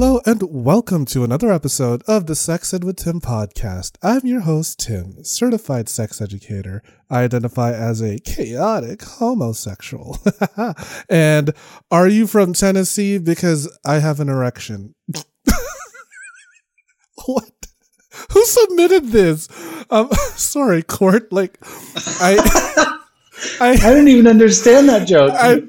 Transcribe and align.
Hello 0.00 0.20
and 0.24 0.44
welcome 0.44 1.04
to 1.06 1.24
another 1.24 1.50
episode 1.50 2.04
of 2.06 2.26
the 2.26 2.36
Sex 2.36 2.72
Ed 2.72 2.84
with 2.84 2.98
Tim 2.98 3.20
podcast. 3.20 3.96
I'm 4.00 4.24
your 4.24 4.42
host, 4.42 4.78
Tim, 4.78 5.24
certified 5.24 5.88
sex 5.88 6.20
educator. 6.20 6.84
I 7.10 7.24
identify 7.24 7.72
as 7.72 8.00
a 8.00 8.20
chaotic 8.20 9.02
homosexual. 9.02 10.16
and 11.08 11.52
are 11.90 12.06
you 12.06 12.28
from 12.28 12.52
Tennessee? 12.52 13.18
Because 13.18 13.76
I 13.84 13.94
have 13.98 14.20
an 14.20 14.28
erection. 14.28 14.94
what? 17.26 17.50
Who 18.30 18.44
submitted 18.44 19.06
this? 19.06 19.48
Um, 19.90 20.12
sorry, 20.36 20.84
court. 20.84 21.32
Like, 21.32 21.58
I. 22.20 22.38
I, 23.60 23.70
I 23.70 23.94
don't 23.94 24.06
even 24.06 24.28
understand 24.28 24.88
that 24.90 25.08
joke. 25.08 25.32
I, 25.34 25.62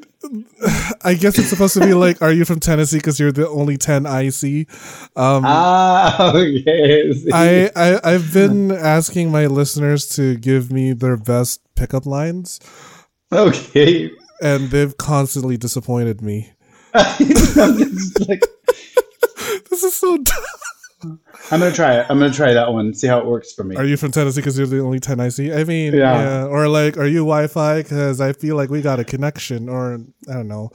I 1.03 1.13
guess 1.13 1.39
it's 1.39 1.49
supposed 1.49 1.73
to 1.75 1.79
be 1.79 1.93
like, 1.93 2.21
"Are 2.21 2.31
you 2.31 2.43
from 2.43 2.59
Tennessee?" 2.59 2.97
Because 2.97 3.19
you're 3.19 3.31
the 3.31 3.47
only 3.47 3.77
ten 3.77 4.05
I 4.05 4.29
see. 4.29 4.67
Um, 5.15 5.45
ah, 5.45 6.35
yes. 6.37 7.25
I, 7.31 7.71
I 7.75 7.99
I've 8.03 8.33
been 8.33 8.71
asking 8.71 9.31
my 9.31 9.45
listeners 9.45 10.07
to 10.17 10.35
give 10.35 10.71
me 10.71 10.93
their 10.93 11.15
best 11.15 11.61
pickup 11.75 12.05
lines. 12.05 12.59
Okay, 13.31 14.11
and 14.41 14.69
they've 14.71 14.97
constantly 14.97 15.55
disappointed 15.55 16.21
me. 16.21 16.51
like, 16.93 17.15
this 19.69 19.83
is 19.83 19.95
so 19.95 20.17
dumb. 20.17 20.43
I'm 21.03 21.59
gonna 21.59 21.71
try 21.71 21.99
it. 21.99 22.05
I'm 22.09 22.19
gonna 22.19 22.33
try 22.33 22.53
that 22.53 22.71
one. 22.73 22.93
See 22.93 23.07
how 23.07 23.19
it 23.19 23.25
works 23.25 23.53
for 23.53 23.63
me. 23.63 23.75
Are 23.75 23.85
you 23.85 23.97
from 23.97 24.11
Tennessee 24.11 24.41
because 24.41 24.57
you're 24.57 24.67
the 24.67 24.79
only 24.79 24.99
ten 24.99 25.19
I 25.19 25.29
see? 25.29 25.53
I 25.53 25.63
mean, 25.63 25.93
yeah. 25.93 26.19
yeah. 26.19 26.45
Or 26.45 26.67
like, 26.67 26.97
are 26.97 27.07
you 27.07 27.19
Wi-Fi? 27.19 27.81
Because 27.81 28.19
I 28.19 28.33
feel 28.33 28.55
like 28.55 28.69
we 28.69 28.81
got 28.81 28.99
a 28.99 29.03
connection. 29.03 29.69
Or 29.69 29.99
I 30.29 30.33
don't 30.33 30.47
know. 30.47 30.71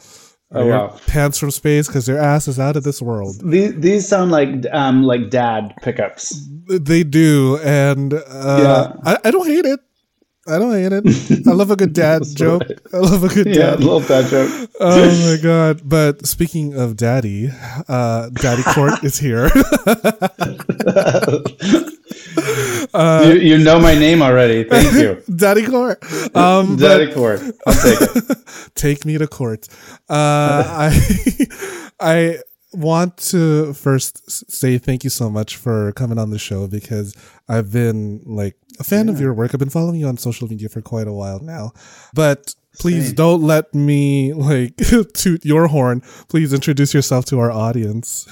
oh 0.53 0.67
wow. 0.67 0.99
Pants 1.07 1.39
from 1.39 1.51
space 1.51 1.89
because 1.89 2.07
their 2.07 2.19
ass 2.19 2.49
is 2.49 2.59
out 2.59 2.77
of 2.77 2.85
this 2.85 3.03
world. 3.03 3.37
These 3.45 3.75
these 3.81 4.09
sound 4.09 4.31
like 4.31 4.65
um 4.73 5.03
like 5.03 5.31
dad 5.31 5.75
pickups. 5.83 6.49
They 6.69 7.05
do, 7.05 7.59
and 7.63 8.15
uh, 8.15 8.21
yeah. 8.25 8.93
I, 9.05 9.29
I 9.29 9.31
don't 9.31 9.47
hate 9.47 9.67
it. 9.67 9.81
I 10.47 10.59
don't 10.59 10.73
hate 10.73 10.93
it. 10.93 11.49
I 11.49 11.53
love 11.53 11.71
a 11.71 11.77
good 11.77 11.93
dad 12.05 12.23
joke. 12.35 12.63
I 12.93 12.99
love 12.99 13.25
a 13.25 13.29
good 13.29 13.45
dad. 13.45 13.81
Yeah, 13.81 13.87
love 13.87 14.09
that 14.09 14.31
joke. 14.31 14.71
Oh 14.81 15.31
my 15.31 15.41
god! 15.41 15.89
But 15.89 16.27
speaking 16.27 16.75
of 16.75 16.97
daddy, 16.97 17.51
uh, 17.89 18.29
Daddy 18.31 18.63
Court 18.63 19.03
is 19.05 19.17
here. 19.19 19.45
uh, 22.93 23.25
you, 23.27 23.35
you, 23.35 23.59
know 23.59 23.79
my 23.79 23.95
name 23.95 24.21
already. 24.21 24.65
Thank 24.65 24.93
you, 24.95 25.23
Daddy 25.35 25.65
Court. 25.65 26.03
Um, 26.37 26.77
Daddy 26.77 27.13
Court. 27.13 27.41
I'll 27.67 27.75
take 27.75 28.01
it. 28.03 28.39
take 28.75 29.05
me 29.07 29.17
to 29.17 29.27
court. 29.29 29.69
Uh, 30.09 30.91
I, 30.91 31.49
I 32.01 32.39
want 32.75 33.17
to 33.19 33.73
first 33.75 34.51
say 34.51 34.79
thank 34.79 35.05
you 35.05 35.11
so 35.11 35.31
much 35.31 35.57
for 35.57 35.93
coming 35.93 36.19
on 36.19 36.31
the 36.31 36.39
show 36.39 36.67
because 36.67 37.15
I've 37.49 37.73
been 37.73 38.23
like 38.27 38.57
a 38.79 38.85
fan 38.85 39.07
yeah. 39.07 39.13
of 39.13 39.21
your 39.21 39.35
work. 39.35 39.55
I've 39.55 39.61
been 39.61 39.71
following 39.71 39.97
you 39.97 40.07
on 40.07 40.17
social 40.17 40.49
media 40.49 40.69
for 40.69 40.83
quite 40.83 41.07
a 41.07 41.13
while 41.13 41.41
now. 41.41 41.73
But 42.13 42.55
please 42.79 43.07
Same. 43.07 43.15
don't 43.15 43.43
let 43.43 43.75
me 43.75 44.33
like 44.35 44.77
toot 45.15 45.45
your 45.45 45.69
horn. 45.69 46.01
Please 46.29 46.53
introduce 46.53 46.95
yourself 46.95 47.25
to 47.27 47.39
our 47.39 47.51
audience. 47.51 48.27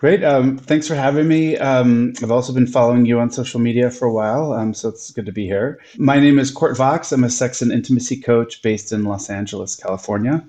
Great. 0.00 0.24
Um, 0.24 0.56
thanks 0.56 0.88
for 0.88 0.94
having 0.94 1.28
me. 1.28 1.58
Um, 1.58 2.14
I've 2.22 2.30
also 2.30 2.54
been 2.54 2.66
following 2.66 3.04
you 3.04 3.20
on 3.20 3.30
social 3.30 3.60
media 3.60 3.90
for 3.90 4.08
a 4.08 4.12
while, 4.12 4.54
um, 4.54 4.72
so 4.72 4.88
it's 4.88 5.10
good 5.10 5.26
to 5.26 5.32
be 5.32 5.44
here. 5.44 5.78
My 5.98 6.18
name 6.18 6.38
is 6.38 6.50
Court 6.50 6.74
Vox. 6.74 7.12
I'm 7.12 7.22
a 7.22 7.28
sex 7.28 7.60
and 7.60 7.70
intimacy 7.70 8.18
coach 8.18 8.62
based 8.62 8.92
in 8.92 9.04
Los 9.04 9.28
Angeles, 9.28 9.76
California. 9.76 10.42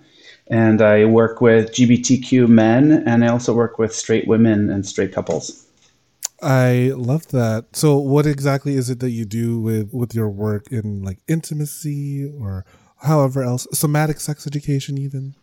And 0.48 0.82
I 0.82 1.06
work 1.06 1.40
with 1.40 1.72
GBTQ 1.72 2.48
men, 2.48 3.04
and 3.06 3.24
I 3.24 3.30
also 3.30 3.54
work 3.54 3.78
with 3.78 3.96
straight 3.96 4.28
women 4.28 4.70
and 4.70 4.86
straight 4.86 5.14
couples. 5.14 5.66
I 6.42 6.92
love 6.96 7.28
that. 7.30 7.68
So, 7.74 7.98
what 7.98 8.26
exactly 8.26 8.76
is 8.76 8.90
it 8.90 9.00
that 9.00 9.12
you 9.12 9.26
do 9.26 9.60
with 9.60 9.94
with 9.94 10.16
your 10.16 10.30
work 10.30 10.72
in 10.72 11.04
like 11.04 11.20
intimacy 11.28 12.32
or 12.40 12.66
however 12.98 13.44
else, 13.44 13.68
somatic 13.72 14.20
sex 14.20 14.48
education, 14.48 14.98
even? 14.98 15.36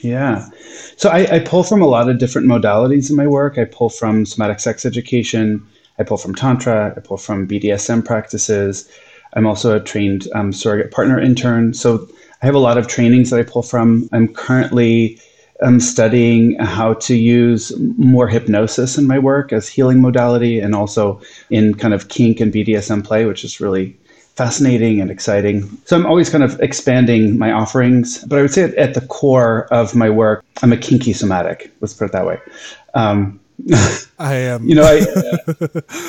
Yeah. 0.00 0.48
So 0.96 1.08
I, 1.08 1.36
I, 1.36 1.38
pull 1.40 1.62
from 1.62 1.82
a 1.82 1.86
lot 1.86 2.08
of 2.08 2.18
different 2.18 2.46
modalities 2.46 3.10
in 3.10 3.16
my 3.16 3.26
work. 3.26 3.58
I 3.58 3.64
pull 3.64 3.88
from 3.88 4.26
somatic 4.26 4.60
sex 4.60 4.84
education. 4.84 5.66
I 5.98 6.04
pull 6.04 6.18
from 6.18 6.34
Tantra. 6.34 6.94
I 6.96 7.00
pull 7.00 7.16
from 7.16 7.48
BDSM 7.48 8.04
practices. 8.04 8.88
I'm 9.34 9.46
also 9.46 9.76
a 9.76 9.80
trained 9.80 10.28
um, 10.34 10.52
surrogate 10.52 10.92
partner 10.92 11.18
intern. 11.20 11.74
So 11.74 12.08
I 12.42 12.46
have 12.46 12.54
a 12.54 12.60
lot 12.60 12.78
of 12.78 12.86
trainings 12.86 13.30
that 13.30 13.40
I 13.40 13.42
pull 13.42 13.62
from. 13.62 14.08
I'm 14.12 14.28
currently 14.28 15.20
I'm 15.60 15.80
studying 15.80 16.56
how 16.58 16.94
to 16.94 17.16
use 17.16 17.72
more 17.96 18.28
hypnosis 18.28 18.96
in 18.96 19.06
my 19.06 19.18
work 19.18 19.52
as 19.52 19.68
healing 19.68 20.00
modality 20.00 20.60
and 20.60 20.74
also 20.74 21.20
in 21.50 21.74
kind 21.74 21.92
of 21.92 22.08
kink 22.08 22.40
and 22.40 22.52
BDSM 22.52 23.04
play, 23.04 23.24
which 23.24 23.44
is 23.44 23.60
really 23.60 23.96
fascinating 24.36 25.00
and 25.00 25.10
exciting. 25.10 25.68
So 25.84 25.96
I'm 25.96 26.06
always 26.06 26.30
kind 26.30 26.44
of 26.44 26.60
expanding 26.60 27.38
my 27.38 27.50
offerings, 27.50 28.24
but 28.24 28.38
I 28.38 28.42
would 28.42 28.52
say 28.52 28.62
at 28.76 28.94
the 28.94 29.00
core 29.00 29.66
of 29.72 29.96
my 29.96 30.08
work, 30.08 30.44
I'm 30.62 30.72
a 30.72 30.76
kinky 30.76 31.12
somatic. 31.12 31.72
Let's 31.80 31.92
put 31.92 32.04
it 32.04 32.12
that 32.12 32.24
way. 32.24 32.38
Um, 32.94 33.40
I 34.20 34.34
am. 34.34 34.64
You 34.68 34.76
know, 34.76 34.84
I, 34.84 35.00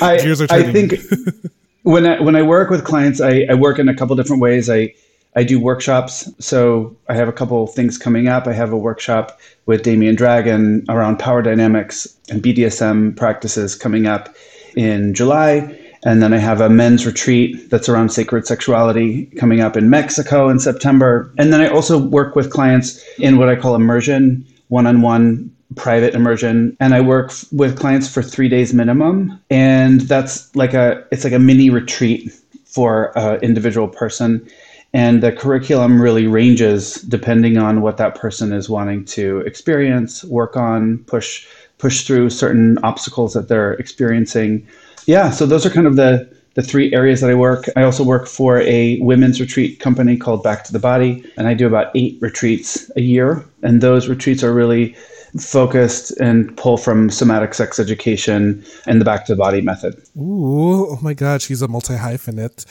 I, 0.00 0.34
I 0.48 0.72
think 0.72 0.94
when 1.82 2.06
I, 2.06 2.20
when 2.20 2.36
I 2.36 2.42
work 2.42 2.70
with 2.70 2.84
clients, 2.84 3.20
I, 3.20 3.46
I 3.50 3.54
work 3.54 3.80
in 3.80 3.88
a 3.88 3.96
couple 3.96 4.14
different 4.14 4.40
ways. 4.40 4.70
I 4.70 4.94
I 5.36 5.44
do 5.44 5.60
workshops. 5.60 6.28
So 6.44 6.96
I 7.08 7.14
have 7.14 7.28
a 7.28 7.32
couple 7.32 7.66
things 7.66 7.96
coming 7.96 8.28
up. 8.28 8.46
I 8.46 8.52
have 8.52 8.72
a 8.72 8.78
workshop 8.78 9.38
with 9.66 9.82
Damien 9.82 10.16
Dragon 10.16 10.84
around 10.88 11.18
power 11.18 11.42
dynamics 11.42 12.06
and 12.30 12.42
BDSM 12.42 13.16
practices 13.16 13.74
coming 13.76 14.06
up 14.06 14.34
in 14.76 15.14
July. 15.14 15.76
And 16.04 16.22
then 16.22 16.32
I 16.32 16.38
have 16.38 16.60
a 16.60 16.70
men's 16.70 17.06
retreat 17.06 17.70
that's 17.70 17.88
around 17.88 18.08
sacred 18.10 18.46
sexuality 18.46 19.26
coming 19.36 19.60
up 19.60 19.76
in 19.76 19.90
Mexico 19.90 20.48
in 20.48 20.58
September. 20.58 21.32
And 21.38 21.52
then 21.52 21.60
I 21.60 21.68
also 21.68 21.98
work 21.98 22.34
with 22.34 22.50
clients 22.50 23.04
in 23.18 23.36
what 23.36 23.48
I 23.48 23.56
call 23.56 23.74
immersion, 23.74 24.46
one 24.68 24.86
on 24.86 25.02
one 25.02 25.54
private 25.76 26.14
immersion 26.14 26.76
and 26.80 26.94
i 26.94 27.00
work 27.00 27.30
f- 27.30 27.44
with 27.52 27.78
clients 27.78 28.12
for 28.12 28.22
three 28.22 28.48
days 28.48 28.74
minimum 28.74 29.40
and 29.50 30.00
that's 30.02 30.54
like 30.56 30.74
a 30.74 31.06
it's 31.12 31.22
like 31.22 31.32
a 31.32 31.38
mini 31.38 31.70
retreat 31.70 32.32
for 32.64 33.16
an 33.16 33.40
individual 33.40 33.86
person 33.86 34.44
and 34.92 35.22
the 35.22 35.32
curriculum 35.32 36.00
really 36.00 36.26
ranges 36.26 36.96
depending 37.02 37.58
on 37.58 37.80
what 37.80 37.96
that 37.98 38.14
person 38.14 38.52
is 38.52 38.68
wanting 38.68 39.04
to 39.06 39.38
experience, 39.40 40.24
work 40.24 40.56
on, 40.56 40.98
push 41.04 41.46
push 41.78 42.06
through 42.06 42.28
certain 42.28 42.78
obstacles 42.82 43.32
that 43.32 43.48
they're 43.48 43.72
experiencing. 43.74 44.66
Yeah, 45.06 45.30
so 45.30 45.46
those 45.46 45.64
are 45.64 45.70
kind 45.70 45.86
of 45.86 45.96
the 45.96 46.28
the 46.54 46.62
three 46.62 46.92
areas 46.92 47.20
that 47.20 47.30
I 47.30 47.34
work. 47.34 47.66
I 47.76 47.82
also 47.84 48.02
work 48.02 48.26
for 48.26 48.60
a 48.62 48.98
women's 49.00 49.40
retreat 49.40 49.78
company 49.78 50.16
called 50.16 50.42
Back 50.42 50.64
to 50.64 50.72
the 50.72 50.78
Body, 50.78 51.24
and 51.36 51.46
I 51.46 51.54
do 51.54 51.66
about 51.66 51.92
eight 51.94 52.18
retreats 52.20 52.90
a 52.96 53.00
year. 53.00 53.44
And 53.62 53.80
those 53.80 54.08
retreats 54.08 54.42
are 54.42 54.52
really 54.52 54.96
focused 55.38 56.10
and 56.18 56.56
pull 56.56 56.76
from 56.76 57.08
somatic 57.08 57.54
sex 57.54 57.78
education 57.78 58.64
and 58.86 59.00
the 59.00 59.04
Back 59.04 59.26
to 59.26 59.32
the 59.34 59.38
Body 59.38 59.60
method. 59.60 60.02
Ooh, 60.16 60.88
oh 60.90 60.98
my 61.00 61.14
God, 61.14 61.40
she's 61.40 61.62
a 61.62 61.68
multi 61.68 61.94
hyphenate. 61.94 62.66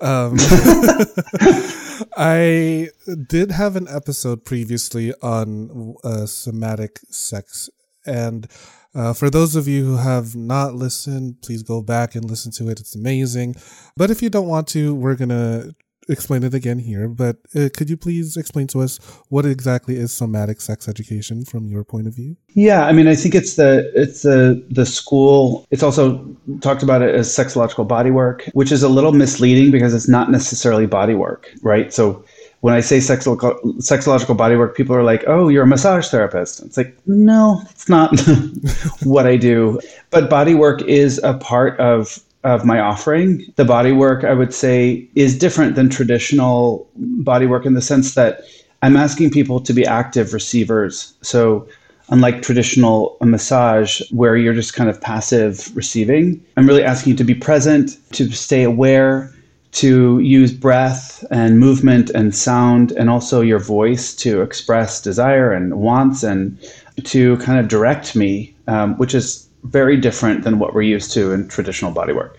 Um, 0.00 0.36
I 2.16 2.88
did 3.28 3.50
have 3.52 3.76
an 3.76 3.86
episode 3.88 4.44
previously 4.44 5.12
on 5.22 5.94
uh, 6.04 6.26
somatic 6.26 7.00
sex. 7.10 7.70
And 8.06 8.48
uh, 8.94 9.12
for 9.12 9.30
those 9.30 9.56
of 9.56 9.66
you 9.66 9.84
who 9.84 9.96
have 9.96 10.36
not 10.36 10.74
listened, 10.74 11.42
please 11.42 11.62
go 11.62 11.82
back 11.82 12.14
and 12.14 12.24
listen 12.24 12.52
to 12.52 12.68
it. 12.68 12.80
It's 12.80 12.94
amazing. 12.94 13.56
But 13.96 14.10
if 14.10 14.22
you 14.22 14.30
don't 14.30 14.48
want 14.48 14.68
to, 14.68 14.94
we're 14.94 15.16
going 15.16 15.30
to 15.30 15.74
explain 16.08 16.42
it 16.42 16.54
again 16.54 16.78
here, 16.78 17.08
but 17.08 17.36
uh, 17.54 17.68
could 17.76 17.90
you 17.90 17.96
please 17.96 18.36
explain 18.36 18.66
to 18.68 18.80
us 18.80 18.98
what 19.28 19.46
exactly 19.46 19.96
is 19.96 20.12
somatic 20.12 20.60
sex 20.60 20.88
education 20.88 21.44
from 21.44 21.68
your 21.68 21.84
point 21.84 22.06
of 22.06 22.14
view? 22.14 22.36
Yeah, 22.54 22.86
I 22.86 22.92
mean, 22.92 23.08
I 23.08 23.14
think 23.14 23.34
it's 23.34 23.56
the 23.56 23.90
it's 23.94 24.22
the 24.22 24.64
the 24.70 24.86
school. 24.86 25.66
It's 25.70 25.82
also 25.82 26.24
talked 26.60 26.82
about 26.82 27.02
it 27.02 27.14
as 27.14 27.28
sexological 27.28 27.86
body 27.86 28.10
work, 28.10 28.48
which 28.52 28.72
is 28.72 28.82
a 28.82 28.88
little 28.88 29.12
misleading 29.12 29.70
because 29.70 29.94
it's 29.94 30.08
not 30.08 30.30
necessarily 30.30 30.86
body 30.86 31.14
work, 31.14 31.52
right? 31.62 31.92
So 31.92 32.24
when 32.64 32.72
I 32.72 32.80
say 32.80 32.96
sexological, 32.96 33.60
sexological 33.80 34.34
bodywork, 34.34 34.74
people 34.74 34.96
are 34.96 35.02
like, 35.02 35.22
oh, 35.26 35.48
you're 35.48 35.64
a 35.64 35.66
massage 35.66 36.08
therapist. 36.08 36.62
It's 36.62 36.78
like, 36.78 36.96
no, 37.06 37.60
it's 37.70 37.90
not 37.90 38.18
what 39.02 39.26
I 39.26 39.36
do. 39.36 39.78
But 40.08 40.30
bodywork 40.30 40.80
is 40.86 41.20
a 41.22 41.34
part 41.34 41.78
of 41.78 42.18
of 42.44 42.64
my 42.64 42.78
offering. 42.78 43.44
The 43.56 43.64
bodywork, 43.64 44.24
I 44.24 44.34
would 44.34 44.54
say, 44.54 45.08
is 45.14 45.36
different 45.36 45.74
than 45.74 45.88
traditional 45.88 46.88
bodywork 47.22 47.66
in 47.66 47.74
the 47.74 47.82
sense 47.82 48.14
that 48.14 48.42
I'm 48.82 48.96
asking 48.96 49.30
people 49.30 49.60
to 49.60 49.72
be 49.72 49.86
active 49.86 50.34
receivers. 50.34 51.14
So 51.22 51.66
unlike 52.10 52.42
traditional 52.42 53.16
massage 53.22 54.02
where 54.10 54.36
you're 54.36 54.54
just 54.54 54.74
kind 54.74 54.90
of 54.90 55.00
passive 55.00 55.74
receiving, 55.74 56.44
I'm 56.58 56.66
really 56.66 56.84
asking 56.84 57.12
you 57.12 57.16
to 57.16 57.24
be 57.24 57.34
present, 57.34 57.96
to 58.12 58.30
stay 58.30 58.62
aware, 58.62 59.32
to 59.72 60.20
use 60.20 60.52
breath 60.52 61.24
and 61.30 61.58
movement 61.58 62.10
and 62.10 62.34
sound 62.34 62.92
and 62.92 63.10
also 63.10 63.40
your 63.40 63.58
voice 63.58 64.14
to 64.16 64.42
express 64.42 65.00
desire 65.00 65.50
and 65.50 65.74
wants 65.74 66.22
and 66.22 66.56
to 67.02 67.36
kind 67.38 67.58
of 67.58 67.66
direct 67.68 68.14
me, 68.14 68.54
um, 68.68 68.96
which 68.98 69.14
is 69.14 69.43
very 69.64 69.96
different 69.96 70.44
than 70.44 70.58
what 70.58 70.74
we're 70.74 70.82
used 70.82 71.12
to 71.12 71.32
in 71.32 71.48
traditional 71.48 71.92
bodywork. 71.92 72.34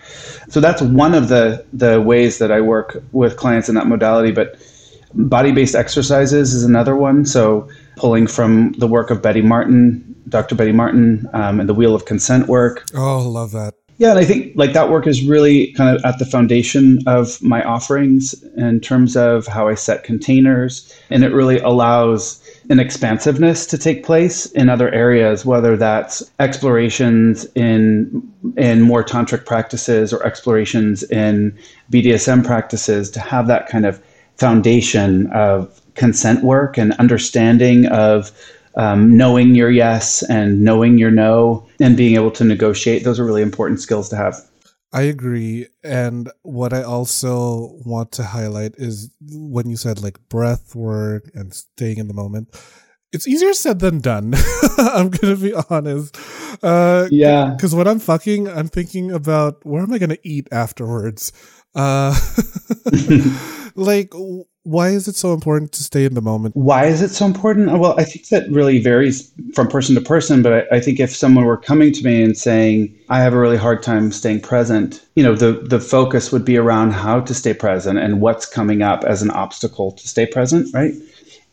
So 0.50 0.60
that's 0.60 0.82
one 0.82 1.14
of 1.14 1.28
the 1.28 1.66
the 1.74 2.02
ways 2.02 2.38
that 2.38 2.52
I 2.52 2.62
work 2.62 3.04
with 3.12 3.38
clients 3.38 3.68
in 3.68 3.76
that 3.76 3.88
modality. 3.88 4.32
But 4.32 4.60
body-based 5.14 5.76
exercises 5.76 6.54
is 6.54 6.64
another 6.64 6.96
one. 6.96 7.26
So 7.26 7.68
pulling 7.96 8.28
from 8.28 8.74
the 8.74 8.88
work 8.88 9.10
of 9.10 9.22
Betty 9.22 9.42
Martin, 9.42 10.16
Dr. 10.30 10.56
Betty 10.56 10.72
Martin, 10.72 11.28
um, 11.34 11.60
and 11.60 11.70
the 11.70 11.74
Wheel 11.74 11.96
of 11.96 12.06
Consent 12.06 12.48
work. 12.48 12.86
Oh, 12.94 13.28
love 13.28 13.52
that. 13.52 13.74
Yeah, 13.98 14.10
and 14.10 14.20
I 14.20 14.26
think 14.26 14.52
like 14.56 14.74
that 14.74 14.90
work 14.90 15.08
is 15.08 15.24
really 15.24 15.72
kind 15.74 15.96
of 15.96 16.04
at 16.04 16.20
the 16.20 16.26
foundation 16.26 17.00
of 17.08 17.42
my 17.42 17.64
offerings 17.64 18.36
in 18.58 18.82
terms 18.82 19.16
of 19.16 19.48
how 19.48 19.70
I 19.70 19.76
set 19.76 20.04
containers, 20.04 20.94
and 21.10 21.24
it 21.24 21.32
really 21.32 21.60
allows 21.60 22.42
an 22.70 22.80
expansiveness 22.80 23.66
to 23.68 23.78
take 23.78 24.04
place 24.04 24.46
in 24.48 24.70
other 24.70 24.90
areas, 24.92 25.46
whether 25.46 25.78
that's 25.78 26.30
explorations 26.40 27.46
in 27.56 28.22
in 28.58 28.82
more 28.82 29.04
tantric 29.04 29.46
practices 29.46 30.14
or 30.14 30.26
explorations 30.26 31.04
in 31.04 31.58
BDSM 31.92 32.46
practices, 32.46 33.10
to 33.12 33.20
have 33.20 33.48
that 33.48 33.68
kind 33.68 33.86
of 33.86 34.02
foundation 34.38 35.28
of 35.28 35.82
consent 35.96 36.44
work 36.44 36.78
and 36.78 36.94
understanding 36.94 37.86
of 37.88 38.32
um, 38.76 39.16
knowing 39.16 39.56
your 39.56 39.72
yes 39.72 40.24
and 40.24 40.62
knowing 40.62 40.98
your 40.98 41.12
no 41.12 41.66
and 41.80 41.96
being 41.96 42.16
able 42.16 42.32
to 42.32 42.44
negotiate. 42.44 43.04
Those 43.04 43.20
are 43.20 43.26
really 43.26 43.42
important 43.42 43.80
skills 43.80 44.10
to 44.10 44.18
have. 44.18 44.46
I 44.94 45.04
agree. 45.04 45.68
And 45.84 46.32
what 46.44 46.74
I 46.74 46.84
also 46.84 47.80
want 47.86 48.12
to 48.14 48.24
highlight 48.24 48.76
is 48.78 49.12
when 49.22 49.70
you 49.70 49.78
said 49.78 50.02
like 50.02 50.20
breath 50.30 50.76
work 50.76 51.30
and 51.34 51.54
staying 51.54 51.98
in 51.98 52.08
the 52.08 52.14
moment. 52.14 52.50
It's 53.12 53.28
easier 53.28 53.54
said 53.54 53.80
than 53.80 54.00
done. 54.00 54.34
I'm 54.78 55.10
gonna 55.10 55.38
be 55.38 55.54
honest. 55.70 56.18
Uh, 56.62 57.08
yeah. 57.12 57.52
Because 57.56 57.74
when 57.74 57.88
I'm 57.88 58.00
fucking, 58.00 58.48
I'm 58.50 58.68
thinking 58.68 59.12
about 59.12 59.66
where 59.66 59.84
am 59.84 59.94
I 59.94 60.00
gonna 60.00 60.18
eat 60.24 60.48
afterwards. 60.52 61.32
Uh, 61.74 62.18
like 63.76 64.14
why 64.66 64.90
is 64.90 65.08
it 65.08 65.16
so 65.16 65.32
important 65.32 65.72
to 65.74 65.84
stay 65.84 66.06
in 66.06 66.16
the 66.16 66.22
moment? 66.22 66.56
Why 66.56 66.86
is 66.86 67.04
it 67.04 67.10
so 67.10 67.28
important? 67.28 67.78
Well, 67.78 67.94
I 68.00 68.04
think 68.04 68.30
that 68.30 68.50
really 68.50 68.82
varies 68.82 69.32
from 69.54 69.68
person 69.68 69.94
to 69.94 70.02
person. 70.02 70.42
But 70.42 70.54
I, 70.72 70.78
I, 70.78 70.80
think 70.80 71.00
if 71.00 71.16
someone 71.16 71.46
were 71.46 71.56
coming 71.56 71.94
to 71.94 72.04
me 72.04 72.24
and 72.24 72.36
saying, 72.36 72.94
I 73.10 73.20
have 73.20 73.34
a 73.34 73.40
really 73.40 73.58
hard 73.58 73.84
time 73.84 74.12
staying 74.12 74.42
present, 74.42 75.06
you 75.16 75.22
know, 75.22 75.36
the, 75.36 75.52
the 75.54 75.80
focus 75.80 76.32
would 76.32 76.44
be 76.44 76.58
around 76.58 76.94
how 76.94 77.20
to 77.20 77.34
stay 77.36 77.54
present 77.54 78.00
and 78.00 78.22
what's 78.22 78.48
coming 78.48 78.82
up 78.82 79.04
as 79.04 79.22
an 79.22 79.30
obstacle 79.30 79.92
to 79.92 80.08
stay 80.08 80.26
present, 80.26 80.74
right? 80.74 80.96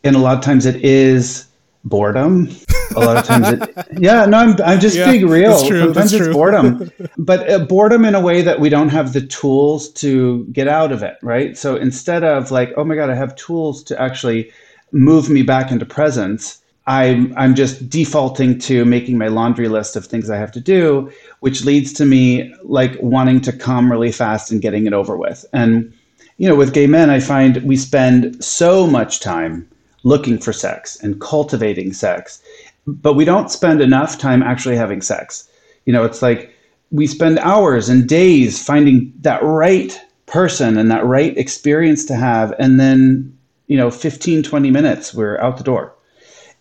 And 0.05 0.17
a 0.17 0.19
lot 0.19 0.39
of 0.39 0.43
times 0.43 0.65
it 0.65 0.77
is 0.77 1.47
boredom. 1.85 2.49
A 2.95 3.01
lot 3.01 3.17
of 3.17 3.25
times, 3.25 3.49
it, 3.49 3.87
yeah, 3.99 4.25
no, 4.27 4.39
I'm, 4.39 4.57
I'm 4.65 4.81
just 4.81 4.97
yeah, 4.97 5.11
being 5.11 5.27
real. 5.29 5.57
Sometimes 5.59 6.13
it's 6.13 6.25
true. 6.25 6.33
boredom, 6.33 6.91
but 7.19 7.49
uh, 7.51 7.61
boredom 7.61 8.05
in 8.05 8.15
a 8.15 8.21
way 8.21 8.43
that 8.43 8.61
we 8.61 8.69
don't 8.69 8.91
have 8.91 9.13
the 9.13 9.23
tools 9.27 9.91
to 9.95 10.45
get 10.53 10.69
out 10.69 10.93
of 10.93 11.03
it, 11.03 11.17
right? 11.23 11.57
So 11.57 11.77
instead 11.77 12.25
of 12.25 12.51
like, 12.51 12.73
oh 12.77 12.85
my 12.85 12.95
god, 12.95 13.11
I 13.11 13.15
have 13.15 13.35
tools 13.37 13.83
to 13.85 14.01
actually 14.01 14.51
move 14.93 15.31
me 15.31 15.43
back 15.43 15.71
into 15.71 15.87
presence. 15.87 16.59
I'm 16.87 17.33
I'm 17.37 17.55
just 17.55 17.89
defaulting 17.89 18.59
to 18.61 18.85
making 18.85 19.17
my 19.17 19.29
laundry 19.29 19.69
list 19.69 19.95
of 19.95 20.05
things 20.05 20.29
I 20.29 20.37
have 20.37 20.53
to 20.53 20.61
do, 20.61 21.13
which 21.41 21.65
leads 21.65 21.93
to 21.95 22.05
me 22.05 22.53
like 22.65 22.97
wanting 23.01 23.41
to 23.43 23.53
come 23.53 23.91
really 23.91 24.13
fast 24.13 24.51
and 24.51 24.61
getting 24.61 24.87
it 24.87 24.93
over 24.93 25.17
with. 25.17 25.45
And 25.53 25.93
you 26.39 26.49
know, 26.49 26.57
with 26.57 26.75
gay 26.75 26.89
men, 26.89 27.09
I 27.09 27.21
find 27.21 27.63
we 27.63 27.77
spend 27.77 28.45
so 28.45 28.87
much 28.87 29.21
time 29.21 29.69
looking 30.05 30.39
for 30.39 30.53
sex 30.53 30.97
and 31.03 31.21
cultivating 31.21 31.93
sex, 31.93 32.43
but 32.87 33.15
we 33.15 33.25
don't 33.25 33.51
spend 33.51 33.81
enough 33.81 34.19
time 34.19 34.43
actually 34.43 34.77
having 34.77 35.01
sex. 35.01 35.49
You 35.87 35.93
know, 35.93 36.05
it's 36.05 36.23
like 36.23 36.55
we 36.91 37.07
spend 37.07 37.39
hours 37.39 37.89
and 37.89 38.09
days 38.09 38.63
finding 38.63 39.13
that 39.21 39.43
right 39.43 39.99
person 40.27 40.77
and 40.79 40.91
that 40.91 41.05
right 41.05 41.37
experience 41.37 42.05
to 42.07 42.15
have. 42.15 42.55
And 42.59 42.79
then, 42.79 43.37
you 43.67 43.77
know, 43.77 43.91
15, 43.91 44.43
20 44.43 44.71
minutes, 44.71 45.15
we're 45.15 45.39
out 45.41 45.57
the 45.57 45.65
door. 45.65 45.95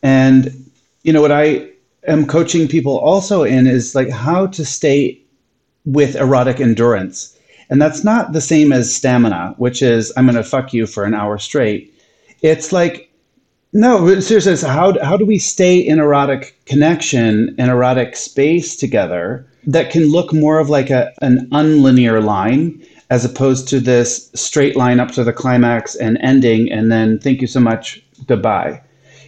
And, 0.03 0.71
you 1.03 1.13
know, 1.13 1.21
what 1.21 1.31
I 1.31 1.69
am 2.07 2.25
coaching 2.25 2.67
people 2.67 2.97
also 2.99 3.43
in 3.43 3.67
is 3.67 3.93
like 3.93 4.09
how 4.09 4.47
to 4.47 4.65
stay 4.65 5.21
with 5.85 6.15
erotic 6.15 6.59
endurance. 6.59 7.37
And 7.69 7.81
that's 7.81 8.03
not 8.03 8.33
the 8.33 8.41
same 8.41 8.73
as 8.73 8.93
stamina, 8.93 9.55
which 9.57 9.81
is 9.81 10.11
I'm 10.17 10.25
going 10.25 10.35
to 10.35 10.43
fuck 10.43 10.73
you 10.73 10.85
for 10.85 11.05
an 11.05 11.13
hour 11.13 11.37
straight. 11.37 11.93
It's 12.41 12.71
like 12.71 13.10
no, 13.73 14.05
but 14.05 14.21
seriously, 14.21 14.67
how 14.67 15.01
how 15.03 15.15
do 15.15 15.25
we 15.25 15.39
stay 15.39 15.77
in 15.77 15.99
erotic 15.99 16.59
connection 16.65 17.55
and 17.57 17.71
erotic 17.71 18.15
space 18.15 18.75
together 18.75 19.45
that 19.65 19.91
can 19.91 20.07
look 20.07 20.33
more 20.33 20.59
of 20.59 20.69
like 20.69 20.89
a 20.89 21.13
an 21.21 21.47
unlinear 21.51 22.23
line 22.23 22.85
as 23.09 23.23
opposed 23.23 23.67
to 23.69 23.79
this 23.79 24.29
straight 24.33 24.75
line 24.75 24.99
up 24.99 25.11
to 25.11 25.23
the 25.23 25.33
climax 25.33 25.95
and 25.95 26.17
ending 26.21 26.71
and 26.71 26.91
then 26.91 27.19
thank 27.19 27.41
you 27.41 27.47
so 27.47 27.59
much 27.59 28.01
goodbye. 28.27 28.81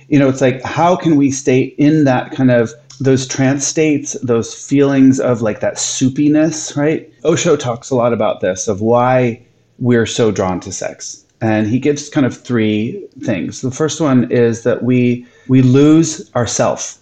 You 0.10 0.20
know, 0.20 0.28
it's 0.28 0.42
like 0.42 0.62
how 0.64 0.96
can 0.96 1.16
we 1.16 1.32
stay 1.32 1.62
in 1.78 2.04
that 2.04 2.32
kind 2.32 2.52
of 2.52 2.74
those 3.00 3.26
trance 3.26 3.66
states, 3.66 4.14
those 4.24 4.54
feelings 4.54 5.20
of 5.20 5.42
like 5.42 5.62
that 5.62 5.76
soupiness, 5.76 6.76
right? 6.76 7.12
Osho 7.24 7.56
talks 7.56 7.90
a 7.90 7.96
lot 7.96 8.14
about 8.14 8.42
this 8.42 8.68
of 8.68 8.82
why 8.82 9.42
we're 9.80 10.06
so 10.06 10.32
drawn 10.32 10.60
to 10.62 10.72
sex 10.72 11.24
and 11.44 11.68
he 11.68 11.78
gives 11.78 12.08
kind 12.08 12.26
of 12.26 12.36
three 12.36 13.06
things. 13.20 13.60
The 13.60 13.70
first 13.70 14.00
one 14.00 14.32
is 14.32 14.64
that 14.64 14.82
we 14.82 15.28
we 15.50 15.62
lose 15.62 16.34
ourself 16.36 16.98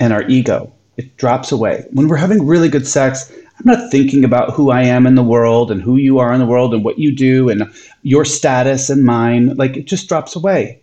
and 0.00 0.10
our 0.10 0.26
ego. 0.26 0.72
It 0.96 1.18
drops 1.18 1.52
away. 1.52 1.86
When 1.90 2.08
we're 2.08 2.16
having 2.16 2.46
really 2.46 2.70
good 2.70 2.86
sex, 2.86 3.30
I'm 3.30 3.66
not 3.66 3.90
thinking 3.90 4.24
about 4.24 4.54
who 4.54 4.70
I 4.70 4.82
am 4.82 5.06
in 5.06 5.16
the 5.16 5.22
world 5.22 5.70
and 5.70 5.82
who 5.82 5.96
you 5.96 6.18
are 6.18 6.32
in 6.32 6.40
the 6.40 6.46
world 6.46 6.72
and 6.72 6.82
what 6.82 6.98
you 6.98 7.14
do 7.14 7.50
and 7.50 7.70
your 8.02 8.24
status 8.24 8.88
and 8.88 9.04
mine. 9.04 9.54
Like 9.56 9.76
it 9.76 9.84
just 9.84 10.08
drops 10.08 10.34
away. 10.34 10.80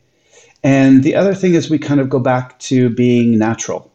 And 0.63 1.03
the 1.03 1.15
other 1.15 1.33
thing 1.33 1.55
is 1.55 1.71
we 1.71 1.79
kind 1.79 1.99
of 1.99 2.07
go 2.07 2.19
back 2.19 2.59
to 2.59 2.91
being 2.91 3.39
natural 3.39 3.90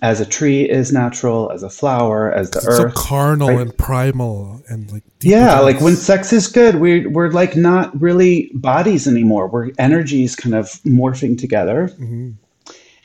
as 0.00 0.20
a 0.20 0.26
tree 0.26 0.68
is 0.68 0.92
natural, 0.92 1.50
as 1.52 1.62
a 1.62 1.68
flower, 1.70 2.32
as 2.32 2.50
the 2.50 2.58
it's 2.58 2.66
earth. 2.68 2.94
So 2.94 3.00
carnal 3.02 3.48
right? 3.48 3.60
and 3.60 3.76
primal 3.76 4.62
and 4.68 4.90
like 4.90 5.02
yeah, 5.20 5.60
like 5.60 5.80
when 5.80 5.96
sex 5.96 6.32
is 6.32 6.48
good, 6.48 6.76
we 6.76 7.06
we're 7.06 7.30
like 7.30 7.56
not 7.56 8.00
really 8.00 8.50
bodies 8.54 9.06
anymore. 9.06 9.48
We're 9.48 9.70
energies 9.78 10.34
kind 10.34 10.54
of 10.54 10.66
morphing 10.84 11.38
together. 11.38 11.88
Mm-hmm. 11.94 12.30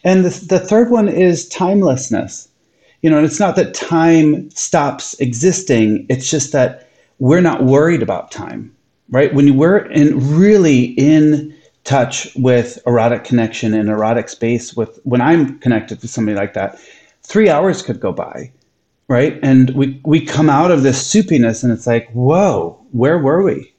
And 0.04 0.24
the, 0.24 0.46
the 0.46 0.60
third 0.60 0.90
one 0.90 1.10
is 1.10 1.50
timelessness. 1.50 2.48
You 3.02 3.10
know, 3.10 3.18
and 3.18 3.26
it's 3.26 3.40
not 3.40 3.56
that 3.58 3.74
time 3.74 4.50
stops 4.52 5.14
existing. 5.20 6.06
It's 6.10 6.32
just 6.32 6.52
that 6.54 6.90
we're 7.20 7.42
not 7.42 7.64
worried 7.64 8.02
about 8.02 8.32
time, 8.32 8.76
right? 9.10 9.34
When 9.34 9.58
we're 9.58 9.78
in 9.78 10.38
really 10.38 10.86
in 10.98 11.56
touch 11.88 12.28
with 12.36 12.80
erotic 12.86 13.24
connection 13.24 13.74
and 13.74 13.90
erotic 13.90 14.28
space 14.28 14.76
with 14.76 15.00
when 15.04 15.22
I'm 15.22 15.58
connected 15.60 16.02
to 16.02 16.08
somebody 16.08 16.38
like 16.38 16.54
that, 16.54 16.80
three 17.24 17.50
hours 17.50 17.82
could 17.82 18.02
go 18.02 18.12
by, 18.12 18.52
right? 19.08 19.40
And 19.42 19.70
we 19.72 20.00
we 20.04 20.20
come 20.24 20.50
out 20.50 20.70
of 20.70 20.84
this 20.84 21.02
soupiness 21.02 21.64
and 21.64 21.72
it's 21.72 21.88
like, 21.88 22.12
whoa, 22.12 22.78
where 22.92 23.18
were 23.18 23.42
we? 23.42 23.74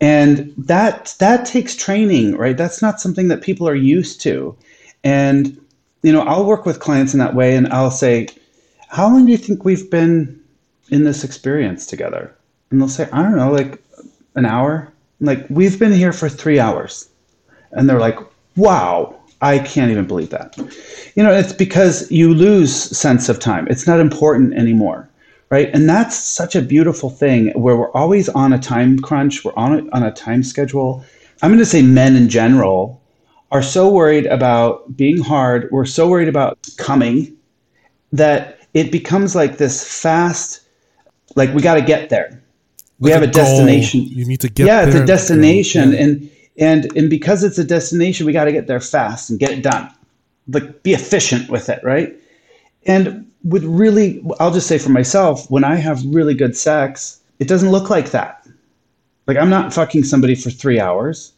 And 0.00 0.54
that 0.56 1.14
that 1.18 1.44
takes 1.44 1.74
training, 1.74 2.36
right? 2.36 2.56
That's 2.56 2.80
not 2.80 3.00
something 3.00 3.28
that 3.28 3.42
people 3.42 3.68
are 3.68 3.74
used 3.74 4.20
to. 4.22 4.56
And 5.02 5.60
you 6.02 6.12
know, 6.12 6.22
I'll 6.22 6.46
work 6.46 6.64
with 6.64 6.80
clients 6.80 7.12
in 7.12 7.18
that 7.18 7.34
way 7.34 7.56
and 7.56 7.66
I'll 7.72 7.90
say, 7.90 8.28
How 8.88 9.08
long 9.08 9.26
do 9.26 9.32
you 9.32 9.38
think 9.38 9.64
we've 9.64 9.90
been 9.90 10.40
in 10.90 11.04
this 11.04 11.24
experience 11.24 11.86
together? 11.86 12.34
And 12.70 12.80
they'll 12.80 12.88
say, 12.88 13.08
I 13.12 13.22
don't 13.22 13.36
know, 13.36 13.52
like 13.52 13.82
an 14.36 14.46
hour, 14.46 14.92
like, 15.20 15.46
we've 15.50 15.78
been 15.78 15.92
here 15.92 16.12
for 16.12 16.28
three 16.28 16.58
hours. 16.58 17.08
And 17.72 17.88
they're 17.88 18.00
like, 18.00 18.18
wow, 18.56 19.18
I 19.40 19.58
can't 19.58 19.90
even 19.90 20.06
believe 20.06 20.30
that. 20.30 20.56
You 21.16 21.22
know, 21.22 21.32
it's 21.32 21.52
because 21.52 22.10
you 22.10 22.32
lose 22.32 22.72
sense 22.74 23.28
of 23.28 23.40
time. 23.40 23.66
It's 23.68 23.86
not 23.86 24.00
important 24.00 24.54
anymore. 24.54 25.08
Right. 25.50 25.68
And 25.74 25.86
that's 25.86 26.16
such 26.16 26.56
a 26.56 26.62
beautiful 26.62 27.10
thing 27.10 27.50
where 27.50 27.76
we're 27.76 27.92
always 27.92 28.30
on 28.30 28.54
a 28.54 28.58
time 28.58 28.98
crunch. 28.98 29.44
We're 29.44 29.52
on 29.54 29.72
a, 29.80 29.90
on 29.94 30.02
a 30.02 30.10
time 30.10 30.42
schedule. 30.42 31.04
I'm 31.42 31.50
going 31.50 31.58
to 31.58 31.66
say 31.66 31.82
men 31.82 32.16
in 32.16 32.30
general 32.30 33.02
are 33.50 33.62
so 33.62 33.90
worried 33.92 34.24
about 34.26 34.96
being 34.96 35.18
hard. 35.18 35.68
We're 35.70 35.84
so 35.84 36.08
worried 36.08 36.28
about 36.28 36.66
coming 36.78 37.36
that 38.12 38.60
it 38.72 38.90
becomes 38.90 39.34
like 39.34 39.58
this 39.58 40.00
fast, 40.00 40.62
like 41.36 41.52
we 41.52 41.60
got 41.60 41.74
to 41.74 41.82
get 41.82 42.08
there. 42.08 42.42
We 42.98 43.10
have 43.10 43.22
a, 43.22 43.26
a 43.26 43.30
destination. 43.30 44.04
You 44.04 44.24
need 44.24 44.40
to 44.40 44.48
get 44.48 44.64
there. 44.64 44.82
yeah, 44.82 44.86
it's 44.86 44.96
a 44.96 45.04
destination. 45.04 45.92
Yeah. 45.92 45.98
And, 45.98 46.30
and, 46.58 46.94
and 46.96 47.08
because 47.08 47.44
it's 47.44 47.58
a 47.58 47.64
destination, 47.64 48.26
we 48.26 48.32
got 48.32 48.44
to 48.44 48.52
get 48.52 48.66
there 48.66 48.80
fast 48.80 49.30
and 49.30 49.38
get 49.38 49.50
it 49.50 49.62
done. 49.62 49.92
Like 50.48 50.82
be 50.82 50.92
efficient 50.92 51.48
with 51.48 51.68
it. 51.68 51.82
Right. 51.82 52.14
And 52.86 53.30
with 53.44 53.64
really, 53.64 54.24
I'll 54.40 54.52
just 54.52 54.66
say 54.66 54.78
for 54.78 54.90
myself, 54.90 55.50
when 55.50 55.64
I 55.64 55.76
have 55.76 56.04
really 56.04 56.34
good 56.34 56.56
sex, 56.56 57.20
it 57.38 57.48
doesn't 57.48 57.70
look 57.70 57.90
like 57.90 58.10
that. 58.10 58.46
Like 59.26 59.36
I'm 59.36 59.50
not 59.50 59.72
fucking 59.72 60.04
somebody 60.04 60.34
for 60.34 60.50
three 60.50 60.80
hours. 60.80 61.32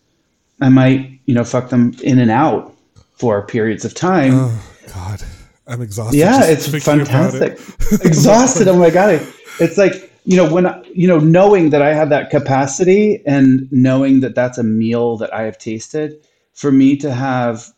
I 0.60 0.68
might, 0.68 1.18
you 1.26 1.34
know, 1.34 1.44
fuck 1.44 1.68
them 1.68 1.94
in 2.02 2.18
and 2.18 2.30
out 2.30 2.74
for 3.16 3.46
periods 3.46 3.84
of 3.84 3.94
time. 3.94 4.32
Oh 4.34 4.62
God, 4.94 5.22
I'm 5.66 5.82
exhausted. 5.82 6.18
Yeah, 6.18 6.44
it's 6.44 6.66
fantastic. 6.66 7.52
It. 7.52 8.04
exhausted. 8.04 8.68
oh 8.68 8.78
my 8.78 8.90
God, 8.90 9.20
it's 9.60 9.76
like 9.76 10.13
you 10.24 10.36
know 10.36 10.52
when 10.52 10.66
you 10.92 11.06
know 11.06 11.18
knowing 11.18 11.70
that 11.70 11.82
I 11.82 11.94
have 11.94 12.08
that 12.10 12.30
capacity 12.30 13.22
and 13.26 13.68
knowing 13.70 14.20
that 14.20 14.34
that's 14.34 14.58
a 14.58 14.62
meal 14.62 15.16
that 15.18 15.32
I 15.32 15.42
have 15.42 15.58
tasted. 15.58 16.26
For 16.52 16.70
me 16.70 16.96
to 16.98 17.12
have 17.12 17.72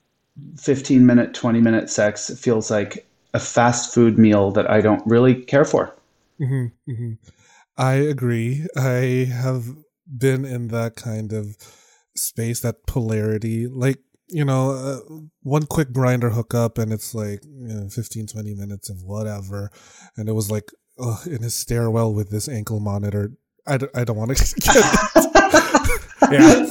15 0.58 1.06
minute, 1.06 1.32
20 1.32 1.60
minute 1.60 1.88
sex 1.88 2.30
feels 2.38 2.70
like 2.70 3.06
a 3.32 3.40
fast 3.40 3.92
food 3.94 4.18
meal 4.18 4.50
that 4.52 4.70
I 4.70 4.80
don't 4.80 5.06
really 5.06 5.34
care 5.34 5.64
for. 5.64 5.94
Mm-hmm, 6.40 6.90
mm-hmm. 6.90 7.12
I 7.76 7.94
agree. 7.94 8.66
I 8.76 9.30
have 9.32 9.64
been 10.06 10.44
in 10.44 10.68
that 10.68 10.96
kind 10.96 11.32
of 11.32 11.56
space, 12.14 12.60
that 12.60 12.86
polarity. 12.86 13.66
Like, 13.66 13.98
you 14.28 14.44
know, 14.44 14.70
uh, 14.70 15.00
one 15.42 15.66
quick 15.66 15.90
Grindr 15.90 16.32
hookup 16.32 16.78
and 16.78 16.92
it's 16.92 17.14
like 17.14 17.44
you 17.44 17.74
know, 17.74 17.88
15, 17.88 18.26
20 18.26 18.54
minutes 18.54 18.90
of 18.90 19.02
whatever. 19.02 19.70
And 20.16 20.28
it 20.28 20.32
was 20.32 20.50
like 20.50 20.70
ugh, 20.98 21.26
in 21.26 21.42
his 21.42 21.54
stairwell 21.54 22.12
with 22.12 22.30
this 22.30 22.48
ankle 22.48 22.80
monitor. 22.80 23.32
I 23.66 23.78
d- 23.78 23.88
I 23.94 24.04
don't 24.04 24.16
want 24.16 24.36
to 24.36 24.54
get 24.60 24.76
yeah. 26.32 26.66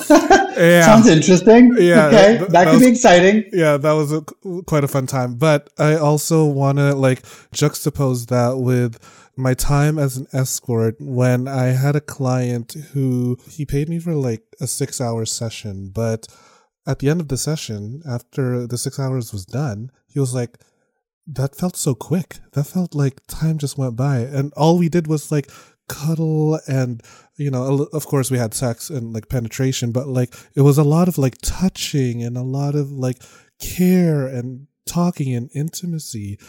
yeah. 0.58 0.86
Sounds 0.86 1.08
interesting. 1.08 1.76
Yeah. 1.78 2.08
Okay. 2.08 2.38
That, 2.38 2.40
that, 2.40 2.50
that 2.52 2.64
could 2.66 2.74
was, 2.74 2.82
be 2.82 2.88
exciting. 2.88 3.50
Yeah, 3.52 3.78
that 3.78 3.92
was 3.92 4.12
a, 4.12 4.22
quite 4.64 4.84
a 4.84 4.88
fun 4.88 5.08
time. 5.08 5.36
But 5.36 5.70
I 5.78 5.96
also 5.96 6.46
want 6.46 6.78
to 6.78 6.94
like 6.96 7.22
juxtapose 7.54 8.28
that 8.28 8.58
with 8.58 9.00
my 9.38 9.54
time 9.54 10.00
as 10.00 10.18
an 10.18 10.28
escort 10.34 10.96
when 11.00 11.48
I 11.48 11.68
had 11.68 11.96
a 11.96 12.02
client 12.02 12.74
who 12.94 13.38
he 13.50 13.66
paid 13.66 13.90
me 13.90 14.00
for 14.00 14.14
like 14.14 14.44
a 14.62 14.68
six 14.68 15.02
hour 15.02 15.26
session, 15.26 15.90
but 15.90 16.28
at 16.88 17.00
the 17.00 17.10
end 17.10 17.20
of 17.20 17.28
the 17.28 17.38
session, 17.38 18.02
after 18.08 18.68
the 18.68 18.78
six 18.78 19.00
hours 19.00 19.34
was 19.34 19.46
done, 19.46 19.92
he 20.08 20.20
was 20.20 20.34
like, 20.34 20.60
that 21.28 21.56
felt 21.56 21.76
so 21.76 21.96
quick. 21.96 22.38
That 22.54 22.66
felt 22.66 22.94
like 22.94 23.26
time 23.28 23.58
just 23.58 23.78
went 23.78 23.96
by. 23.96 24.20
And 24.20 24.54
all 24.56 24.78
we 24.78 24.90
did 24.90 25.08
was 25.08 25.32
like 25.32 25.50
cuddle 25.88 26.60
and 26.68 27.04
you 27.38 27.52
know 27.52 27.88
of 27.94 28.06
course 28.08 28.32
we 28.32 28.38
had 28.38 28.54
sex 28.54 28.90
and 28.90 29.14
like 29.14 29.30
penetration 29.30 29.92
but 29.92 30.08
like 30.08 30.34
it 30.56 30.62
was 30.62 30.78
a 30.78 30.84
lot 30.84 31.08
of 31.08 31.18
like 31.18 31.38
touching 31.42 32.24
and 32.24 32.38
a 32.38 32.42
lot 32.42 32.74
of 32.74 32.92
like 32.92 33.22
care 33.60 34.26
and 34.26 34.68
talking 34.88 35.34
and 35.36 35.50
intimacy 35.54 36.40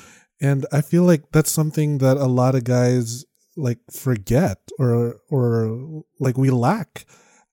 and 0.40 0.64
i 0.72 0.80
feel 0.80 1.02
like 1.02 1.22
that's 1.32 1.50
something 1.50 1.98
that 1.98 2.16
a 2.16 2.26
lot 2.26 2.54
of 2.54 2.64
guys 2.64 3.26
like 3.56 3.78
forget 3.90 4.58
or 4.78 5.16
or 5.28 6.02
like 6.18 6.38
we 6.38 6.48
lack 6.48 7.04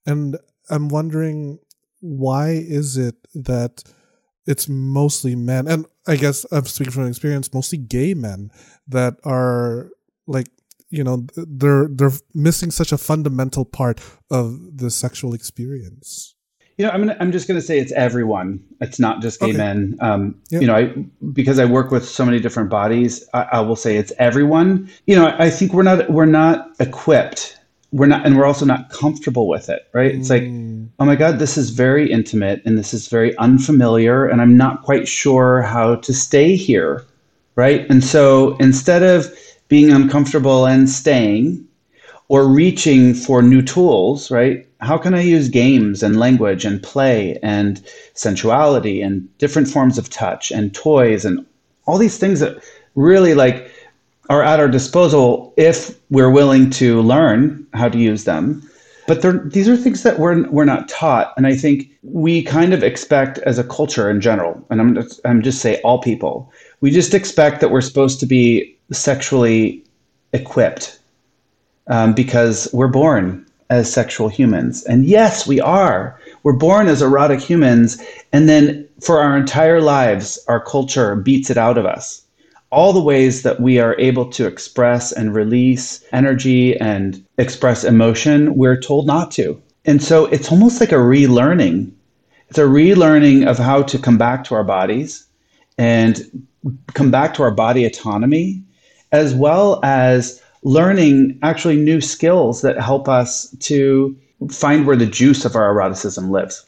and 0.06 0.38
i'm 0.70 0.88
wondering 0.88 1.60
why 2.00 2.52
is 2.52 2.98
it 2.98 3.16
that 3.34 3.84
it's 4.46 4.70
mostly 4.70 5.36
men 5.36 5.68
and 5.68 5.86
i 6.08 6.16
guess 6.16 6.46
i'm 6.52 6.66
speaking 6.66 6.92
from 6.92 7.08
experience 7.08 7.54
mostly 7.54 7.78
gay 7.78 8.14
men 8.14 8.52
that 8.88 9.16
are 9.24 9.90
like 10.28 10.48
you 10.90 11.04
know 11.04 11.26
they're 11.36 11.88
they're 11.90 12.12
missing 12.34 12.72
such 12.72 12.92
a 12.92 12.98
fundamental 12.98 13.66
part 13.66 14.00
of 14.30 14.78
the 14.78 14.92
sexual 14.92 15.34
experience 15.34 16.36
you 16.78 16.86
know 16.86 16.92
i'm 16.92 17.02
gonna, 17.02 17.18
i'm 17.20 17.32
just 17.32 17.48
going 17.48 17.60
to 17.60 17.66
say 17.66 17.80
it's 17.80 17.92
everyone 17.94 18.64
it's 18.80 19.00
not 19.00 19.22
just 19.22 19.40
gay 19.40 19.48
okay. 19.48 19.58
men 19.58 19.98
um, 20.02 20.36
yeah. 20.50 20.60
you 20.60 20.68
know 20.68 20.76
i 20.76 20.94
because 21.34 21.60
i 21.60 21.66
work 21.66 21.92
with 21.92 22.08
so 22.08 22.24
many 22.26 22.40
different 22.40 22.70
bodies 22.70 23.28
I, 23.34 23.48
I, 23.54 23.60
will 23.62 23.76
say 23.76 23.98
it's 23.98 24.12
everyone 24.20 24.90
you 25.08 25.16
know 25.16 25.36
I, 25.38 25.50
think 25.50 25.74
we're 25.74 25.84
not 25.84 26.10
we're 26.10 26.26
not 26.26 26.70
equipped 26.80 27.58
we're 27.94 28.08
not 28.08 28.26
and 28.26 28.38
we're 28.38 28.46
also 28.46 28.66
not 28.66 28.90
comfortable 28.90 29.48
with 29.48 29.70
it 29.70 29.88
right 29.94 30.14
it's 30.14 30.30
like 30.30 30.44
mm. 30.44 30.88
oh 31.00 31.06
my 31.06 31.16
god 31.16 31.40
this 31.40 31.58
is 31.58 31.70
very 31.70 32.12
intimate 32.12 32.62
and 32.66 32.78
this 32.78 32.94
is 32.94 33.08
very 33.08 33.38
unfamiliar 33.38 34.26
and 34.26 34.42
i'm 34.42 34.58
not 34.58 34.82
quite 34.84 35.08
sure 35.08 35.62
how 35.62 35.96
to 35.96 36.12
stay 36.12 36.56
here 36.56 37.06
right 37.56 37.90
and 37.90 38.04
so 38.04 38.58
instead 38.58 39.04
of 39.04 39.32
being 39.70 39.92
uncomfortable 39.92 40.66
and 40.66 40.90
staying 40.90 41.66
or 42.28 42.48
reaching 42.48 43.14
for 43.14 43.42
new 43.42 43.62
tools, 43.62 44.32
right? 44.32 44.68
How 44.82 44.98
can 44.98 45.14
I 45.14 45.22
use 45.22 45.50
games 45.50 46.04
and 46.04 46.20
language 46.20 46.66
and 46.66 46.82
play 46.82 47.38
and 47.44 47.82
sensuality 48.14 49.02
and 49.02 49.28
different 49.38 49.68
forms 49.68 49.98
of 49.98 50.10
touch 50.10 50.52
and 50.52 50.74
toys 50.74 51.26
and 51.26 51.46
all 51.86 51.98
these 51.98 52.18
things 52.18 52.40
that 52.40 52.64
really 52.96 53.34
like 53.34 53.70
are 54.30 54.44
at 54.44 54.60
our 54.60 54.68
disposal 54.68 55.54
if 55.58 56.00
we're 56.10 56.30
willing 56.30 56.70
to 56.70 57.02
learn 57.02 57.66
how 57.74 57.90
to 57.90 57.98
use 57.98 58.24
them. 58.24 58.68
But 59.06 59.52
these 59.52 59.68
are 59.68 59.76
things 59.76 60.04
that 60.04 60.18
we're, 60.18 60.50
we're 60.50 60.64
not 60.64 60.88
taught. 60.88 61.34
And 61.36 61.46
I 61.46 61.56
think 61.56 61.90
we 62.04 62.42
kind 62.42 62.74
of 62.74 62.84
expect 62.84 63.38
as 63.40 63.60
a 63.60 63.64
culture 63.64 64.10
in 64.10 64.22
general, 64.22 64.66
and 64.70 64.80
I'm 64.80 64.96
just, 64.96 65.20
I'm 65.26 65.42
just 65.42 65.60
say 65.62 65.82
all 65.82 66.00
people, 66.00 66.52
we 66.80 66.90
just 66.90 67.14
expect 67.14 67.60
that 67.60 67.70
we're 67.70 67.82
supposed 67.82 68.20
to 68.22 68.26
be 68.26 68.78
sexually 68.92 69.84
equipped 70.32 71.00
um, 71.88 72.14
because 72.14 72.70
we're 72.72 72.88
born 72.88 73.46
as 73.70 73.92
sexual 73.92 74.30
humans. 74.30 74.84
And 74.84 75.06
yes, 75.06 75.48
we 75.48 75.60
are. 75.60 76.20
We're 76.44 76.54
born 76.54 76.88
as 76.88 77.02
erotic 77.02 77.42
humans. 77.42 78.02
And 78.32 78.48
then 78.48 78.88
for 79.02 79.20
our 79.20 79.36
entire 79.36 79.82
lives, 79.82 80.40
our 80.48 80.64
culture 80.64 81.16
beats 81.16 81.50
it 81.50 81.58
out 81.58 81.78
of 81.78 81.86
us. 81.86 82.23
All 82.74 82.92
the 82.92 83.04
ways 83.04 83.44
that 83.44 83.60
we 83.60 83.78
are 83.80 83.96
able 84.00 84.26
to 84.32 84.48
express 84.48 85.12
and 85.12 85.36
release 85.36 86.04
energy 86.12 86.76
and 86.80 87.24
express 87.38 87.84
emotion, 87.84 88.56
we're 88.56 88.80
told 88.80 89.06
not 89.06 89.30
to. 89.32 89.62
And 89.86 90.02
so 90.02 90.26
it's 90.26 90.52
almost 90.52 90.80
like 90.80 90.92
a 90.92 90.96
relearning. 90.96 91.92
It's 92.50 92.58
a 92.58 92.64
relearning 92.64 93.46
of 93.46 93.60
how 93.60 93.84
to 93.84 94.00
come 94.00 94.18
back 94.18 94.44
to 94.46 94.56
our 94.56 94.64
bodies 94.64 95.24
and 95.78 96.48
come 96.96 97.12
back 97.12 97.36
to 97.36 97.44
our 97.44 97.52
body 97.52 97.86
autonomy 97.86 98.64
as 99.12 99.36
well 99.36 99.80
as 99.84 100.42
learning 100.64 101.38
actually 101.44 101.78
new 101.78 102.02
skills 102.02 102.64
that 102.64 102.82
help 102.82 103.08
us 103.08 103.56
to 103.60 104.18
find 104.50 104.88
where 104.88 104.96
the 104.96 105.06
juice 105.06 105.46
of 105.46 105.56
our 105.56 105.70
eroticism 105.70 106.32
lives. 106.32 106.66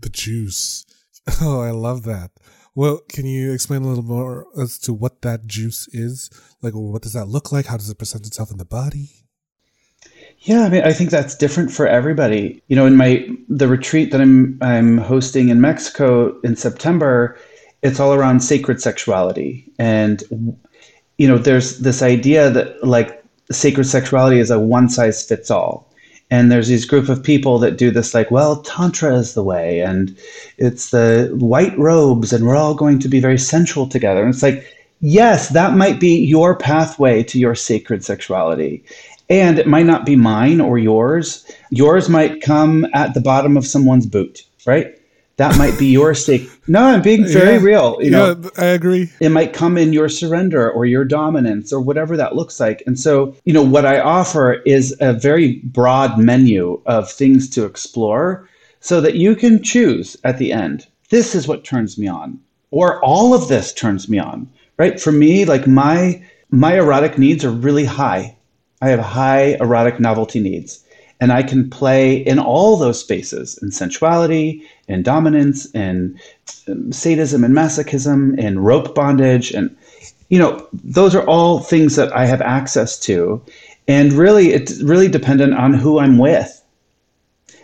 The 0.00 0.08
juice. 0.08 0.84
Oh, 1.40 1.60
I 1.60 1.70
love 1.70 2.02
that. 2.02 2.31
Well, 2.74 3.00
can 3.08 3.26
you 3.26 3.52
explain 3.52 3.82
a 3.82 3.88
little 3.88 4.04
more 4.04 4.46
as 4.58 4.78
to 4.80 4.94
what 4.94 5.22
that 5.22 5.46
juice 5.46 5.88
is? 5.88 6.30
Like, 6.62 6.72
what 6.74 7.02
does 7.02 7.12
that 7.12 7.26
look 7.26 7.52
like? 7.52 7.66
How 7.66 7.76
does 7.76 7.90
it 7.90 7.98
present 7.98 8.26
itself 8.26 8.50
in 8.50 8.56
the 8.56 8.64
body? 8.64 9.10
Yeah, 10.38 10.64
I 10.64 10.68
mean, 10.70 10.82
I 10.82 10.92
think 10.92 11.10
that's 11.10 11.36
different 11.36 11.70
for 11.70 11.86
everybody. 11.86 12.62
You 12.68 12.76
know, 12.76 12.86
in 12.86 12.96
my 12.96 13.28
the 13.48 13.68
retreat 13.68 14.10
that 14.10 14.20
I'm 14.20 14.58
I'm 14.60 14.98
hosting 14.98 15.50
in 15.50 15.60
Mexico 15.60 16.38
in 16.40 16.56
September, 16.56 17.38
it's 17.82 18.00
all 18.00 18.14
around 18.14 18.40
sacred 18.40 18.80
sexuality 18.80 19.70
and 19.78 20.22
you 21.18 21.28
know, 21.28 21.38
there's 21.38 21.78
this 21.78 22.02
idea 22.02 22.50
that 22.50 22.82
like 22.82 23.22
sacred 23.50 23.84
sexuality 23.84 24.40
is 24.40 24.50
a 24.50 24.58
one 24.58 24.88
size 24.88 25.24
fits 25.24 25.50
all. 25.50 25.91
And 26.32 26.50
there's 26.50 26.68
these 26.68 26.86
group 26.86 27.10
of 27.10 27.22
people 27.22 27.58
that 27.58 27.76
do 27.76 27.90
this 27.90 28.14
like, 28.14 28.30
well, 28.30 28.62
tantra 28.62 29.14
is 29.16 29.34
the 29.34 29.44
way, 29.44 29.80
and 29.80 30.16
it's 30.56 30.88
the 30.88 31.30
white 31.38 31.78
robes, 31.78 32.32
and 32.32 32.46
we're 32.46 32.56
all 32.56 32.74
going 32.74 32.98
to 33.00 33.08
be 33.08 33.20
very 33.20 33.36
sensual 33.36 33.86
together. 33.86 34.22
And 34.22 34.32
it's 34.32 34.42
like, 34.42 34.66
yes, 35.00 35.50
that 35.50 35.76
might 35.76 36.00
be 36.00 36.24
your 36.24 36.56
pathway 36.56 37.22
to 37.24 37.38
your 37.38 37.54
sacred 37.54 38.02
sexuality. 38.02 38.82
And 39.28 39.58
it 39.58 39.66
might 39.66 39.84
not 39.84 40.06
be 40.06 40.16
mine 40.16 40.62
or 40.62 40.78
yours. 40.78 41.44
Yours 41.68 42.08
might 42.08 42.40
come 42.40 42.86
at 42.94 43.12
the 43.12 43.20
bottom 43.20 43.58
of 43.58 43.66
someone's 43.66 44.06
boot, 44.06 44.42
right? 44.64 44.98
That 45.42 45.58
might 45.58 45.76
be 45.76 45.86
your 45.86 46.14
stake. 46.14 46.48
No, 46.68 46.84
I'm 46.84 47.02
being 47.02 47.26
very 47.26 47.54
yeah, 47.54 47.62
real. 47.62 47.98
You 48.00 48.10
know, 48.12 48.40
yeah, 48.40 48.50
I 48.58 48.66
agree. 48.66 49.10
It 49.18 49.30
might 49.30 49.52
come 49.52 49.76
in 49.76 49.92
your 49.92 50.08
surrender 50.08 50.70
or 50.70 50.86
your 50.86 51.04
dominance 51.04 51.72
or 51.72 51.80
whatever 51.80 52.16
that 52.16 52.36
looks 52.36 52.60
like. 52.60 52.80
And 52.86 52.96
so, 52.96 53.34
you 53.44 53.52
know, 53.52 53.64
what 53.64 53.84
I 53.84 53.98
offer 53.98 54.62
is 54.64 54.96
a 55.00 55.12
very 55.12 55.54
broad 55.64 56.16
menu 56.16 56.80
of 56.86 57.10
things 57.10 57.50
to 57.50 57.64
explore 57.64 58.48
so 58.78 59.00
that 59.00 59.16
you 59.16 59.34
can 59.34 59.64
choose 59.64 60.16
at 60.22 60.38
the 60.38 60.52
end. 60.52 60.86
This 61.10 61.34
is 61.34 61.48
what 61.48 61.64
turns 61.64 61.98
me 61.98 62.06
on, 62.06 62.38
or 62.70 63.04
all 63.04 63.34
of 63.34 63.48
this 63.48 63.72
turns 63.72 64.08
me 64.08 64.20
on, 64.20 64.48
right? 64.78 65.00
For 65.00 65.10
me, 65.10 65.44
like 65.44 65.66
my 65.66 66.24
my 66.50 66.76
erotic 66.76 67.18
needs 67.18 67.44
are 67.44 67.50
really 67.50 67.84
high. 67.84 68.36
I 68.80 68.90
have 68.90 69.00
high 69.00 69.56
erotic 69.58 69.98
novelty 69.98 70.38
needs 70.38 70.84
and 71.22 71.32
I 71.32 71.44
can 71.44 71.70
play 71.70 72.16
in 72.16 72.40
all 72.40 72.76
those 72.76 72.98
spaces 72.98 73.56
in 73.62 73.70
sensuality, 73.70 74.60
in 74.88 75.04
dominance, 75.04 75.70
in 75.72 76.18
um, 76.66 76.90
sadism 76.90 77.44
and 77.44 77.54
masochism, 77.54 78.36
in 78.40 78.58
rope 78.58 78.92
bondage. 78.92 79.52
And, 79.52 79.70
you 80.30 80.38
know, 80.40 80.66
those 80.72 81.14
are 81.14 81.24
all 81.28 81.60
things 81.60 81.94
that 81.94 82.12
I 82.12 82.26
have 82.26 82.40
access 82.40 82.98
to. 83.00 83.40
And 83.86 84.12
really, 84.12 84.48
it's 84.52 84.82
really 84.82 85.06
dependent 85.06 85.54
on 85.54 85.74
who 85.74 86.00
I'm 86.00 86.18
with. 86.18 86.60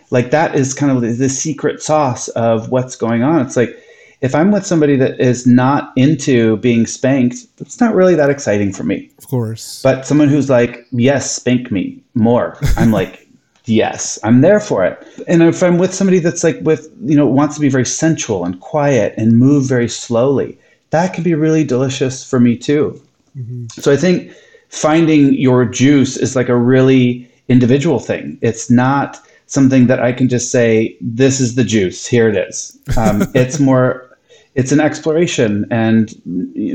Like, 0.09 0.31
that 0.31 0.55
is 0.55 0.73
kind 0.73 0.93
of 0.93 1.01
the, 1.01 1.11
the 1.11 1.27
secret 1.27 1.83
sauce 1.83 2.29
of 2.29 2.71
what's 2.71 2.95
going 2.95 3.23
on. 3.23 3.45
It's 3.45 3.57
like, 3.57 3.77
if 4.21 4.33
I'm 4.35 4.51
with 4.51 4.65
somebody 4.65 4.95
that 4.95 5.19
is 5.19 5.45
not 5.45 5.91
into 5.97 6.55
being 6.57 6.87
spanked, 6.87 7.45
it's 7.57 7.81
not 7.81 7.93
really 7.93 8.15
that 8.15 8.29
exciting 8.29 8.71
for 8.71 8.83
me. 8.83 9.11
Of 9.17 9.27
course. 9.27 9.81
But 9.83 10.07
someone 10.07 10.29
who's 10.29 10.49
like, 10.49 10.87
yes, 10.91 11.35
spank 11.35 11.73
me 11.73 12.01
more, 12.13 12.57
I'm 12.77 12.91
like, 12.91 13.25
yes, 13.69 14.19
I'm 14.23 14.41
there 14.41 14.59
for 14.59 14.83
it. 14.83 14.97
And 15.27 15.43
if 15.43 15.61
I'm 15.61 15.77
with 15.77 15.93
somebody 15.93 16.19
that's 16.19 16.43
like 16.43 16.59
with, 16.61 16.91
you 17.03 17.15
know, 17.15 17.27
wants 17.27 17.55
to 17.55 17.61
be 17.61 17.69
very 17.69 17.85
sensual 17.85 18.43
and 18.43 18.59
quiet 18.59 19.13
and 19.17 19.37
move 19.37 19.65
very 19.65 19.87
slowly, 19.87 20.57
that 20.89 21.13
can 21.13 21.23
be 21.23 21.35
really 21.35 21.63
delicious 21.63 22.27
for 22.27 22.39
me 22.39 22.57
too. 22.57 23.01
Mm-hmm. 23.37 23.67
So 23.69 23.91
I 23.91 23.97
think 23.97 24.31
finding 24.69 25.33
your 25.33 25.65
juice 25.65 26.17
is 26.17 26.35
like 26.35 26.49
a 26.49 26.55
really 26.55 27.29
individual 27.47 27.99
thing. 27.99 28.37
It's 28.41 28.69
not 28.69 29.19
something 29.45 29.87
that 29.87 29.99
I 29.99 30.13
can 30.13 30.29
just 30.29 30.51
say, 30.51 30.95
this 31.01 31.39
is 31.39 31.55
the 31.55 31.63
juice, 31.63 32.05
here 32.05 32.29
it 32.29 32.37
is. 32.37 32.77
Um, 32.97 33.23
it's 33.33 33.59
more, 33.59 34.17
it's 34.55 34.71
an 34.71 34.79
exploration 34.79 35.67
and 35.71 36.09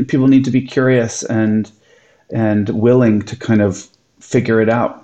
people 0.08 0.28
need 0.28 0.44
to 0.44 0.50
be 0.50 0.62
curious 0.62 1.22
and, 1.24 1.70
and 2.30 2.68
willing 2.70 3.22
to 3.22 3.36
kind 3.36 3.60
of 3.60 3.88
figure 4.20 4.60
it 4.60 4.70
out. 4.70 5.03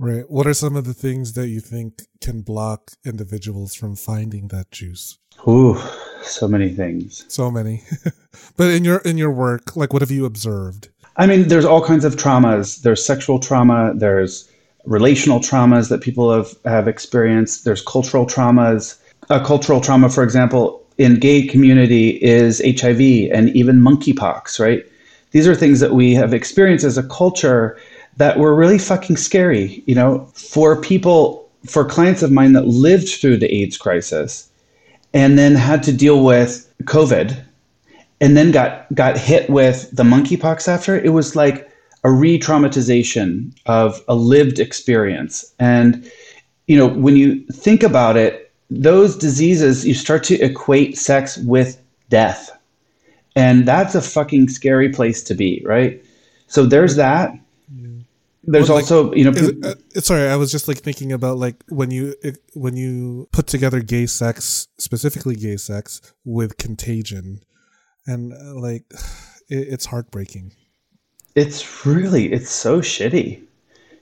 Right. 0.00 0.24
What 0.30 0.46
are 0.46 0.54
some 0.54 0.76
of 0.76 0.86
the 0.86 0.94
things 0.94 1.34
that 1.34 1.48
you 1.48 1.60
think 1.60 2.06
can 2.22 2.40
block 2.40 2.92
individuals 3.04 3.74
from 3.74 3.96
finding 3.96 4.48
that 4.48 4.70
juice? 4.70 5.18
Ooh, 5.46 5.78
so 6.22 6.48
many 6.48 6.70
things. 6.70 7.26
So 7.28 7.50
many. 7.50 7.82
but 8.56 8.70
in 8.70 8.82
your 8.82 9.00
in 9.00 9.18
your 9.18 9.30
work, 9.30 9.76
like 9.76 9.92
what 9.92 10.00
have 10.00 10.10
you 10.10 10.24
observed? 10.24 10.88
I 11.18 11.26
mean, 11.26 11.48
there's 11.48 11.66
all 11.66 11.84
kinds 11.84 12.06
of 12.06 12.16
traumas. 12.16 12.80
There's 12.80 13.04
sexual 13.04 13.38
trauma, 13.38 13.92
there's 13.94 14.50
relational 14.86 15.38
traumas 15.38 15.90
that 15.90 16.00
people 16.00 16.32
have, 16.32 16.54
have 16.64 16.88
experienced, 16.88 17.66
there's 17.66 17.82
cultural 17.82 18.24
traumas. 18.24 18.98
A 19.28 19.44
cultural 19.44 19.82
trauma, 19.82 20.08
for 20.08 20.24
example, 20.24 20.82
in 20.96 21.20
gay 21.20 21.46
community 21.46 22.12
is 22.22 22.62
HIV 22.64 23.30
and 23.34 23.50
even 23.54 23.80
monkeypox, 23.80 24.58
right? 24.58 24.82
These 25.32 25.46
are 25.46 25.54
things 25.54 25.80
that 25.80 25.92
we 25.92 26.14
have 26.14 26.32
experienced 26.32 26.86
as 26.86 26.96
a 26.96 27.02
culture 27.02 27.78
that 28.20 28.38
were 28.38 28.54
really 28.54 28.78
fucking 28.78 29.16
scary, 29.16 29.82
you 29.86 29.94
know, 29.94 30.26
for 30.34 30.78
people, 30.78 31.50
for 31.66 31.86
clients 31.86 32.22
of 32.22 32.30
mine 32.30 32.52
that 32.52 32.66
lived 32.66 33.08
through 33.08 33.38
the 33.38 33.50
AIDS 33.50 33.78
crisis 33.78 34.46
and 35.14 35.38
then 35.38 35.54
had 35.54 35.82
to 35.84 35.92
deal 35.92 36.22
with 36.22 36.70
COVID 36.84 37.42
and 38.20 38.36
then 38.36 38.50
got 38.50 38.94
got 38.94 39.16
hit 39.16 39.48
with 39.48 39.88
the 39.90 40.02
monkeypox 40.02 40.68
after, 40.68 41.00
it 41.00 41.14
was 41.14 41.34
like 41.34 41.66
a 42.04 42.10
re-traumatization 42.10 43.58
of 43.64 44.02
a 44.06 44.14
lived 44.14 44.58
experience. 44.58 45.54
And 45.58 46.04
you 46.66 46.76
know, 46.76 46.88
when 46.88 47.16
you 47.16 47.42
think 47.46 47.82
about 47.82 48.18
it, 48.18 48.52
those 48.68 49.16
diseases 49.16 49.86
you 49.86 49.94
start 49.94 50.24
to 50.24 50.38
equate 50.42 50.98
sex 50.98 51.38
with 51.38 51.80
death. 52.10 52.50
And 53.34 53.66
that's 53.66 53.94
a 53.94 54.02
fucking 54.02 54.50
scary 54.50 54.90
place 54.90 55.22
to 55.22 55.34
be, 55.34 55.62
right? 55.64 56.04
So 56.48 56.66
there's 56.66 56.96
that 56.96 57.32
there's 58.44 58.68
well, 58.68 58.78
also 58.78 59.08
like, 59.08 59.18
you 59.18 59.24
know 59.24 59.32
it, 59.34 59.64
uh, 59.64 60.00
sorry 60.00 60.28
i 60.28 60.36
was 60.36 60.50
just 60.50 60.66
like 60.66 60.78
thinking 60.78 61.12
about 61.12 61.36
like 61.36 61.62
when 61.68 61.90
you 61.90 62.14
it, 62.22 62.38
when 62.54 62.76
you 62.76 63.28
put 63.32 63.46
together 63.46 63.80
gay 63.80 64.06
sex 64.06 64.66
specifically 64.78 65.36
gay 65.36 65.56
sex 65.56 66.00
with 66.24 66.56
contagion 66.56 67.40
and 68.06 68.32
uh, 68.32 68.54
like 68.54 68.84
it, 69.48 69.68
it's 69.68 69.86
heartbreaking. 69.86 70.52
It's 71.34 71.86
really 71.86 72.32
it's 72.32 72.50
so 72.50 72.80
shitty. 72.80 73.42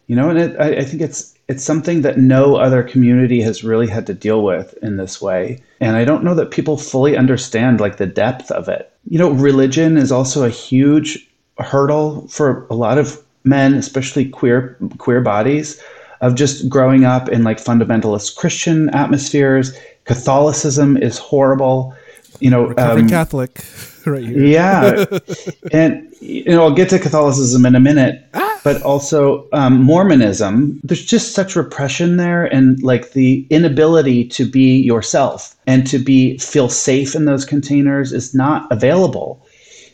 You 0.06 0.16
know 0.16 0.30
and 0.30 0.56
I, 0.60 0.78
I 0.78 0.84
think 0.84 1.02
it's 1.02 1.34
it's 1.48 1.64
something 1.64 2.02
that 2.02 2.18
no 2.18 2.56
other 2.56 2.82
community 2.82 3.40
has 3.42 3.64
really 3.64 3.86
had 3.86 4.06
to 4.06 4.14
deal 4.14 4.42
with 4.42 4.74
in 4.82 4.96
this 4.96 5.20
way. 5.20 5.62
And 5.80 5.96
i 5.96 6.04
don't 6.04 6.24
know 6.24 6.34
that 6.34 6.50
people 6.50 6.76
fully 6.76 7.16
understand 7.16 7.80
like 7.80 7.98
the 7.98 8.06
depth 8.06 8.50
of 8.50 8.68
it. 8.68 8.92
You 9.04 9.18
know 9.18 9.30
religion 9.30 9.96
is 9.96 10.10
also 10.12 10.44
a 10.44 10.50
huge 10.50 11.26
hurdle 11.58 12.26
for 12.28 12.66
a 12.70 12.74
lot 12.74 12.98
of 12.98 13.22
men, 13.48 13.74
especially 13.74 14.28
queer 14.28 14.76
queer 14.98 15.20
bodies, 15.20 15.80
of 16.20 16.34
just 16.34 16.68
growing 16.68 17.04
up 17.04 17.28
in 17.28 17.44
like 17.44 17.58
fundamentalist 17.58 18.36
Christian 18.36 18.88
atmospheres. 18.90 19.76
Catholicism 20.04 20.96
is 20.96 21.18
horrible. 21.18 21.94
You 22.40 22.50
know, 22.50 22.74
um, 22.78 23.08
Catholic, 23.08 23.64
right 24.06 24.24
here. 24.24 24.38
yeah, 24.38 25.04
and 25.72 26.08
you 26.20 26.44
know, 26.44 26.62
I'll 26.62 26.74
get 26.74 26.88
to 26.90 26.98
Catholicism 26.98 27.66
in 27.66 27.74
a 27.74 27.80
minute, 27.80 28.24
ah. 28.34 28.60
but 28.64 28.80
also 28.82 29.48
um, 29.52 29.82
Mormonism. 29.82 30.80
There's 30.84 31.04
just 31.04 31.32
such 31.32 31.56
repression 31.56 32.16
there, 32.16 32.44
and 32.44 32.82
like 32.82 33.12
the 33.12 33.46
inability 33.50 34.28
to 34.28 34.48
be 34.48 34.80
yourself 34.80 35.56
and 35.66 35.86
to 35.88 35.98
be 35.98 36.38
feel 36.38 36.68
safe 36.68 37.14
in 37.14 37.24
those 37.24 37.44
containers 37.44 38.12
is 38.12 38.34
not 38.34 38.70
available. 38.70 39.44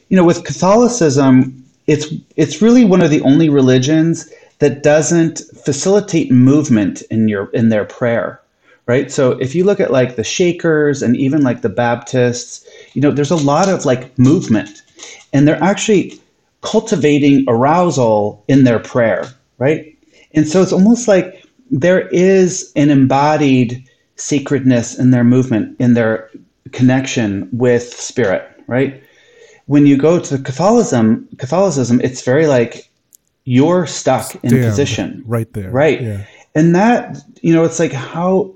You 0.09 0.17
know, 0.17 0.25
with 0.25 0.45
Catholicism, 0.45 1.64
it's 1.87 2.07
it's 2.37 2.63
really 2.63 2.85
one 2.85 3.03
of 3.03 3.11
the 3.11 3.21
only 3.23 3.49
religions 3.49 4.31
that 4.59 4.83
doesn't 4.83 5.43
facilitate 5.65 6.31
movement 6.31 7.03
in 7.11 7.29
your 7.29 7.51
in 7.51 7.69
their 7.69 7.85
prayer 7.85 8.41
right? 8.87 9.11
So 9.11 9.31
if 9.41 9.55
you 9.55 9.65
look 9.65 9.81
at 9.81 9.91
like 9.91 10.17
the 10.17 10.25
shakers 10.25 11.01
and 11.03 11.17
even 11.17 11.41
like 11.41 11.63
the 11.63 11.71
baptists 11.71 12.67
you 12.93 13.01
know 13.01 13.11
there's 13.11 13.31
a 13.31 13.37
lot 13.37 13.69
of 13.69 13.85
like 13.85 14.17
movement. 14.19 14.83
And 15.33 15.49
they're 15.49 15.63
actually 15.63 16.21
cultivating 16.63 17.45
arousal 17.49 18.43
in 18.49 18.65
their 18.65 18.79
prayer 18.79 19.27
right? 19.59 19.97
And 20.35 20.49
so 20.49 20.63
it's 20.63 20.73
almost 20.73 21.09
like 21.09 21.45
there 21.71 22.09
is 22.09 22.73
an 22.77 22.91
embodied 22.91 23.83
sacredness 24.17 24.99
in 24.99 25.11
their 25.11 25.25
movement 25.25 25.77
in 25.81 25.95
their 25.95 26.31
connection 26.73 27.49
with 27.53 27.83
spirit 27.83 28.49
right 28.67 29.03
when 29.67 29.87
you 29.87 29.97
go 29.97 30.19
to 30.21 30.39
Catholicism, 30.39 31.29
Catholicism, 31.39 32.01
it's 32.03 32.23
very 32.23 32.47
like 32.47 32.91
you're 33.45 33.87
stuck 33.87 34.35
in 34.43 34.51
position 34.51 35.23
right 35.27 35.53
there, 35.53 35.71
right? 35.71 36.01
Yeah. 36.01 36.25
And 36.55 36.75
that 36.75 37.19
you 37.43 37.53
know, 37.53 37.65
it's 37.65 37.79
like 37.79 37.93
how 37.93 38.55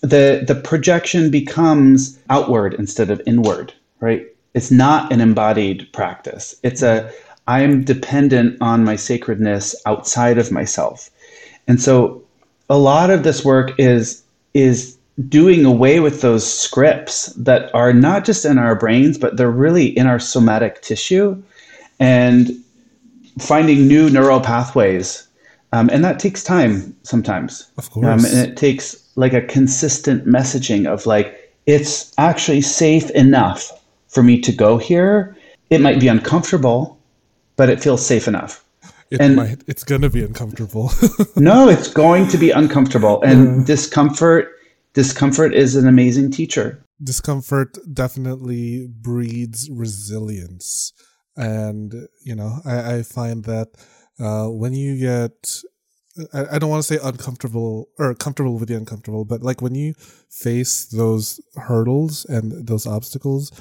the 0.00 0.44
the 0.46 0.54
projection 0.54 1.30
becomes 1.30 2.18
outward 2.30 2.74
instead 2.74 3.10
of 3.10 3.20
inward, 3.26 3.72
right? 4.00 4.26
It's 4.54 4.70
not 4.70 5.12
an 5.12 5.20
embodied 5.20 5.92
practice. 5.92 6.54
It's 6.62 6.82
a 6.82 7.12
I 7.46 7.62
am 7.62 7.82
dependent 7.82 8.58
on 8.60 8.84
my 8.84 8.96
sacredness 8.96 9.74
outside 9.86 10.38
of 10.38 10.52
myself. 10.52 11.10
And 11.66 11.80
so 11.80 12.22
a 12.68 12.78
lot 12.78 13.10
of 13.10 13.22
this 13.22 13.44
work 13.44 13.72
is 13.78 14.22
is 14.54 14.97
doing 15.26 15.64
away 15.64 15.98
with 16.00 16.20
those 16.20 16.50
scripts 16.50 17.26
that 17.34 17.74
are 17.74 17.92
not 17.92 18.24
just 18.24 18.44
in 18.44 18.58
our 18.58 18.74
brains, 18.74 19.18
but 19.18 19.36
they're 19.36 19.50
really 19.50 19.86
in 19.86 20.06
our 20.06 20.18
somatic 20.18 20.80
tissue 20.82 21.40
and 21.98 22.50
finding 23.38 23.88
new 23.88 24.08
neural 24.10 24.40
pathways. 24.40 25.26
Um, 25.72 25.90
and 25.92 26.04
that 26.04 26.18
takes 26.18 26.44
time 26.44 26.96
sometimes. 27.02 27.68
Of 27.78 27.90
course. 27.90 28.06
Um, 28.06 28.24
and 28.24 28.50
it 28.50 28.56
takes 28.56 28.96
like 29.16 29.32
a 29.32 29.42
consistent 29.42 30.24
messaging 30.26 30.86
of 30.86 31.04
like, 31.04 31.52
it's 31.66 32.12
actually 32.16 32.60
safe 32.60 33.10
enough 33.10 33.72
for 34.06 34.22
me 34.22 34.40
to 34.40 34.52
go 34.52 34.78
here. 34.78 35.36
It 35.68 35.80
might 35.80 36.00
be 36.00 36.08
uncomfortable, 36.08 36.98
but 37.56 37.68
it 37.68 37.82
feels 37.82 38.06
safe 38.06 38.28
enough. 38.28 38.64
It 39.10 39.20
and 39.20 39.36
might, 39.36 39.64
it's 39.66 39.84
going 39.84 40.02
to 40.02 40.10
be 40.10 40.22
uncomfortable. 40.22 40.92
no, 41.36 41.68
it's 41.68 41.88
going 41.88 42.28
to 42.28 42.38
be 42.38 42.50
uncomfortable. 42.50 43.20
And 43.22 43.66
discomfort 43.66 44.57
discomfort 44.92 45.54
is 45.54 45.76
an 45.76 45.86
amazing 45.86 46.30
teacher. 46.30 46.84
Discomfort 47.02 47.78
definitely 47.92 48.88
breeds 48.88 49.68
resilience. 49.70 50.92
And, 51.36 51.94
you 52.24 52.34
know, 52.34 52.60
I, 52.64 52.96
I 52.96 53.02
find 53.02 53.44
that 53.44 53.68
uh, 54.18 54.46
when 54.46 54.72
you 54.72 54.98
get 54.98 55.62
I, 56.32 56.56
I 56.56 56.58
don't 56.58 56.70
want 56.70 56.82
to 56.82 56.94
say 56.94 57.00
uncomfortable 57.02 57.88
or 57.98 58.14
comfortable 58.14 58.58
with 58.58 58.68
the 58.68 58.76
uncomfortable, 58.76 59.24
but 59.24 59.42
like 59.42 59.62
when 59.62 59.74
you 59.74 59.94
face 60.28 60.86
those 60.86 61.40
hurdles 61.56 62.24
and 62.24 62.66
those 62.66 62.86
obstacles 62.86 63.52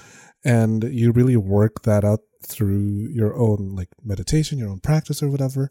and 0.44 0.84
you 0.84 1.12
really 1.12 1.38
work 1.38 1.84
that 1.84 2.04
out 2.04 2.22
through 2.46 3.08
your 3.12 3.36
own 3.36 3.76
like 3.76 3.90
meditation, 4.04 4.58
your 4.58 4.70
own 4.70 4.80
practice 4.80 5.22
or 5.22 5.30
whatever, 5.30 5.70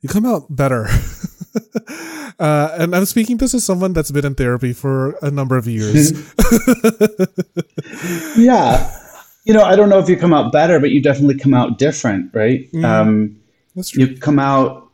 you 0.00 0.08
come 0.08 0.26
out 0.26 0.54
better. 0.54 0.88
uh, 2.38 2.76
and 2.78 2.94
I'm 2.94 3.06
speaking 3.06 3.38
this 3.38 3.54
as 3.54 3.64
someone 3.64 3.92
that's 3.92 4.10
been 4.10 4.26
in 4.26 4.34
therapy 4.34 4.72
for 4.72 5.12
a 5.22 5.30
number 5.30 5.56
of 5.56 5.66
years. 5.66 6.12
yeah. 8.36 8.92
You 9.44 9.54
know, 9.54 9.62
I 9.62 9.76
don't 9.76 9.88
know 9.88 9.98
if 9.98 10.08
you 10.08 10.16
come 10.16 10.34
out 10.34 10.52
better, 10.52 10.80
but 10.80 10.90
you 10.90 11.00
definitely 11.00 11.38
come 11.38 11.54
out 11.54 11.78
different, 11.78 12.34
right? 12.34 12.70
Mm, 12.72 12.84
um, 12.84 13.40
that's 13.74 13.90
true. 13.90 14.04
You 14.04 14.18
come 14.18 14.38
out, 14.38 14.90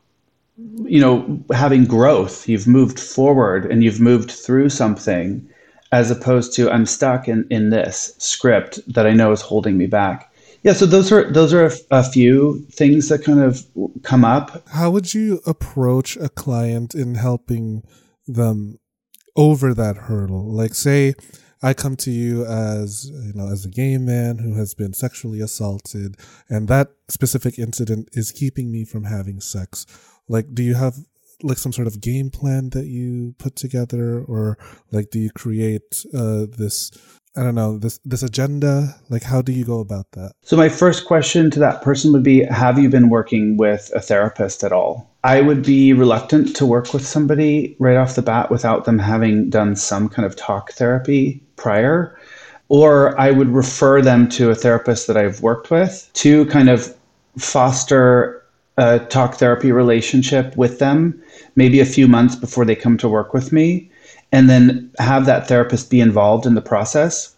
you 0.84 1.00
know, 1.00 1.42
having 1.52 1.84
growth. 1.84 2.48
You've 2.48 2.66
moved 2.66 3.00
forward 3.00 3.70
and 3.70 3.82
you've 3.82 4.00
moved 4.00 4.30
through 4.30 4.68
something 4.68 5.48
as 5.90 6.10
opposed 6.10 6.54
to 6.54 6.70
I'm 6.70 6.86
stuck 6.86 7.28
in, 7.28 7.46
in 7.50 7.70
this 7.70 8.14
script 8.18 8.80
that 8.92 9.06
I 9.06 9.12
know 9.12 9.32
is 9.32 9.40
holding 9.40 9.76
me 9.76 9.86
back. 9.86 10.31
Yeah, 10.62 10.74
so 10.74 10.86
those 10.86 11.10
are 11.10 11.30
those 11.30 11.52
are 11.52 11.66
a, 11.66 11.72
a, 11.90 12.04
few 12.04 12.64
things 12.70 13.08
that 13.08 13.24
kind 13.24 13.40
of 13.40 13.66
come 14.02 14.24
up. 14.24 14.68
How 14.68 14.90
would 14.90 15.12
you 15.12 15.40
approach 15.44 16.16
a 16.16 16.28
client 16.28 16.94
in 16.94 17.16
helping 17.16 17.82
them 18.28 18.78
over 19.34 19.74
that 19.74 19.96
hurdle? 19.96 20.52
Like, 20.52 20.74
say, 20.74 21.14
I 21.64 21.74
come 21.74 21.96
to 21.96 22.12
you 22.12 22.44
as 22.44 23.10
you 23.10 23.32
know 23.34 23.48
as 23.48 23.64
a 23.64 23.70
gay 23.70 23.98
man 23.98 24.38
who 24.38 24.54
has 24.54 24.72
been 24.72 24.92
sexually 24.92 25.40
assaulted, 25.40 26.16
and 26.48 26.68
that 26.68 26.90
specific 27.08 27.58
incident 27.58 28.08
is 28.12 28.30
keeping 28.30 28.70
me 28.70 28.84
from 28.84 29.04
having 29.04 29.40
sex. 29.40 29.84
Like, 30.28 30.54
do 30.54 30.62
you 30.62 30.74
have 30.74 30.96
like 31.42 31.58
some 31.58 31.72
sort 31.72 31.88
of 31.88 32.00
game 32.00 32.30
plan 32.30 32.70
that 32.70 32.86
you 32.86 33.34
put 33.38 33.56
together, 33.56 34.20
or 34.20 34.58
like 34.92 35.10
do 35.10 35.18
you 35.18 35.30
create 35.30 36.04
uh, 36.14 36.46
this 36.56 36.92
I 37.34 37.42
don't 37.42 37.54
know 37.54 37.78
this 37.78 37.98
this 38.04 38.22
agenda? 38.22 38.94
Like, 39.08 39.22
how 39.22 39.40
do 39.40 39.52
you 39.52 39.64
go 39.64 39.80
about 39.80 40.10
that? 40.12 40.32
So 40.42 40.56
my 40.56 40.68
first 40.68 41.06
question 41.06 41.50
to 41.52 41.58
that 41.60 41.82
person 41.82 42.12
would 42.12 42.22
be: 42.22 42.44
Have 42.44 42.78
you 42.78 42.88
been 42.90 43.08
working 43.08 43.56
with 43.56 43.90
a 43.94 44.00
therapist 44.00 44.62
at 44.62 44.72
all? 44.72 45.10
I 45.24 45.40
would 45.40 45.62
be 45.62 45.92
reluctant 45.92 46.54
to 46.56 46.66
work 46.66 46.92
with 46.92 47.06
somebody 47.06 47.76
right 47.78 47.96
off 47.96 48.16
the 48.16 48.22
bat 48.22 48.50
without 48.50 48.84
them 48.84 48.98
having 48.98 49.48
done 49.48 49.76
some 49.76 50.08
kind 50.08 50.26
of 50.26 50.36
talk 50.36 50.72
therapy 50.72 51.42
prior, 51.56 52.18
or 52.68 53.18
I 53.18 53.30
would 53.30 53.48
refer 53.48 54.02
them 54.02 54.28
to 54.30 54.50
a 54.50 54.54
therapist 54.54 55.06
that 55.06 55.16
I've 55.16 55.40
worked 55.40 55.70
with 55.70 56.10
to 56.14 56.44
kind 56.46 56.68
of 56.68 56.94
foster 57.38 58.42
a 58.76 58.98
talk 58.98 59.36
therapy 59.36 59.72
relationship 59.72 60.56
with 60.56 60.80
them, 60.80 61.22
maybe 61.56 61.80
a 61.80 61.86
few 61.86 62.08
months 62.08 62.36
before 62.36 62.64
they 62.64 62.74
come 62.74 62.98
to 62.98 63.08
work 63.08 63.32
with 63.32 63.52
me 63.52 63.90
and 64.32 64.48
then 64.48 64.90
have 64.98 65.26
that 65.26 65.46
therapist 65.46 65.90
be 65.90 66.00
involved 66.00 66.46
in 66.46 66.54
the 66.54 66.62
process 66.62 67.34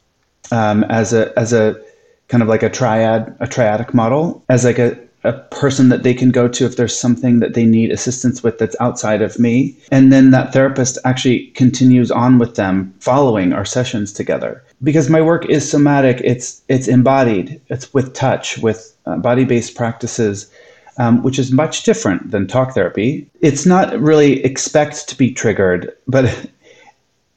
um, 0.53 0.85
as 0.85 1.13
a 1.13 1.37
as 1.39 1.53
a 1.53 1.81
kind 2.29 2.43
of 2.43 2.49
like 2.49 2.63
a 2.63 2.71
triad 2.71 3.37
a 3.41 3.47
triadic 3.47 3.93
model 3.93 4.43
as 4.49 4.65
like 4.65 4.79
a, 4.79 4.99
a 5.25 5.33
person 5.33 5.89
that 5.89 6.03
they 6.03 6.15
can 6.15 6.31
go 6.31 6.47
to 6.49 6.65
if 6.65 6.77
there's 6.77 6.99
something 6.99 7.41
that 7.41 7.55
they 7.55 7.65
need 7.65 7.91
assistance 7.91 8.43
with 8.43 8.59
that's 8.59 8.77
outside 8.81 9.23
of 9.23 9.39
me 9.39 9.77
and 9.91 10.13
then 10.13 10.31
that 10.31 10.53
therapist 10.53 10.99
actually 11.05 11.47
continues 11.49 12.11
on 12.11 12.39
with 12.39 12.55
them 12.55 12.95
following 13.01 13.53
our 13.53 13.65
sessions 13.65 14.13
together 14.13 14.63
because 14.83 15.11
my 15.11 15.21
work 15.21 15.45
is 15.47 15.69
somatic 15.69 16.21
it's 16.23 16.63
it's 16.69 16.89
embodied 16.89 17.61
it's 17.69 17.93
with 17.93 18.13
touch 18.15 18.59
with 18.59 18.97
uh, 19.07 19.17
body-based 19.17 19.75
practices 19.75 20.51
um, 20.97 21.23
which 21.23 21.39
is 21.39 21.51
much 21.51 21.83
different 21.83 22.31
than 22.31 22.47
talk 22.47 22.73
therapy. 22.73 23.29
It's 23.41 23.67
not 23.67 23.99
really 23.99 24.45
expect 24.45 25.09
to 25.09 25.17
be 25.17 25.33
triggered, 25.33 25.93
but 26.07 26.49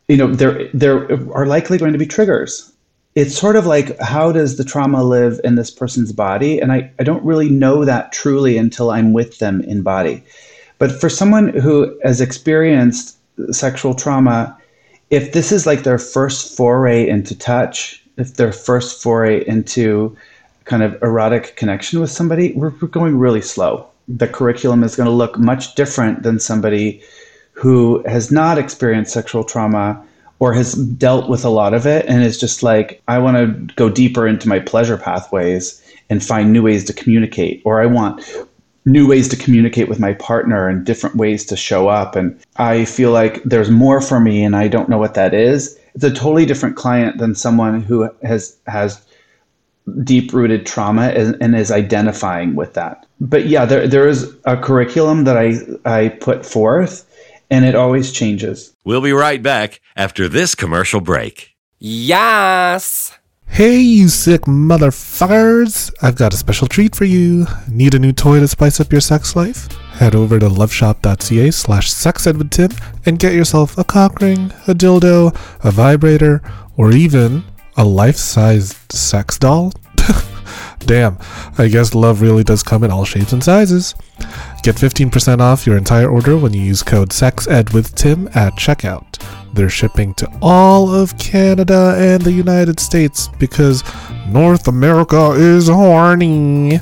you 0.08 0.17
know, 0.17 0.28
there 0.34 0.70
there 0.74 1.06
are 1.34 1.46
likely 1.46 1.78
going 1.78 1.93
to 1.93 2.00
be 2.00 2.06
triggers. 2.06 2.72
It's 3.15 3.38
sort 3.38 3.56
of 3.56 3.65
like 3.65 4.00
how 4.00 4.32
does 4.32 4.58
the 4.58 4.63
trauma 4.63 5.04
live 5.04 5.39
in 5.43 5.56
this 5.56 5.72
person's 5.72 6.12
body? 6.12 6.60
And 6.60 6.72
I, 6.72 6.91
I 7.00 7.04
don't 7.04 7.24
really 7.26 7.50
know 7.50 7.84
that 7.84 8.12
truly 8.12 8.58
until 8.58 8.91
I'm 8.91 9.12
with 9.12 9.39
them 9.39 9.62
in 9.62 9.82
body. 9.82 10.24
But 10.78 10.91
for 10.91 11.10
someone 11.10 11.50
who 11.50 11.98
has 12.04 12.22
experienced 12.22 13.17
sexual 13.52 13.96
trauma, 13.96 14.56
if 15.10 15.34
this 15.34 15.52
is 15.52 15.65
like 15.65 15.84
their 15.84 15.98
first 15.98 16.56
foray 16.56 17.08
into 17.08 17.38
touch, 17.38 18.04
if 18.17 18.36
their 18.36 18.52
first 18.52 19.02
foray 19.02 19.46
into 19.48 20.15
kind 20.65 20.84
of 20.84 21.02
erotic 21.02 21.56
connection 21.56 22.00
with 22.00 22.12
somebody, 22.12 22.54
we're, 22.54 22.74
we're 22.82 22.88
going 22.88 23.17
really 23.17 23.41
slow. 23.41 23.88
The 24.08 24.28
curriculum 24.28 24.84
is 24.84 24.96
going 24.96 25.08
to 25.08 25.13
look 25.15 25.39
much 25.39 25.76
different 25.76 26.24
than 26.24 26.39
somebody 26.39 27.02
who 27.58 28.04
has 28.06 28.32
not 28.32 28.60
experienced 28.60 29.12
sexual 29.12 29.43
trauma 29.43 30.00
or 30.38 30.54
has 30.54 30.74
dealt 30.74 31.28
with 31.28 31.43
a 31.43 31.50
lot 31.50 31.74
of 31.74 31.88
it 31.88 32.06
and 32.06 32.24
is 32.24 32.38
just 32.38 32.62
like, 32.62 33.02
I 33.08 33.17
want 33.17 33.38
to 33.38 33.74
go 33.74 33.89
deeper 33.89 34.28
into 34.28 34.48
my 34.48 34.60
pleasure 34.60 34.96
pathways 34.96 35.82
and 36.08 36.24
find 36.24 36.54
new 36.54 36.62
ways 36.62 36.86
to 36.86 36.93
communicate, 36.93 37.63
or 37.65 37.82
I 37.82 37.88
want 37.88 38.24
new 38.86 39.08
ways 39.08 39.28
to 39.30 39.36
communicate 39.36 39.89
with 39.89 40.00
my 40.00 40.13
partner 40.13 40.70
and 40.70 40.86
different 40.86 41.15
ways 41.15 41.48
to 41.48 41.58
show 41.58 41.88
up. 41.88 42.15
And 42.15 42.39
I 42.58 42.86
feel 42.86 43.10
like 43.10 43.41
there's 43.43 43.72
more 43.72 44.02
for 44.02 44.20
me 44.20 44.43
and 44.43 44.56
I 44.56 44.67
don't 44.67 44.88
know 44.88 45.00
what 45.00 45.15
that 45.15 45.34
is. 45.34 45.80
It's 45.96 46.04
a 46.04 46.12
totally 46.12 46.46
different 46.46 46.76
client 46.76 47.17
than 47.17 47.34
someone 47.34 47.82
who 47.82 48.08
has 48.22 48.56
has 48.67 49.04
deep 50.04 50.32
rooted 50.32 50.67
trauma 50.67 51.08
and, 51.08 51.36
and, 51.41 51.56
is 51.56 51.72
identifying 51.72 52.56
with 52.56 52.74
that. 52.74 53.06
But 53.20 53.48
yeah, 53.48 53.65
there 53.65 53.88
there 53.88 54.08
is 54.08 54.32
a 54.46 54.56
curriculum 54.56 55.24
that 55.24 55.38
I 55.38 55.56
I 55.86 56.10
put 56.10 56.46
forth 56.46 57.07
and 57.50 57.66
it 57.66 57.76
always 57.76 58.12
changes. 58.12 58.76
We'll 58.86 59.02
be 59.02 59.12
right 59.12 59.42
back 59.42 59.82
after 59.96 60.28
this 60.28 60.56
commercial 60.56 61.02
break. 61.02 61.56
Yes! 61.80 63.18
Hey, 63.48 63.80
you 63.80 64.10
sick 64.10 64.42
motherfuckers! 64.42 65.92
I've 66.02 66.16
got 66.16 66.34
a 66.34 66.38
special 66.38 66.68
treat 66.68 66.96
for 66.96 67.06
you. 67.06 67.48
Need 67.68 67.96
a 67.96 68.00
new 68.00 68.12
toy 68.12 68.40
to 68.40 68.48
spice 68.48 68.80
up 68.80 68.92
your 68.92 69.02
sex 69.02 69.36
life? 69.36 69.72
Head 69.94 70.14
over 70.14 70.38
to 70.40 70.48
loveshop.ca 70.48 71.52
slash 71.52 71.92
sexedwithtim 71.92 72.80
and 73.06 73.18
get 73.18 73.34
yourself 73.34 73.78
a 73.78 73.84
cock 73.84 74.20
ring, 74.22 74.52
a 74.68 74.74
dildo, 74.74 75.36
a 75.64 75.72
vibrator, 75.72 76.42
or 76.76 76.92
even 76.92 77.44
a 77.78 77.86
life-sized 77.86 78.92
sex 78.92 79.40
doll. 79.40 79.74
Damn, 80.80 81.18
I 81.58 81.68
guess 81.68 81.94
love 81.94 82.22
really 82.22 82.44
does 82.44 82.63
come 82.63 82.84
in 82.84 82.92
all 82.92 83.06
shapes 83.06 83.34
and 83.34 83.44
sizes. 83.44 83.96
Get 84.63 84.76
15% 84.76 85.40
off 85.40 85.66
your 85.66 85.78
entire 85.78 86.10
order 86.10 86.38
when 86.38 86.54
you 86.54 86.62
use 86.62 86.84
code 86.84 87.10
SEXEDWITHTIM 87.10 88.36
at 88.36 88.54
checkout. 88.54 89.22
They're 89.54 89.70
shipping 89.70 90.13
to 90.16 90.32
all 90.42 90.94
of 90.94 91.18
Canada 91.18 91.96
and 91.98 92.22
the 92.22 92.32
United 92.32 92.80
States 92.80 93.28
because 93.40 93.84
North 94.28 94.68
America 94.68 95.32
is 95.32 95.68
horny. 95.68 96.78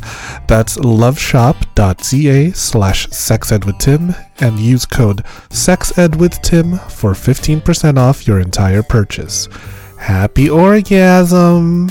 That's 0.47 0.77
loveshop.ca 0.77 2.51
slash 2.51 3.07
sexedwithtim 3.07 4.27
and 4.41 4.59
use 4.59 4.85
code 4.85 5.23
SEXEDWITHTIM 5.49 6.91
for 6.91 7.13
15% 7.13 7.97
off 7.97 8.27
your 8.27 8.39
entire 8.39 8.83
purchase. 8.83 9.47
Happy 9.97 10.49
orgasm! 10.49 11.89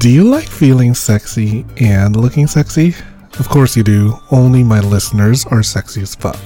Do 0.00 0.08
you 0.08 0.24
like 0.24 0.48
feeling 0.48 0.94
sexy 0.94 1.66
and 1.76 2.16
looking 2.16 2.46
sexy? 2.46 2.94
Of 3.38 3.50
course 3.50 3.76
you 3.76 3.82
do, 3.82 4.14
only 4.30 4.64
my 4.64 4.80
listeners 4.80 5.44
are 5.44 5.62
sexy 5.62 6.00
as 6.00 6.14
fuck. 6.14 6.40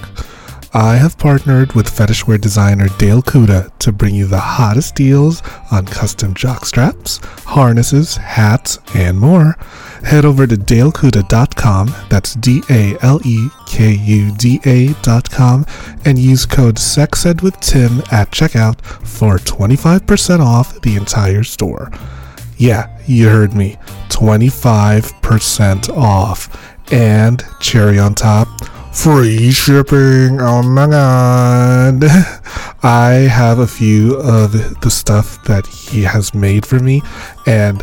I 0.75 0.97
have 0.97 1.17
partnered 1.19 1.73
with 1.73 1.87
fetishwear 1.89 2.41
designer 2.41 2.89
Dale 2.99 3.23
Kuda 3.23 3.71
to 3.79 3.93
bring 3.93 4.17
you 4.17 4.27
the 4.27 4.41
hottest 4.41 4.97
deals 4.97 5.41
on 5.71 5.87
custom 5.87 6.35
jock 6.35 6.67
straps, 6.67 7.19
harnesses, 7.45 8.17
hats, 8.17 8.81
and 8.93 9.21
more. 9.21 9.57
Head 10.03 10.25
over 10.25 10.49
to 10.49 10.57
dalekuda.com, 10.57 11.95
that's 12.11 12.35
D 12.35 12.61
A 12.71 12.97
L 13.03 13.21
E 13.25 13.47
K 13.69 13.93
U 13.93 14.33
D 14.37 14.61
A.com, 14.67 15.65
and 16.05 16.19
use 16.19 16.45
code 16.45 16.75
SEXEDWITHTIM 16.75 18.13
at 18.13 18.33
checkout 18.33 18.81
for 19.07 19.37
25% 19.37 20.41
off 20.41 20.81
the 20.81 20.97
entire 20.97 21.45
store. 21.45 21.93
Yeah, 22.57 22.89
you 23.07 23.29
heard 23.29 23.55
me. 23.55 23.77
25% 24.09 25.97
off. 25.97 26.49
And 26.93 27.43
cherry 27.61 27.99
on 27.99 28.15
top, 28.15 28.49
free 28.95 29.51
shipping. 29.51 30.41
Oh 30.41 30.63
my 30.63 30.87
god. 30.87 32.05
I 32.83 33.27
have 33.31 33.59
a 33.59 33.67
few 33.67 34.17
of 34.17 34.81
the 34.81 34.91
stuff 34.91 35.43
that 35.45 35.67
he 35.67 36.03
has 36.03 36.35
made 36.35 36.67
for 36.67 36.79
me, 36.79 37.01
and 37.47 37.83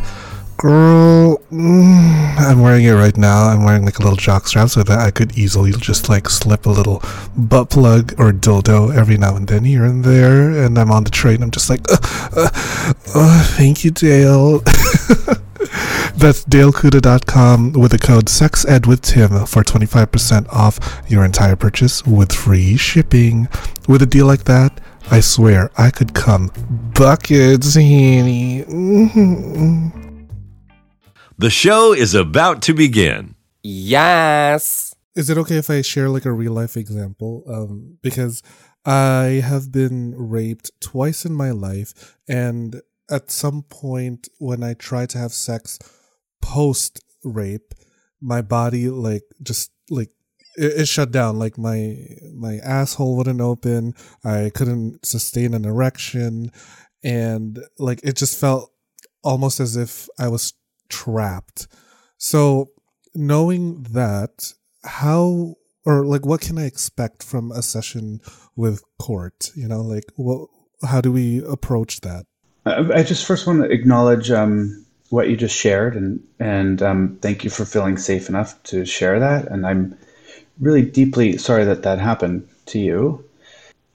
Girl, 0.62 1.42
mm, 1.52 2.38
I'm 2.38 2.62
wearing 2.62 2.86
it 2.86 2.92
right 2.92 3.18
now. 3.18 3.46
I'm 3.46 3.64
wearing 3.64 3.84
like 3.84 3.98
a 3.98 4.04
little 4.04 4.16
jock 4.16 4.48
strap 4.48 4.70
so 4.70 4.84
that 4.84 5.00
I 5.00 5.10
could 5.10 5.36
easily 5.36 5.72
just 5.72 6.08
like 6.08 6.30
slip 6.30 6.68
a 6.68 6.70
little 6.70 7.02
butt 7.36 7.72
plug 7.72 8.14
or 8.20 8.32
dildo 8.32 8.96
every 8.96 9.18
now 9.18 9.36
and 9.36 9.48
then 9.48 9.64
here 9.64 9.86
and 9.86 10.04
there. 10.04 10.52
And 10.52 10.78
I'm 10.78 10.92
on 10.92 11.04
the 11.04 11.10
train. 11.10 11.42
I'm 11.42 11.50
just 11.50 11.68
like, 11.68 11.82
uh, 11.92 11.98
uh, 12.38 12.50
uh, 13.16 13.44
thank 13.58 13.84
you, 13.84 13.90
Dale. 13.90 14.60
That's 16.16 16.46
dalekuda.com 16.46 17.74
with 17.74 17.90
the 17.90 17.98
code 17.98 18.26
SEXEDWITHTIM 18.26 19.50
for 19.50 19.64
25% 19.64 20.48
off 20.50 21.02
your 21.08 21.26
entire 21.26 21.56
purchase 21.56 22.06
with 22.06 22.32
free 22.32 22.78
shipping. 22.78 23.48
With 23.88 24.04
a 24.04 24.06
deal 24.06 24.28
like 24.28 24.44
that, 24.44 24.80
I 25.10 25.22
swear 25.22 25.72
I 25.76 25.90
could 25.90 26.14
come 26.14 26.52
buckets, 26.94 27.74
Henny. 27.74 28.64
The 31.42 31.50
show 31.50 31.92
is 31.92 32.14
about 32.14 32.62
to 32.62 32.74
begin. 32.76 33.34
Yes. 33.64 34.94
Is 35.16 35.28
it 35.32 35.40
okay 35.40 35.56
if 35.56 35.72
I 35.72 35.82
share 35.82 36.08
like 36.08 36.26
a 36.26 36.32
real 36.32 36.52
life 36.52 36.78
example? 36.78 37.44
Um, 37.48 37.98
because 38.04 38.44
I 38.86 39.42
have 39.44 39.72
been 39.72 40.14
raped 40.16 40.70
twice 40.82 41.26
in 41.26 41.34
my 41.34 41.50
life, 41.50 42.16
and 42.30 42.80
at 43.10 43.32
some 43.32 43.64
point 43.64 44.28
when 44.38 44.62
I 44.62 44.76
tried 44.76 45.10
to 45.10 45.18
have 45.18 45.34
sex 45.34 45.80
post 46.44 47.04
rape, 47.24 47.74
my 48.22 48.44
body 48.44 48.90
like 48.90 49.24
just 49.42 49.72
like 49.90 50.12
it, 50.58 50.82
it, 50.82 50.88
shut 50.88 51.10
down. 51.10 51.40
Like 51.40 51.58
my 51.58 51.98
my 52.36 52.58
asshole 52.58 53.18
wouldn't 53.18 53.42
open. 53.42 53.96
I 54.24 54.52
couldn't 54.54 55.04
sustain 55.04 55.56
an 55.56 55.66
erection, 55.66 56.52
and 57.04 57.58
like 57.80 58.00
it 58.04 58.16
just 58.16 58.40
felt 58.40 58.72
almost 59.24 59.60
as 59.60 59.76
if 59.76 60.08
I 60.20 60.28
was 60.28 60.54
trapped. 60.92 61.68
So 62.18 62.70
knowing 63.16 63.84
that, 63.92 64.54
how 64.84 65.56
or 65.86 66.06
like 66.06 66.26
what 66.26 66.42
can 66.42 66.58
I 66.58 66.66
expect 66.66 67.24
from 67.24 67.52
a 67.52 67.62
session 67.62 68.22
with 68.56 68.84
court? 69.00 69.52
You 69.56 69.68
know, 69.68 69.82
like 69.82 70.06
what? 70.16 70.50
How 70.84 71.02
do 71.02 71.12
we 71.12 71.44
approach 71.46 72.02
that? 72.02 72.26
I 72.66 73.04
just 73.04 73.26
first 73.26 73.48
want 73.48 73.64
to 73.64 73.70
acknowledge 73.70 74.30
um, 74.30 74.86
what 75.10 75.30
you 75.30 75.36
just 75.36 75.56
shared, 75.56 75.96
and 75.96 76.24
and 76.40 76.82
um, 76.82 77.18
thank 77.22 77.44
you 77.44 77.50
for 77.50 77.66
feeling 77.66 77.98
safe 77.98 78.30
enough 78.30 78.62
to 78.64 78.86
share 78.86 79.20
that. 79.20 79.48
And 79.48 79.66
I'm 79.66 79.98
really 80.60 80.84
deeply 80.84 81.38
sorry 81.38 81.66
that 81.66 81.84
that 81.84 82.00
happened 82.00 82.48
to 82.68 82.80
you. 82.80 83.24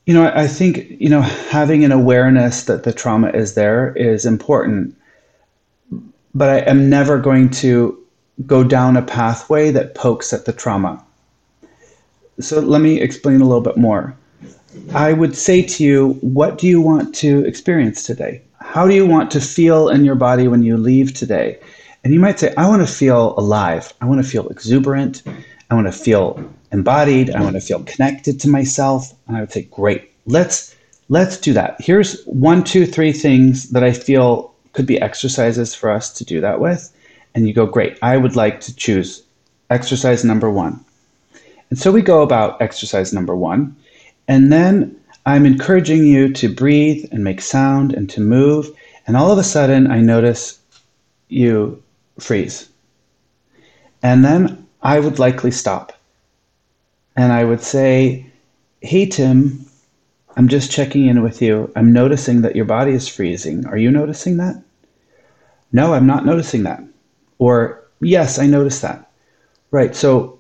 You 0.06 0.14
know, 0.14 0.32
I 0.32 0.46
think 0.46 0.87
you 1.00 1.09
know 1.09 1.22
having 1.22 1.85
an 1.85 1.92
awareness 1.92 2.64
that 2.64 2.85
the 2.85 2.92
trauma 2.92 3.30
is 3.30 3.54
there 3.54 3.92
is 3.96 4.26
important, 4.26 4.96
but 6.37 6.51
I 6.51 6.59
am 6.70 6.90
never 6.90 7.18
going 7.18 7.49
to 7.64 7.99
go 8.44 8.62
down 8.62 8.99
a 8.99 9.03
pathway 9.03 9.70
that 9.70 9.94
pokes 9.94 10.35
at 10.35 10.44
the 10.44 10.53
trauma. 10.53 11.03
So 12.40 12.61
let 12.61 12.83
me 12.83 13.01
explain 13.01 13.40
a 13.40 13.46
little 13.46 13.62
bit 13.62 13.79
more. 13.79 14.14
I 14.94 15.14
would 15.14 15.35
say 15.35 15.62
to 15.62 15.83
you, 15.83 16.12
what 16.20 16.59
do 16.59 16.66
you 16.66 16.79
want 16.83 17.14
to 17.16 17.42
experience 17.46 18.03
today? 18.03 18.42
How 18.61 18.87
do 18.87 18.94
you 18.94 19.07
want 19.07 19.31
to 19.31 19.40
feel 19.40 19.88
in 19.88 20.05
your 20.05 20.14
body 20.14 20.46
when 20.46 20.62
you 20.62 20.77
leave 20.77 21.14
today? 21.14 21.59
And 22.05 22.12
you 22.12 22.20
might 22.20 22.38
say, 22.38 22.53
I 22.59 22.68
want 22.68 22.87
to 22.87 22.92
feel 22.92 23.35
alive. 23.38 23.94
I 24.03 24.05
want 24.05 24.22
to 24.22 24.29
feel 24.29 24.46
exuberant. 24.49 25.22
I 25.70 25.75
want 25.75 25.87
to 25.87 25.92
feel 25.92 26.38
embodied. 26.70 27.31
I 27.31 27.40
want 27.40 27.55
to 27.55 27.62
feel 27.62 27.83
connected 27.85 28.38
to 28.40 28.49
myself. 28.51 29.11
And 29.27 29.38
I 29.38 29.40
would 29.40 29.53
say, 29.53 29.62
great. 29.62 30.12
Let's 30.27 30.77
let's 31.09 31.38
do 31.38 31.55
that. 31.55 31.81
Here's 31.81 32.22
one, 32.25 32.62
two, 32.62 32.85
three 32.85 33.12
things 33.12 33.70
that 33.70 33.83
I 33.83 33.92
feel 33.92 34.53
could 34.76 34.86
be 34.86 35.00
exercises 35.00 35.74
for 35.74 35.90
us 35.90 36.12
to 36.12 36.22
do 36.22 36.38
that 36.42 36.60
with. 36.60 36.92
And 37.34 37.48
you 37.48 37.54
go, 37.54 37.64
great. 37.64 37.98
I 38.02 38.18
would 38.18 38.36
like 38.36 38.60
to 38.60 38.76
choose 38.76 39.22
exercise 39.70 40.22
number 40.22 40.50
one. 40.50 40.84
And 41.70 41.78
so 41.78 41.90
we 41.90 42.02
go 42.02 42.22
about 42.22 42.60
exercise 42.60 43.10
number 43.10 43.34
one. 43.34 43.74
And 44.28 44.52
then 44.52 44.94
I'm 45.24 45.46
encouraging 45.46 46.06
you 46.06 46.30
to 46.34 46.54
breathe 46.54 47.06
and 47.10 47.24
make 47.24 47.40
sound 47.40 47.94
and 47.94 48.08
to 48.10 48.20
move. 48.20 48.68
And 49.06 49.16
all 49.16 49.32
of 49.32 49.38
a 49.38 49.42
sudden, 49.42 49.90
I 49.90 50.00
notice 50.00 50.58
you 51.28 51.82
freeze. 52.20 52.68
And 54.02 54.24
then 54.26 54.66
I 54.82 55.00
would 55.00 55.18
likely 55.18 55.50
stop. 55.50 55.94
And 57.16 57.32
I 57.32 57.44
would 57.44 57.62
say, 57.62 58.26
Hey, 58.82 59.06
Tim, 59.06 59.64
I'm 60.36 60.48
just 60.48 60.70
checking 60.70 61.06
in 61.06 61.22
with 61.22 61.40
you. 61.40 61.72
I'm 61.74 61.94
noticing 61.94 62.42
that 62.42 62.54
your 62.54 62.66
body 62.66 62.92
is 62.92 63.08
freezing. 63.08 63.66
Are 63.66 63.78
you 63.78 63.90
noticing 63.90 64.36
that? 64.36 64.62
No, 65.72 65.94
I'm 65.94 66.07
not 66.07 66.24
noticing 66.24 66.62
that. 66.64 66.83
Or, 67.38 67.87
Yes, 68.00 68.38
I 68.38 68.46
noticed 68.46 68.83
that. 68.83 69.11
Right. 69.70 69.94
So 69.94 70.38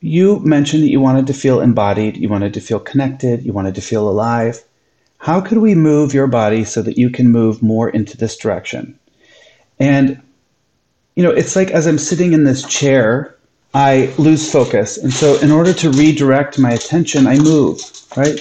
you 0.00 0.40
mentioned 0.40 0.82
that 0.82 0.90
you 0.90 1.00
wanted 1.00 1.26
to 1.26 1.34
feel 1.34 1.60
embodied, 1.60 2.16
you 2.16 2.28
wanted 2.28 2.54
to 2.54 2.60
feel 2.60 2.80
connected, 2.80 3.44
you 3.44 3.52
wanted 3.52 3.74
to 3.74 3.80
feel 3.80 4.08
alive. 4.08 4.62
How 5.18 5.40
could 5.40 5.58
we 5.58 5.74
move 5.74 6.14
your 6.14 6.26
body 6.26 6.64
so 6.64 6.82
that 6.82 6.98
you 6.98 7.10
can 7.10 7.30
move 7.30 7.62
more 7.62 7.88
into 7.90 8.16
this 8.16 8.36
direction? 8.36 8.98
And, 9.78 10.20
you 11.14 11.22
know, 11.22 11.30
it's 11.30 11.54
like 11.54 11.70
as 11.70 11.86
I'm 11.86 11.98
sitting 11.98 12.32
in 12.32 12.44
this 12.44 12.64
chair, 12.66 13.36
I 13.74 14.12
lose 14.18 14.50
focus. 14.50 14.98
And 14.98 15.12
so, 15.12 15.38
in 15.40 15.50
order 15.50 15.72
to 15.74 15.90
redirect 15.90 16.58
my 16.58 16.72
attention, 16.72 17.26
I 17.26 17.38
move, 17.38 17.80
right? 18.16 18.38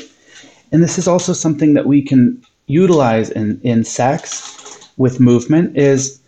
And 0.71 0.83
this 0.83 0.97
is 0.97 1.07
also 1.07 1.33
something 1.33 1.73
that 1.75 1.85
we 1.85 2.01
can 2.01 2.41
utilize 2.67 3.29
in, 3.29 3.61
in 3.61 3.83
sex 3.83 4.89
with 4.97 5.19
movement 5.19 5.77
is, 5.77 6.20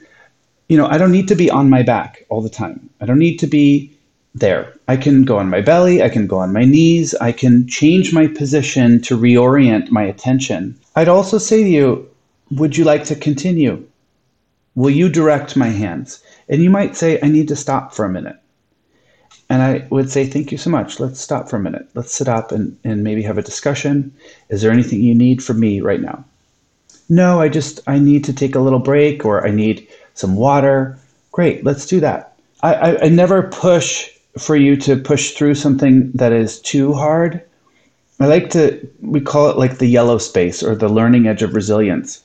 you 0.70 0.78
know, 0.78 0.88
I 0.88 0.98
don't 0.98 1.12
need 1.12 1.28
to 1.28 1.36
be 1.36 1.50
on 1.50 1.70
my 1.70 1.84
back 1.84 2.26
all 2.30 2.42
the 2.42 2.50
time. 2.50 2.90
I 3.02 3.06
don't 3.06 3.20
need 3.20 3.38
to 3.38 3.48
be 3.48 3.92
there. 4.36 4.74
I 4.88 4.98
can 4.98 5.24
go 5.24 5.38
on 5.38 5.50
my 5.50 5.62
belly, 5.62 6.02
I 6.02 6.10
can 6.10 6.28
go 6.28 6.38
on 6.38 6.54
my 6.54 6.66
knees, 6.66 7.14
I 7.16 7.32
can 7.32 7.68
change 7.68 8.14
my 8.14 8.28
position 8.28 9.02
to 9.04 9.18
reorient 9.18 9.92
my 9.92 10.04
attention. 10.04 10.76
I'd 10.96 11.08
also 11.08 11.38
say 11.38 11.64
to 11.64 11.70
you, 11.70 12.10
would 12.52 12.78
you 12.78 12.84
like 12.84 13.04
to 13.06 13.16
continue? 13.16 13.86
Will 14.76 14.90
you 14.90 15.10
direct 15.10 15.56
my 15.56 15.70
hands? 15.70 16.20
And 16.50 16.64
you 16.64 16.70
might 16.70 16.96
say, 16.96 17.20
I 17.22 17.28
need 17.28 17.48
to 17.50 17.56
stop 17.56 17.94
for 17.94 18.06
a 18.06 18.10
minute. 18.10 18.38
And 19.50 19.62
I 19.62 19.86
would 19.92 20.10
say, 20.10 20.26
Thank 20.26 20.52
you 20.52 20.58
so 20.58 20.70
much. 20.70 21.00
Let's 21.00 21.20
stop 21.20 21.50
for 21.50 21.58
a 21.58 21.60
minute. 21.60 21.88
Let's 21.94 22.14
sit 22.14 22.28
up 22.28 22.52
and, 22.52 22.78
and 22.84 23.04
maybe 23.04 23.22
have 23.22 23.38
a 23.38 23.44
discussion. 23.44 24.12
Is 24.50 24.62
there 24.62 24.72
anything 24.72 25.02
you 25.02 25.14
need 25.14 25.44
from 25.44 25.60
me 25.60 25.82
right 25.82 26.02
now? 26.02 26.26
No, 27.10 27.40
I 27.40 27.50
just 27.50 27.82
I 27.86 28.00
need 28.00 28.24
to 28.24 28.34
take 28.34 28.56
a 28.56 28.60
little 28.60 28.80
break 28.80 29.26
or 29.26 29.46
I 29.46 29.52
need 29.52 29.88
some 30.14 30.36
water. 30.36 30.98
Great, 31.32 31.64
let's 31.64 31.86
do 31.86 32.00
that. 32.00 32.36
I, 32.62 32.74
I, 32.74 33.06
I 33.06 33.10
never 33.10 33.44
push 33.44 34.10
for 34.38 34.56
you 34.56 34.76
to 34.78 34.96
push 34.96 35.32
through 35.32 35.56
something 35.56 36.12
that 36.14 36.32
is 36.32 36.60
too 36.62 36.94
hard. 36.94 37.42
I 38.20 38.28
like 38.28 38.50
to, 38.52 38.88
we 39.02 39.22
call 39.22 39.50
it 39.50 39.58
like 39.58 39.78
the 39.78 39.88
yellow 39.88 40.18
space 40.18 40.64
or 40.64 40.76
the 40.76 40.90
learning 40.90 41.28
edge 41.28 41.42
of 41.42 41.54
resilience. 41.54 42.24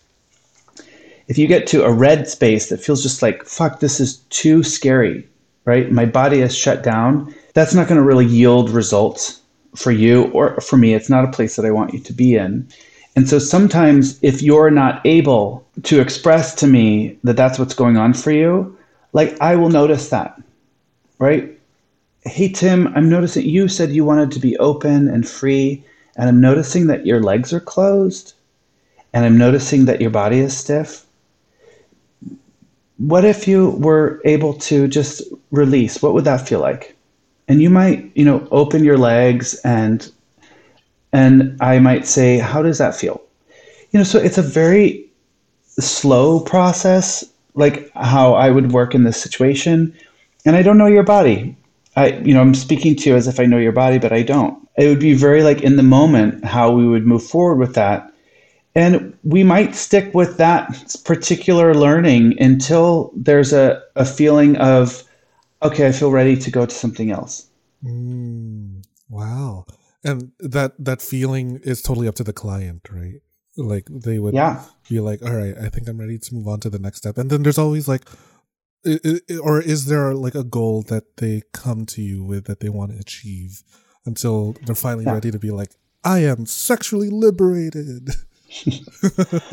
If 1.26 1.36
you 1.36 1.46
get 1.46 1.66
to 1.68 1.84
a 1.84 1.92
red 1.92 2.28
space 2.28 2.68
that 2.68 2.80
feels 2.80 3.02
just 3.02 3.20
like, 3.20 3.44
fuck, 3.44 3.80
this 3.80 4.00
is 4.00 4.18
too 4.30 4.62
scary, 4.62 5.28
right? 5.64 5.90
My 5.90 6.06
body 6.06 6.40
is 6.40 6.56
shut 6.56 6.82
down. 6.82 7.34
That's 7.54 7.74
not 7.74 7.88
going 7.88 7.98
to 7.98 8.06
really 8.06 8.26
yield 8.26 8.70
results 8.70 9.40
for 9.74 9.90
you 9.90 10.24
or 10.32 10.60
for 10.60 10.76
me. 10.76 10.94
It's 10.94 11.10
not 11.10 11.24
a 11.24 11.30
place 11.30 11.56
that 11.56 11.66
I 11.66 11.70
want 11.70 11.92
you 11.92 12.00
to 12.00 12.12
be 12.12 12.36
in. 12.36 12.66
And 13.18 13.28
so 13.28 13.40
sometimes 13.40 14.16
if 14.22 14.42
you're 14.42 14.70
not 14.70 15.04
able 15.04 15.66
to 15.82 16.00
express 16.00 16.54
to 16.54 16.68
me 16.68 17.18
that 17.24 17.36
that's 17.36 17.58
what's 17.58 17.74
going 17.74 17.96
on 17.96 18.14
for 18.14 18.30
you, 18.30 18.78
like 19.12 19.36
I 19.40 19.56
will 19.56 19.70
notice 19.70 20.10
that, 20.10 20.40
right? 21.18 21.50
Hey, 22.22 22.48
Tim, 22.48 22.86
I'm 22.94 23.08
noticing 23.08 23.44
you 23.44 23.66
said 23.66 23.90
you 23.90 24.04
wanted 24.04 24.30
to 24.30 24.38
be 24.38 24.56
open 24.58 25.08
and 25.08 25.28
free, 25.28 25.82
and 26.14 26.28
I'm 26.28 26.40
noticing 26.40 26.86
that 26.86 27.06
your 27.06 27.20
legs 27.20 27.52
are 27.52 27.58
closed, 27.58 28.34
and 29.12 29.26
I'm 29.26 29.36
noticing 29.36 29.86
that 29.86 30.00
your 30.00 30.10
body 30.10 30.38
is 30.38 30.56
stiff. 30.56 31.04
What 32.98 33.24
if 33.24 33.48
you 33.48 33.70
were 33.70 34.20
able 34.26 34.54
to 34.70 34.86
just 34.86 35.22
release? 35.50 36.00
What 36.00 36.14
would 36.14 36.24
that 36.26 36.46
feel 36.48 36.60
like? 36.60 36.96
And 37.48 37.60
you 37.60 37.68
might, 37.68 38.12
you 38.14 38.24
know, 38.24 38.46
open 38.52 38.84
your 38.84 38.96
legs 38.96 39.56
and 39.64 40.08
and 41.12 41.56
I 41.60 41.78
might 41.78 42.06
say, 42.06 42.38
how 42.38 42.62
does 42.62 42.78
that 42.78 42.94
feel? 42.94 43.20
You 43.90 43.98
know, 43.98 44.04
so 44.04 44.18
it's 44.18 44.38
a 44.38 44.42
very 44.42 45.08
slow 45.78 46.40
process, 46.40 47.24
like 47.54 47.90
how 47.94 48.34
I 48.34 48.50
would 48.50 48.72
work 48.72 48.94
in 48.94 49.04
this 49.04 49.20
situation. 49.20 49.96
And 50.44 50.56
I 50.56 50.62
don't 50.62 50.78
know 50.78 50.86
your 50.86 51.02
body. 51.04 51.56
I, 51.96 52.08
you 52.18 52.34
know, 52.34 52.40
I'm 52.40 52.54
speaking 52.54 52.94
to 52.96 53.10
you 53.10 53.16
as 53.16 53.26
if 53.26 53.40
I 53.40 53.46
know 53.46 53.58
your 53.58 53.72
body, 53.72 53.98
but 53.98 54.12
I 54.12 54.22
don't. 54.22 54.68
It 54.76 54.88
would 54.88 55.00
be 55.00 55.14
very 55.14 55.42
like 55.42 55.62
in 55.62 55.76
the 55.76 55.82
moment 55.82 56.44
how 56.44 56.70
we 56.70 56.86
would 56.86 57.06
move 57.06 57.24
forward 57.24 57.56
with 57.56 57.74
that. 57.74 58.12
And 58.74 59.16
we 59.24 59.42
might 59.42 59.74
stick 59.74 60.14
with 60.14 60.36
that 60.36 60.94
particular 61.04 61.74
learning 61.74 62.40
until 62.40 63.10
there's 63.16 63.52
a, 63.52 63.82
a 63.96 64.04
feeling 64.04 64.56
of, 64.58 65.02
okay, 65.62 65.88
I 65.88 65.92
feel 65.92 66.12
ready 66.12 66.36
to 66.36 66.50
go 66.50 66.66
to 66.66 66.74
something 66.74 67.10
else. 67.10 67.48
Mm, 67.84 68.84
wow. 69.08 69.64
And 70.04 70.32
that, 70.38 70.72
that 70.78 71.02
feeling 71.02 71.60
is 71.64 71.82
totally 71.82 72.08
up 72.08 72.14
to 72.16 72.24
the 72.24 72.32
client, 72.32 72.82
right? 72.90 73.20
Like 73.56 73.86
they 73.90 74.18
would 74.18 74.34
yeah. 74.34 74.64
be 74.88 75.00
like, 75.00 75.22
all 75.22 75.34
right, 75.34 75.56
I 75.56 75.68
think 75.68 75.88
I'm 75.88 75.98
ready 75.98 76.18
to 76.18 76.34
move 76.34 76.46
on 76.46 76.60
to 76.60 76.70
the 76.70 76.78
next 76.78 76.98
step. 76.98 77.18
And 77.18 77.28
then 77.28 77.42
there's 77.42 77.58
always 77.58 77.88
like, 77.88 78.04
or 79.42 79.60
is 79.60 79.86
there 79.86 80.14
like 80.14 80.36
a 80.36 80.44
goal 80.44 80.82
that 80.82 81.16
they 81.16 81.42
come 81.52 81.84
to 81.86 82.02
you 82.02 82.22
with 82.22 82.44
that 82.44 82.60
they 82.60 82.68
want 82.68 82.92
to 82.92 82.98
achieve 82.98 83.64
until 84.06 84.54
they're 84.64 84.76
finally 84.76 85.04
yeah. 85.04 85.14
ready 85.14 85.30
to 85.32 85.38
be 85.38 85.50
like, 85.50 85.70
I 86.04 86.20
am 86.20 86.46
sexually 86.46 87.10
liberated? 87.10 88.10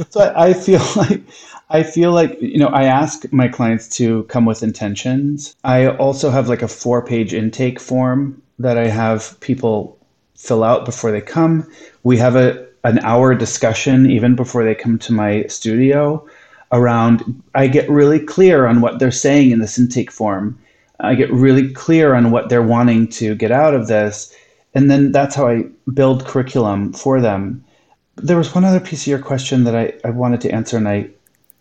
so 0.10 0.22
I, 0.22 0.50
I, 0.50 0.54
feel 0.54 0.82
like 0.96 1.22
I 1.70 1.84
feel 1.84 2.12
like 2.14 2.40
you 2.42 2.58
know 2.58 2.68
I 2.68 2.84
ask 2.84 3.32
my 3.34 3.48
clients 3.48 3.90
to 3.98 4.24
come 4.26 4.46
with 4.46 4.64
intentions. 4.64 5.56
I 5.64 5.88
also 5.88 6.30
have 6.30 6.48
like 6.48 6.62
a 6.62 6.68
four 6.68 7.06
page 7.06 7.34
intake 7.34 7.80
form 7.80 8.42
that 8.60 8.78
I 8.78 8.88
have 8.88 9.38
people 9.42 10.00
fill 10.36 10.64
out 10.64 10.86
before 10.86 11.12
they 11.12 11.22
come. 11.22 11.70
We 12.04 12.18
have 12.18 12.36
a 12.36 12.66
an 12.84 13.00
hour 13.00 13.34
discussion 13.34 14.10
even 14.12 14.36
before 14.36 14.64
they 14.64 14.76
come 14.76 15.00
to 15.00 15.12
my 15.12 15.44
studio 15.48 16.24
around 16.72 17.42
I 17.56 17.68
get 17.68 17.90
really 17.90 18.20
clear 18.20 18.68
on 18.68 18.82
what 18.82 19.00
they're 19.00 19.12
saying 19.12 19.52
in 19.52 19.60
this 19.60 19.80
intake 19.80 20.12
form. 20.12 20.58
I 21.00 21.16
get 21.16 21.32
really 21.32 21.74
clear 21.74 22.14
on 22.14 22.32
what 22.32 22.50
they're 22.50 22.64
wanting 22.64 23.08
to 23.10 23.36
get 23.36 23.52
out 23.52 23.74
of 23.74 23.88
this. 23.88 24.34
And 24.74 24.92
then 24.92 25.12
that's 25.12 25.36
how 25.36 25.48
I 25.48 25.64
build 25.94 26.26
curriculum 26.26 26.94
for 26.94 27.22
them. 27.22 27.64
There 28.18 28.38
was 28.38 28.54
one 28.54 28.66
other 28.66 28.80
piece 28.80 29.04
of 29.04 29.08
your 29.08 29.20
question 29.20 29.64
that 29.64 29.76
I, 29.76 29.94
I 30.08 30.12
wanted 30.12 30.42
to 30.42 30.52
answer, 30.52 30.78
and 30.78 30.88
I 30.88 31.10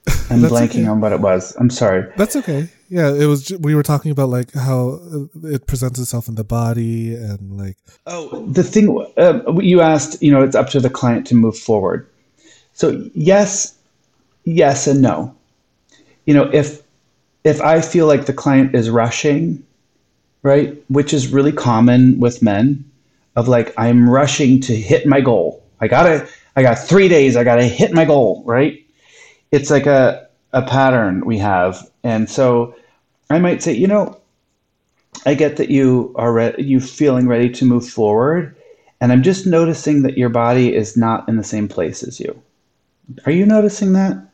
I'm 0.30 0.40
blanking 0.40 0.80
okay. 0.80 0.86
on 0.86 1.00
what 1.00 1.12
it 1.12 1.20
was. 1.20 1.56
I'm 1.56 1.70
sorry. 1.70 2.10
That's 2.16 2.36
okay. 2.36 2.68
Yeah, 2.88 3.12
it 3.12 3.26
was. 3.26 3.50
We 3.60 3.74
were 3.74 3.82
talking 3.82 4.10
about 4.10 4.28
like 4.28 4.52
how 4.52 5.00
it 5.42 5.66
presents 5.66 5.98
itself 5.98 6.28
in 6.28 6.34
the 6.34 6.44
body 6.44 7.14
and 7.14 7.58
like. 7.58 7.76
Oh, 8.06 8.46
the 8.46 8.62
thing 8.62 9.06
uh, 9.16 9.40
you 9.60 9.80
asked, 9.80 10.22
you 10.22 10.30
know, 10.30 10.42
it's 10.42 10.54
up 10.54 10.68
to 10.70 10.80
the 10.80 10.90
client 10.90 11.26
to 11.28 11.34
move 11.34 11.58
forward. 11.58 12.06
So 12.72 13.08
yes, 13.14 13.74
yes, 14.44 14.86
and 14.86 15.00
no. 15.00 15.34
You 16.26 16.34
know, 16.34 16.50
if 16.52 16.82
if 17.44 17.60
I 17.60 17.80
feel 17.80 18.06
like 18.06 18.26
the 18.26 18.32
client 18.32 18.74
is 18.74 18.90
rushing, 18.90 19.64
right, 20.42 20.82
which 20.88 21.14
is 21.14 21.28
really 21.28 21.52
common 21.52 22.20
with 22.20 22.42
men, 22.42 22.84
of 23.36 23.48
like 23.48 23.72
I'm 23.78 24.08
rushing 24.08 24.60
to 24.62 24.76
hit 24.76 25.06
my 25.06 25.20
goal. 25.20 25.64
I 25.80 25.88
gotta. 25.88 26.28
I 26.56 26.62
got 26.62 26.78
three 26.78 27.08
days. 27.08 27.36
I 27.36 27.44
gotta 27.44 27.64
hit 27.64 27.92
my 27.92 28.04
goal, 28.04 28.42
right? 28.46 28.83
It's 29.54 29.70
like 29.70 29.86
a, 29.86 30.28
a 30.52 30.62
pattern 30.62 31.24
we 31.24 31.38
have. 31.38 31.88
And 32.02 32.28
so 32.28 32.74
I 33.30 33.38
might 33.38 33.62
say, 33.62 33.72
you 33.72 33.86
know, 33.86 34.20
I 35.24 35.34
get 35.34 35.56
that 35.56 35.70
you 35.70 36.12
are 36.16 36.32
re- 36.32 36.54
you 36.58 36.80
feeling 36.80 37.28
ready 37.28 37.48
to 37.50 37.64
move 37.64 37.88
forward, 37.88 38.56
and 39.00 39.12
I'm 39.12 39.22
just 39.22 39.46
noticing 39.46 40.02
that 40.02 40.18
your 40.18 40.28
body 40.28 40.74
is 40.74 40.96
not 40.96 41.28
in 41.28 41.36
the 41.36 41.44
same 41.44 41.68
place 41.68 42.02
as 42.02 42.18
you. 42.18 42.42
Are 43.26 43.32
you 43.32 43.46
noticing 43.46 43.92
that? 43.92 44.26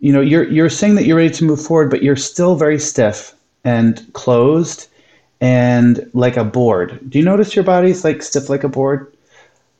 You 0.00 0.12
know, 0.12 0.22
you're 0.22 0.48
you're 0.50 0.70
saying 0.70 0.94
that 0.94 1.04
you're 1.04 1.18
ready 1.18 1.34
to 1.34 1.44
move 1.44 1.60
forward, 1.62 1.90
but 1.90 2.02
you're 2.02 2.16
still 2.16 2.56
very 2.56 2.78
stiff 2.78 3.34
and 3.62 4.10
closed 4.14 4.88
and 5.40 6.10
like 6.14 6.38
a 6.38 6.44
board. 6.44 6.98
Do 7.10 7.18
you 7.18 7.24
notice 7.24 7.54
your 7.54 7.64
body's 7.64 8.04
like 8.04 8.22
stiff 8.22 8.48
like 8.48 8.64
a 8.64 8.68
board? 8.68 9.14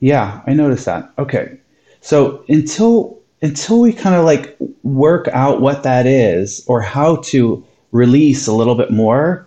Yeah, 0.01 0.43
I 0.47 0.53
notice 0.53 0.85
that. 0.85 1.11
Okay. 1.19 1.59
So 2.03 2.45
until 2.49 3.19
until 3.42 3.81
we 3.81 3.92
kind 3.92 4.14
of 4.14 4.25
like 4.25 4.57
work 4.83 5.29
out 5.29 5.61
what 5.61 5.83
that 5.83 6.07
is 6.07 6.64
or 6.66 6.81
how 6.81 7.16
to 7.16 7.64
release 7.92 8.47
a 8.47 8.53
little 8.53 8.75
bit 8.75 8.90
more, 8.90 9.47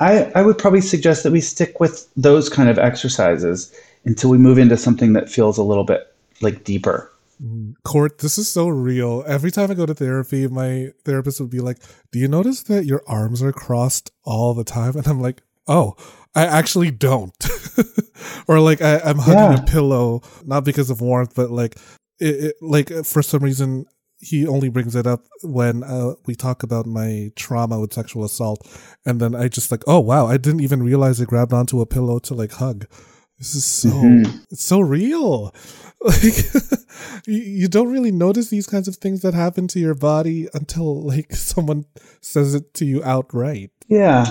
I, 0.00 0.24
I 0.34 0.42
would 0.42 0.58
probably 0.58 0.80
suggest 0.80 1.22
that 1.22 1.32
we 1.32 1.40
stick 1.40 1.80
with 1.80 2.08
those 2.16 2.48
kind 2.48 2.68
of 2.68 2.78
exercises 2.78 3.74
until 4.04 4.30
we 4.30 4.38
move 4.38 4.58
into 4.58 4.76
something 4.76 5.12
that 5.14 5.28
feels 5.28 5.58
a 5.58 5.62
little 5.62 5.84
bit 5.84 6.12
like 6.40 6.64
deeper. 6.64 7.10
Mm, 7.42 7.74
Court, 7.84 8.18
this 8.18 8.38
is 8.38 8.50
so 8.50 8.68
real. 8.68 9.24
Every 9.26 9.50
time 9.50 9.70
I 9.70 9.74
go 9.74 9.86
to 9.86 9.94
therapy, 9.94 10.46
my 10.48 10.92
therapist 11.04 11.40
would 11.40 11.50
be 11.50 11.60
like, 11.60 11.78
Do 12.12 12.18
you 12.18 12.28
notice 12.28 12.62
that 12.64 12.86
your 12.86 13.02
arms 13.06 13.42
are 13.42 13.52
crossed 13.52 14.10
all 14.24 14.54
the 14.54 14.64
time? 14.64 14.96
And 14.96 15.06
I'm 15.06 15.20
like, 15.20 15.42
Oh, 15.66 15.96
I 16.34 16.44
actually 16.46 16.90
don't. 16.90 17.34
or 18.48 18.60
like 18.60 18.82
I, 18.82 18.98
am 19.08 19.18
hugging 19.18 19.56
yeah. 19.56 19.62
a 19.62 19.66
pillow, 19.66 20.22
not 20.44 20.64
because 20.64 20.90
of 20.90 21.00
warmth, 21.00 21.34
but 21.34 21.50
like 21.50 21.76
it, 22.24 22.44
it, 22.44 22.56
like 22.60 22.90
uh, 22.90 23.02
for 23.02 23.22
some 23.22 23.42
reason 23.42 23.86
he 24.18 24.46
only 24.46 24.70
brings 24.70 24.96
it 24.96 25.06
up 25.06 25.24
when 25.42 25.82
uh, 25.82 26.14
we 26.24 26.34
talk 26.34 26.62
about 26.62 26.86
my 26.86 27.30
trauma 27.36 27.78
with 27.78 27.92
sexual 27.92 28.24
assault. 28.24 28.66
And 29.04 29.20
then 29.20 29.34
i 29.34 29.48
just 29.48 29.70
like 29.70 29.82
oh 29.86 30.00
wow 30.00 30.26
i 30.26 30.36
didn't 30.36 30.60
even 30.60 30.82
realize 30.82 31.20
i 31.20 31.24
grabbed 31.24 31.52
onto 31.52 31.80
a 31.80 31.86
pillow 31.86 32.18
to 32.20 32.34
like 32.34 32.52
hug. 32.52 32.86
This 33.38 33.54
is 33.54 33.64
so 33.64 33.90
mm-hmm. 33.90 34.38
it's 34.50 34.64
so 34.64 34.80
real. 34.80 35.54
Like 36.04 36.36
you, 37.26 37.40
you 37.40 37.66
don't 37.66 37.90
really 37.90 38.12
notice 38.12 38.50
these 38.50 38.66
kinds 38.66 38.88
of 38.88 38.96
things 38.96 39.22
that 39.22 39.32
happen 39.32 39.66
to 39.68 39.80
your 39.80 39.94
body 39.94 40.48
until 40.52 41.00
like 41.00 41.32
someone 41.50 41.86
says 42.20 42.54
it 42.54 42.74
to 42.74 42.84
you 42.84 43.02
outright. 43.02 43.70
Yeah. 43.88 44.26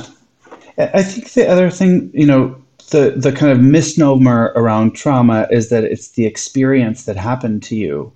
I 0.77 1.01
think 1.01 1.32
the 1.32 1.47
other 1.47 1.71
thing 1.71 2.12
you 2.13 2.27
know 2.27 2.62
the 2.89 3.13
the 3.15 3.31
kind 3.31 3.51
of 3.51 3.59
misnomer 3.59 4.51
around 4.55 4.91
trauma 4.91 5.47
is 5.51 5.69
that 5.69 5.83
it's 5.83 6.09
the 6.09 6.25
experience 6.25 7.03
that 7.05 7.15
happened 7.15 7.63
to 7.63 7.75
you 7.75 8.11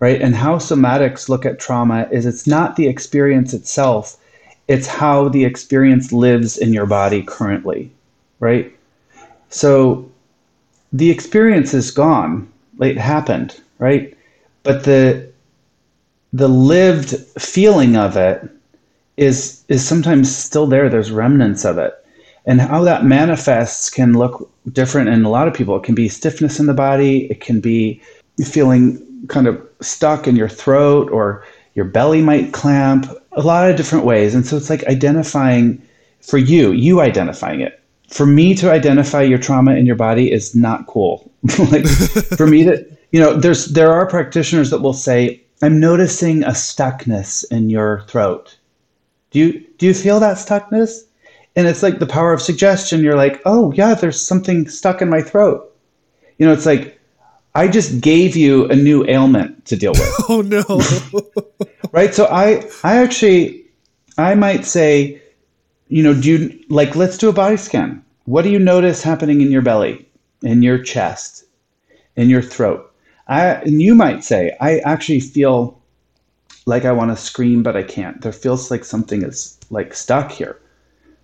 right? 0.00 0.22
And 0.22 0.34
how 0.34 0.56
somatics 0.56 1.28
look 1.28 1.44
at 1.44 1.58
trauma 1.58 2.08
is 2.10 2.24
it's 2.24 2.46
not 2.46 2.76
the 2.76 2.88
experience 2.88 3.52
itself 3.54 4.16
it's 4.68 4.86
how 4.86 5.28
the 5.28 5.44
experience 5.44 6.12
lives 6.12 6.56
in 6.56 6.72
your 6.72 6.86
body 6.86 7.22
currently 7.22 7.90
right? 8.38 8.72
So 9.50 10.10
the 10.92 11.10
experience 11.10 11.74
is 11.74 11.90
gone. 11.90 12.50
It 12.80 12.96
happened 12.98 13.60
right? 13.78 14.16
But 14.62 14.84
the 14.84 15.28
the 16.32 16.48
lived 16.48 17.16
feeling 17.38 17.96
of 17.96 18.16
it 18.16 18.48
is 19.16 19.64
is 19.68 19.86
sometimes 19.86 20.34
still 20.34 20.66
there. 20.66 20.88
There's 20.88 21.10
remnants 21.10 21.64
of 21.64 21.78
it 21.78 21.99
and 22.50 22.60
how 22.60 22.82
that 22.82 23.04
manifests 23.04 23.88
can 23.88 24.12
look 24.14 24.50
different 24.72 25.08
in 25.08 25.24
a 25.24 25.30
lot 25.30 25.46
of 25.46 25.54
people. 25.54 25.76
It 25.76 25.84
can 25.84 25.94
be 25.94 26.08
stiffness 26.08 26.58
in 26.58 26.66
the 26.66 26.74
body, 26.74 27.30
it 27.30 27.40
can 27.40 27.60
be 27.60 28.02
feeling 28.44 28.98
kind 29.28 29.46
of 29.46 29.56
stuck 29.80 30.26
in 30.26 30.34
your 30.34 30.48
throat, 30.48 31.12
or 31.12 31.44
your 31.74 31.84
belly 31.84 32.20
might 32.20 32.52
clamp, 32.52 33.06
a 33.32 33.42
lot 33.42 33.70
of 33.70 33.76
different 33.76 34.04
ways. 34.04 34.34
And 34.34 34.44
so 34.44 34.56
it's 34.56 34.68
like 34.68 34.82
identifying 34.86 35.80
for 36.22 36.38
you, 36.38 36.72
you 36.72 37.00
identifying 37.00 37.60
it. 37.60 37.80
For 38.08 38.26
me 38.26 38.56
to 38.56 38.68
identify 38.68 39.22
your 39.22 39.38
trauma 39.38 39.76
in 39.76 39.86
your 39.86 39.94
body 39.94 40.32
is 40.32 40.52
not 40.52 40.88
cool. 40.88 41.30
like 41.70 41.86
for 42.36 42.48
me 42.48 42.64
to, 42.64 42.84
you 43.12 43.20
know, 43.20 43.32
there's 43.32 43.66
there 43.66 43.92
are 43.92 44.06
practitioners 44.06 44.70
that 44.70 44.82
will 44.82 44.92
say, 44.92 45.40
I'm 45.62 45.78
noticing 45.78 46.42
a 46.42 46.50
stuckness 46.50 47.44
in 47.52 47.70
your 47.70 48.00
throat. 48.08 48.56
Do 49.30 49.38
you 49.38 49.64
do 49.78 49.86
you 49.86 49.94
feel 49.94 50.18
that 50.18 50.36
stuckness? 50.36 51.04
And 51.56 51.66
it's 51.66 51.82
like 51.82 51.98
the 51.98 52.06
power 52.06 52.32
of 52.32 52.42
suggestion. 52.42 53.02
You're 53.02 53.16
like 53.16 53.40
oh 53.44 53.72
yeah 53.72 53.94
there's 53.94 54.20
something 54.20 54.68
stuck 54.68 55.02
in 55.02 55.08
my 55.08 55.22
throat. 55.22 55.66
You 56.38 56.46
know 56.46 56.52
it's 56.52 56.66
like 56.66 56.98
i 57.54 57.66
just 57.66 58.00
gave 58.00 58.36
you 58.36 58.66
a 58.66 58.76
new 58.76 59.04
ailment 59.06 59.64
to 59.66 59.76
deal 59.76 59.92
with. 59.92 60.14
Oh 60.28 60.42
no. 60.42 60.62
Right? 61.92 62.14
So 62.14 62.26
i 62.26 62.64
i 62.84 62.96
actually 62.96 63.64
i 64.16 64.34
might 64.34 64.64
say 64.64 65.20
you 65.88 66.02
know 66.02 66.14
do 66.14 66.30
you 66.30 66.64
like 66.68 66.94
let's 66.94 67.18
do 67.18 67.28
a 67.28 67.32
body 67.32 67.56
scan. 67.56 68.04
What 68.24 68.42
do 68.42 68.50
you 68.50 68.60
notice 68.60 69.02
happening 69.02 69.40
in 69.40 69.50
your 69.50 69.62
belly 69.62 70.06
in 70.42 70.62
your 70.62 70.78
chest 70.78 71.44
in 72.16 72.30
your 72.30 72.42
throat? 72.42 72.86
I, 73.26 73.46
and 73.46 73.80
you 73.82 73.94
might 73.94 74.24
say 74.24 74.56
i 74.60 74.78
actually 74.78 75.20
feel 75.20 75.80
like 76.66 76.84
i 76.84 76.92
want 76.92 77.10
to 77.10 77.16
scream 77.16 77.62
but 77.62 77.76
i 77.76 77.82
can't. 77.82 78.20
There 78.22 78.32
feels 78.32 78.70
like 78.70 78.84
something 78.84 79.22
is 79.22 79.58
like 79.70 79.94
stuck 79.94 80.30
here 80.30 80.60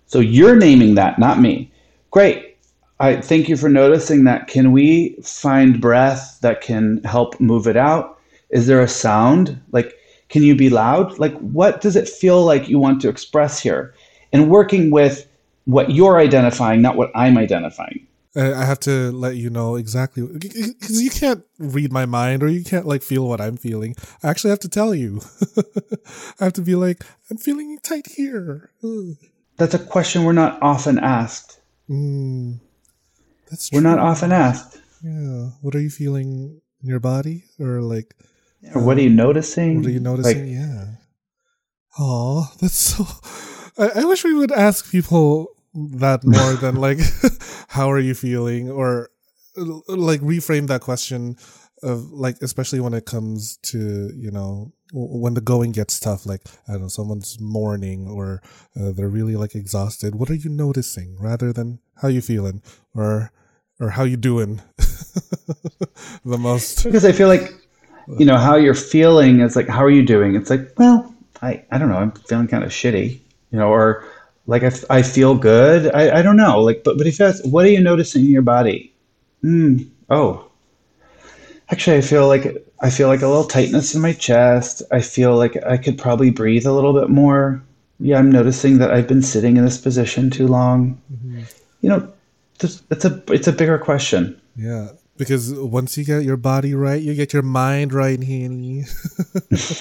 so 0.07 0.19
you're 0.19 0.55
naming 0.55 0.95
that, 0.95 1.19
not 1.19 1.39
me. 1.39 1.71
Great. 2.11 2.57
I 2.99 3.21
thank 3.21 3.47
you 3.47 3.57
for 3.57 3.69
noticing 3.69 4.23
that. 4.23 4.47
Can 4.47 4.71
we 4.71 5.15
find 5.21 5.79
breath 5.79 6.39
that 6.41 6.61
can 6.61 7.03
help 7.03 7.39
move 7.39 7.67
it 7.67 7.77
out? 7.77 8.19
Is 8.49 8.65
there 8.67 8.81
a 8.81 8.87
sound? 8.87 9.61
Like, 9.71 9.93
can 10.29 10.41
you 10.43 10.55
be 10.55 10.69
loud? 10.69 11.19
Like, 11.19 11.37
what 11.39 11.81
does 11.81 11.95
it 11.95 12.09
feel 12.09 12.43
like 12.43 12.67
you 12.67 12.79
want 12.79 13.01
to 13.01 13.09
express 13.09 13.59
here? 13.59 13.93
And 14.33 14.49
working 14.49 14.89
with 14.89 15.27
what 15.65 15.91
you're 15.91 16.17
identifying, 16.17 16.81
not 16.81 16.95
what 16.95 17.11
I'm 17.13 17.37
identifying. 17.37 18.07
I 18.35 18.65
have 18.65 18.79
to 18.81 19.11
let 19.11 19.35
you 19.35 19.49
know 19.49 19.77
exactly 19.77 20.23
because 20.27 21.01
you 21.01 21.09
can't 21.09 21.43
read 21.57 21.91
my 21.91 22.05
mind 22.05 22.43
or 22.43 22.47
you 22.47 22.63
can't 22.63 22.85
like 22.85 23.01
feel 23.01 23.27
what 23.27 23.41
I'm 23.41 23.57
feeling. 23.57 23.95
I 24.21 24.29
actually 24.29 24.51
have 24.51 24.59
to 24.59 24.69
tell 24.69 24.93
you. 24.93 25.21
I 26.39 26.43
have 26.43 26.53
to 26.53 26.61
be 26.61 26.75
like, 26.75 27.03
I'm 27.31 27.37
feeling 27.37 27.79
tight 27.81 28.07
here. 28.15 28.69
That's 29.57 29.73
a 29.73 29.79
question 29.79 30.23
we're 30.23 30.33
not 30.33 30.61
often 30.61 30.99
asked. 30.99 31.59
Mm, 31.89 32.59
that's 33.49 33.71
we're 33.71 33.81
not 33.81 33.99
often 33.99 34.31
asked. 34.31 34.79
Yeah. 35.03 35.49
What 35.61 35.75
are 35.75 35.79
you 35.81 35.89
feeling 35.89 36.61
in 36.81 36.89
your 36.89 36.99
body, 36.99 37.45
or 37.59 37.81
like? 37.81 38.15
Or 38.75 38.83
what 38.83 38.97
are 38.97 39.01
you 39.01 39.09
noticing? 39.09 39.77
What 39.77 39.87
are 39.87 39.91
you 39.91 39.99
noticing? 39.99 40.45
Like, 40.45 40.53
yeah. 40.53 40.85
Oh, 41.99 42.51
that's 42.61 42.75
so. 42.75 43.05
I, 43.77 44.01
I 44.01 44.05
wish 44.05 44.23
we 44.23 44.33
would 44.33 44.51
ask 44.51 44.91
people 44.91 45.47
that 45.73 46.23
more 46.23 46.53
than 46.53 46.75
like, 46.87 46.99
how 47.69 47.91
are 47.91 47.99
you 47.99 48.13
feeling, 48.13 48.69
or 48.69 49.09
like 49.55 50.21
reframe 50.21 50.67
that 50.67 50.81
question 50.81 51.35
of 51.83 52.11
like 52.11 52.37
especially 52.41 52.79
when 52.79 52.93
it 52.93 53.05
comes 53.05 53.57
to 53.57 54.11
you 54.15 54.31
know 54.31 54.71
when 54.93 55.33
the 55.33 55.41
going 55.41 55.71
gets 55.71 55.99
tough 55.99 56.25
like 56.25 56.41
i 56.67 56.73
don't 56.73 56.83
know 56.83 56.87
someone's 56.87 57.39
mourning 57.39 58.07
or 58.07 58.41
uh, 58.79 58.91
they're 58.91 59.09
really 59.09 59.35
like 59.35 59.53
exhausted 59.53 60.15
what 60.15 60.29
are 60.29 60.35
you 60.35 60.49
noticing 60.49 61.17
rather 61.19 61.51
than 61.51 61.79
how 62.01 62.07
you 62.07 62.21
feeling 62.21 62.61
or 62.95 63.31
or 63.79 63.91
how 63.91 64.03
you 64.03 64.17
doing 64.17 64.61
the 66.25 66.37
most 66.37 66.83
because 66.83 67.03
i 67.03 67.11
feel 67.11 67.27
like 67.27 67.51
you 68.17 68.25
know, 68.25 68.37
how 68.37 68.55
you're 68.55 68.73
feeling. 68.73 69.41
is 69.41 69.55
like, 69.55 69.67
how 69.67 69.83
are 69.83 69.89
you 69.89 70.03
doing? 70.03 70.35
It's 70.35 70.49
like, 70.49 70.71
well, 70.77 71.13
I, 71.41 71.63
I 71.71 71.77
don't 71.77 71.89
know. 71.89 71.97
I'm 71.97 72.11
feeling 72.11 72.47
kind 72.47 72.63
of 72.63 72.71
shitty, 72.71 73.19
you 73.51 73.59
know, 73.59 73.69
or 73.69 74.05
like 74.45 74.63
I, 74.63 74.71
I 74.89 75.01
feel 75.01 75.35
good. 75.35 75.93
I, 75.93 76.19
I 76.19 76.21
don't 76.21 76.37
know. 76.37 76.61
Like, 76.61 76.83
but, 76.83 76.97
but 76.97 77.05
if 77.05 77.19
ask, 77.19 77.43
what 77.45 77.65
are 77.65 77.69
you 77.69 77.81
noticing 77.81 78.25
in 78.25 78.31
your 78.31 78.41
body? 78.41 78.93
Mm, 79.43 79.89
oh, 80.09 80.49
actually, 81.69 81.97
I 81.97 82.01
feel 82.01 82.27
like 82.27 82.65
I 82.79 82.89
feel 82.89 83.07
like 83.07 83.21
a 83.21 83.27
little 83.27 83.45
tightness 83.45 83.95
in 83.95 84.01
my 84.01 84.13
chest. 84.13 84.83
I 84.91 85.01
feel 85.01 85.35
like 85.35 85.57
I 85.65 85.77
could 85.77 85.97
probably 85.97 86.29
breathe 86.29 86.65
a 86.65 86.73
little 86.73 86.93
bit 86.93 87.09
more. 87.09 87.63
Yeah, 87.99 88.19
I'm 88.19 88.31
noticing 88.31 88.77
that 88.77 88.91
I've 88.91 89.07
been 89.07 89.23
sitting 89.23 89.57
in 89.57 89.65
this 89.65 89.79
position 89.79 90.29
too 90.29 90.47
long. 90.47 91.01
Mm-hmm. 91.11 91.41
You 91.81 91.89
know, 91.89 92.13
it's 92.61 93.05
a 93.05 93.23
it's 93.29 93.47
a 93.47 93.51
bigger 93.51 93.77
question. 93.77 94.39
Yeah, 94.55 94.89
because 95.17 95.53
once 95.53 95.97
you 95.97 96.03
get 96.03 96.23
your 96.23 96.37
body 96.37 96.75
right, 96.75 97.01
you 97.01 97.15
get 97.15 97.33
your 97.33 97.43
mind 97.43 97.93
right, 97.93 98.21
Hanny. 98.21 98.85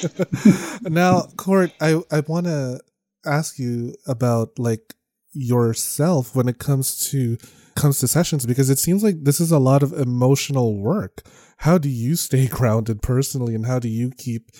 now, 0.82 1.22
Court, 1.36 1.72
I 1.80 2.00
I 2.10 2.20
want 2.20 2.46
to 2.46 2.80
ask 3.26 3.58
you 3.58 3.94
about 4.06 4.58
like 4.58 4.94
yourself 5.32 6.34
when 6.34 6.48
it 6.48 6.58
comes 6.58 7.10
to 7.10 7.36
comes 7.74 7.98
to 8.00 8.08
sessions 8.08 8.46
because 8.46 8.70
it 8.70 8.78
seems 8.78 9.02
like 9.02 9.24
this 9.24 9.40
is 9.40 9.52
a 9.52 9.58
lot 9.58 9.82
of 9.82 9.92
emotional 9.92 10.76
work. 10.78 11.22
How 11.56 11.78
do 11.78 11.88
you 11.88 12.16
stay 12.16 12.46
grounded 12.58 13.02
personally, 13.02 13.54
and 13.54 13.66
how 13.66 13.78
do 13.78 13.88
you 13.88 14.10
keep 14.16 14.50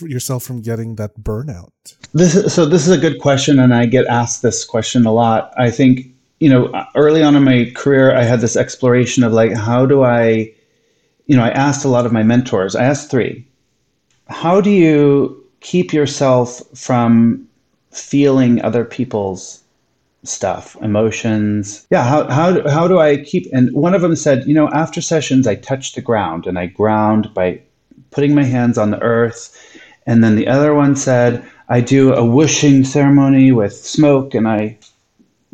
yourself 0.00 0.42
from 0.42 0.62
getting 0.62 0.96
that 0.96 1.18
burnout? 1.18 1.70
This 2.12 2.34
is, 2.34 2.52
so 2.52 2.66
this 2.66 2.86
is 2.86 2.92
a 2.92 2.98
good 2.98 3.20
question, 3.20 3.58
and 3.58 3.74
I 3.74 3.86
get 3.86 4.06
asked 4.06 4.42
this 4.42 4.64
question 4.64 5.06
a 5.06 5.12
lot. 5.12 5.52
I 5.58 5.70
think 5.70 6.06
you 6.40 6.50
know 6.50 6.72
early 6.94 7.22
on 7.22 7.36
in 7.36 7.44
my 7.44 7.70
career, 7.74 8.14
I 8.14 8.22
had 8.22 8.40
this 8.40 8.56
exploration 8.56 9.22
of 9.22 9.32
like, 9.32 9.54
how 9.54 9.86
do 9.86 10.04
I, 10.04 10.52
you 11.26 11.36
know, 11.36 11.44
I 11.44 11.50
asked 11.50 11.84
a 11.84 11.88
lot 11.88 12.06
of 12.06 12.12
my 12.12 12.22
mentors. 12.22 12.74
I 12.74 12.84
asked 12.84 13.10
three. 13.10 13.46
How 14.28 14.60
do 14.60 14.70
you 14.70 15.44
keep 15.60 15.92
yourself 15.92 16.62
from 16.74 17.46
feeling 17.90 18.60
other 18.62 18.84
people's 18.84 19.62
stuff, 20.24 20.76
emotions. 20.82 21.86
Yeah, 21.90 22.04
how, 22.04 22.28
how, 22.28 22.68
how 22.68 22.88
do 22.88 22.98
I 22.98 23.18
keep? 23.18 23.46
And 23.52 23.72
one 23.72 23.94
of 23.94 24.02
them 24.02 24.16
said, 24.16 24.46
you 24.46 24.54
know, 24.54 24.68
after 24.70 25.00
sessions, 25.00 25.46
I 25.46 25.54
touch 25.54 25.94
the 25.94 26.00
ground 26.00 26.46
and 26.46 26.58
I 26.58 26.66
ground 26.66 27.32
by 27.34 27.60
putting 28.10 28.34
my 28.34 28.44
hands 28.44 28.78
on 28.78 28.90
the 28.90 29.00
earth. 29.02 29.56
And 30.06 30.22
then 30.22 30.36
the 30.36 30.48
other 30.48 30.74
one 30.74 30.96
said, 30.96 31.44
I 31.68 31.80
do 31.80 32.12
a 32.12 32.24
whooshing 32.24 32.84
ceremony 32.84 33.52
with 33.52 33.74
smoke 33.74 34.34
and 34.34 34.48
I 34.48 34.78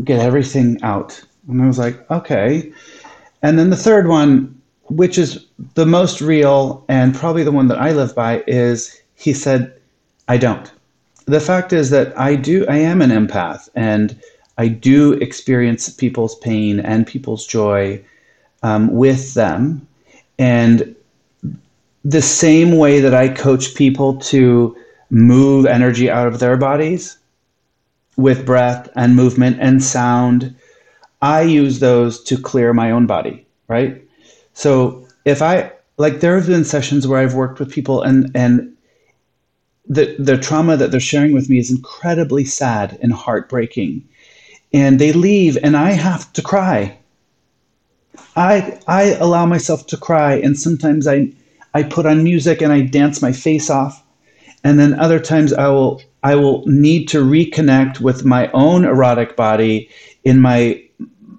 get 0.05 0.21
everything 0.21 0.79
out. 0.83 1.23
And 1.49 1.63
I 1.63 1.67
was 1.67 1.79
like, 1.79 2.11
okay. 2.11 2.73
And 3.43 3.59
then 3.59 3.71
the 3.71 3.77
third 3.77 4.09
one, 4.09 4.61
which 4.85 5.19
is 5.19 5.45
the 5.75 5.87
most 5.87 6.21
real 6.21 6.85
and 6.89 7.15
probably 7.15 7.45
the 7.45 7.53
one 7.53 7.69
that 7.69 7.79
I 7.79 7.93
live 7.93 8.15
by, 8.15 8.45
is 8.47 9.01
he 9.15 9.33
said, 9.33 9.73
I 10.29 10.37
don't 10.37 10.71
the 11.27 11.41
fact 11.41 11.73
is 11.73 11.91
that 11.91 12.19
I 12.19 12.35
do 12.35 12.67
I 12.69 12.77
am 12.77 13.01
an 13.01 13.11
empath 13.11 13.69
and 13.75 14.19
I 14.59 14.69
do 14.69 15.15
experience 15.15 15.89
people's 15.89 16.39
pain 16.39 16.81
and 16.81 17.07
people's 17.07 17.47
joy 17.47 18.03
um, 18.63 18.93
with 18.93 19.35
them. 19.35 19.87
And 20.39 20.95
the 22.05 22.23
same 22.23 22.77
way 22.77 23.01
that 23.01 23.15
I 23.15 23.29
coach 23.29 23.75
people 23.75 24.19
to 24.19 24.77
move 25.11 25.67
energy 25.67 26.11
out 26.11 26.27
of 26.27 26.39
their 26.39 26.57
bodies 26.57 27.19
with 28.17 28.47
breath 28.47 28.89
and 28.95 29.17
movement 29.17 29.59
and 29.61 29.83
sound, 29.83 30.55
I 31.21 31.43
use 31.43 31.81
those 31.81 32.23
to 32.25 32.37
clear 32.37 32.73
my 32.73 32.91
own 32.91 33.07
body, 33.07 33.47
right? 33.69 34.03
So 34.55 35.07
if 35.25 35.41
I 35.41 35.73
like 35.97 36.21
there 36.21 36.37
have 36.37 36.47
been 36.47 36.65
sessions 36.65 37.07
where 37.07 37.21
I've 37.21 37.35
worked 37.35 37.59
with 37.59 37.73
people 37.73 38.03
and 38.03 38.31
and 38.35 38.75
the 39.89 40.17
the 40.19 40.37
trauma 40.37 40.77
that 40.77 40.91
they're 40.91 41.01
sharing 41.01 41.33
with 41.33 41.49
me 41.49 41.59
is 41.59 41.71
incredibly 41.71 42.45
sad 42.45 42.99
and 43.03 43.13
heartbreaking 43.13 44.07
and 44.73 44.99
they 44.99 45.13
leave 45.13 45.59
and 45.63 45.77
i 45.77 45.91
have 45.91 46.33
to 46.33 46.43
cry 46.43 46.97
i 48.37 48.79
i 48.87 49.15
allow 49.21 49.47
myself 49.47 49.87
to 49.87 49.97
cry 49.97 50.35
and 50.35 50.59
sometimes 50.59 51.07
i 51.07 51.31
i 51.75 51.83
put 51.83 52.07
on 52.07 52.25
music 52.25 52.61
and 52.61 52.73
i 52.73 52.81
dance 52.81 53.23
my 53.23 53.33
face 53.33 53.71
off 53.71 54.03
and 54.65 54.79
then 54.79 54.99
other 54.99 55.21
times 55.21 55.53
i 55.53 55.69
will 55.69 56.03
i 56.23 56.35
will 56.35 56.65
need 56.67 57.09
to 57.09 57.23
reconnect 57.25 58.01
with 58.01 58.25
my 58.25 58.51
own 58.53 58.85
erotic 58.85 59.37
body 59.37 59.89
in 60.25 60.41
my 60.41 60.83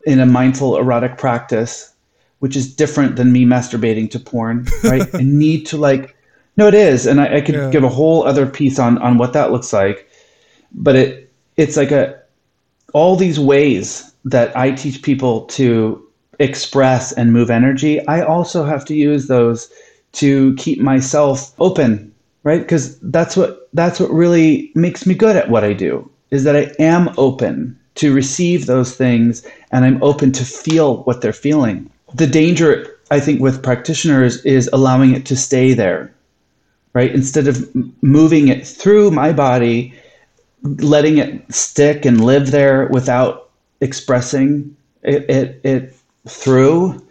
in 0.06 0.20
a 0.20 0.26
mindful 0.26 0.78
erotic 0.78 1.18
practice 1.18 1.92
which 2.40 2.56
is 2.56 2.74
different 2.76 3.16
than 3.16 3.32
me 3.32 3.46
masturbating 3.46 4.10
to 4.10 4.20
porn 4.20 4.68
right 4.84 5.14
i 5.16 5.22
need 5.22 5.66
to 5.66 5.78
like 5.78 6.16
no, 6.56 6.68
it 6.68 6.74
is, 6.74 7.06
and 7.06 7.20
I, 7.20 7.38
I 7.38 7.42
could 7.42 7.56
yeah. 7.56 7.70
give 7.72 7.84
a 7.84 7.90
whole 7.90 8.26
other 8.26 8.46
piece 8.46 8.78
on 8.78 8.98
on 9.00 9.18
what 9.18 9.34
that 9.34 9.52
looks 9.52 9.74
like. 9.74 10.08
But 10.74 10.96
it 10.96 11.32
it's 11.58 11.78
like 11.78 11.92
a 11.92 12.20
all 12.94 13.16
these 13.16 13.39
ways 13.39 14.12
that 14.26 14.56
I 14.56 14.72
teach 14.72 15.02
people 15.02 15.41
to 15.48 16.02
express 16.39 17.12
and 17.14 17.34
move 17.34 17.50
energy. 17.50 18.06
I 18.08 18.22
also 18.22 18.64
have 18.64 18.86
to 18.86 18.96
use 18.96 19.28
those 19.28 19.72
to 20.14 20.56
keep 20.56 20.80
myself 20.80 21.54
open, 21.60 22.14
right? 22.44 22.62
Because 22.62 23.00
that's 23.00 23.36
what 23.36 23.70
that's 23.74 24.00
what 24.00 24.12
really 24.12 24.72
makes 24.76 25.06
me 25.06 25.14
good 25.16 25.36
at 25.36 25.50
what 25.50 25.64
I 25.64 25.74
do. 25.74 26.10
Is 26.32 26.44
that 26.46 26.56
I 26.56 26.72
am 26.80 27.14
open 27.18 27.78
to 27.96 28.14
receive 28.14 28.66
those 28.66 28.96
things 28.96 29.46
and 29.72 29.86
I'm 29.86 30.02
open 30.02 30.32
to 30.32 30.46
feel 30.46 31.04
what 31.04 31.22
they're 31.22 31.34
feeling. 31.34 31.89
The 32.16 32.28
danger 32.28 32.88
I 33.12 33.20
think 33.20 33.41
with 33.41 33.62
practitioners 33.62 34.44
is 34.46 34.70
allowing 34.74 35.14
it 35.14 35.26
to 35.28 35.36
stay 35.36 35.74
there 35.74 36.14
right? 36.94 37.14
Instead 37.14 37.48
of 37.48 37.68
moving 38.04 38.48
it 38.48 38.66
through 38.66 39.12
my 39.12 39.34
body, 39.34 39.94
letting 40.64 41.18
it 41.18 41.53
stick 41.53 42.05
and 42.05 42.24
live 42.24 42.51
there 42.51 42.88
without 42.88 43.49
expressing 43.82 44.76
it, 45.03 45.30
it, 45.30 45.61
it 45.64 45.95
through, 46.28 47.05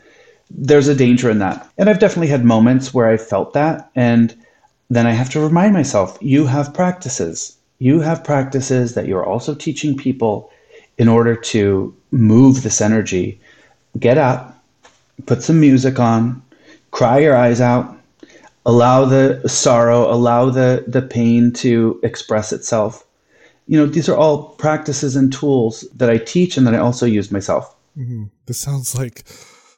there's 0.50 0.88
a 0.88 0.94
danger 0.94 1.30
in 1.30 1.38
that. 1.38 1.70
And 1.78 1.88
I've 1.88 1.98
definitely 1.98 2.28
had 2.28 2.44
moments 2.44 2.92
where 2.92 3.08
I 3.08 3.16
felt 3.16 3.52
that. 3.52 3.90
And 3.94 4.34
then 4.90 5.06
I 5.06 5.12
have 5.12 5.30
to 5.30 5.40
remind 5.40 5.72
myself 5.72 6.18
you 6.20 6.46
have 6.46 6.74
practices. 6.74 7.56
You 7.78 8.00
have 8.00 8.24
practices 8.24 8.94
that 8.94 9.06
you're 9.06 9.24
also 9.24 9.54
teaching 9.54 9.96
people 9.96 10.50
in 10.98 11.08
order 11.08 11.34
to 11.34 11.94
move 12.10 12.62
this 12.62 12.80
energy. 12.80 13.40
Get 13.98 14.18
up, 14.18 14.62
put 15.26 15.42
some 15.42 15.60
music 15.60 15.98
on, 15.98 16.42
cry 16.90 17.18
your 17.18 17.36
eyes 17.36 17.60
out, 17.60 17.96
allow 18.64 19.04
the 19.04 19.46
sorrow, 19.48 20.10
allow 20.12 20.50
the, 20.50 20.84
the 20.86 21.02
pain 21.02 21.52
to 21.54 21.98
express 22.02 22.52
itself. 22.52 23.04
You 23.66 23.78
know, 23.78 23.86
these 23.86 24.08
are 24.08 24.16
all 24.16 24.50
practices 24.56 25.16
and 25.16 25.32
tools 25.32 25.82
that 25.94 26.10
I 26.10 26.18
teach 26.18 26.56
and 26.56 26.66
that 26.66 26.74
I 26.74 26.78
also 26.78 27.06
use 27.06 27.30
myself. 27.30 27.74
Mm-hmm. 27.96 28.24
This 28.46 28.58
sounds 28.58 28.94
like 28.94 29.24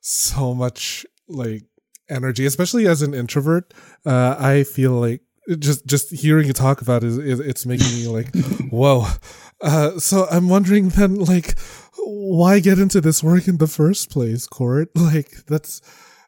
so 0.00 0.54
much 0.54 1.04
like 1.28 1.64
energy, 2.08 2.46
especially 2.46 2.86
as 2.86 3.02
an 3.02 3.14
introvert. 3.14 3.72
Uh, 4.04 4.36
I 4.38 4.64
feel 4.64 4.92
like 4.92 5.22
just 5.58 5.86
just 5.86 6.10
hearing 6.10 6.46
you 6.46 6.52
talk 6.52 6.80
about 6.80 7.04
it, 7.04 7.12
it's 7.18 7.66
making 7.66 7.88
me 7.88 8.08
like, 8.08 8.34
whoa. 8.70 9.06
Uh, 9.60 9.98
so 9.98 10.26
I'm 10.30 10.48
wondering 10.48 10.90
then, 10.90 11.16
like, 11.16 11.58
why 11.98 12.60
get 12.60 12.78
into 12.78 13.00
this 13.00 13.22
work 13.22 13.48
in 13.48 13.58
the 13.58 13.66
first 13.66 14.10
place, 14.10 14.46
Court? 14.46 14.90
Like, 14.96 15.30
that's 15.46 15.80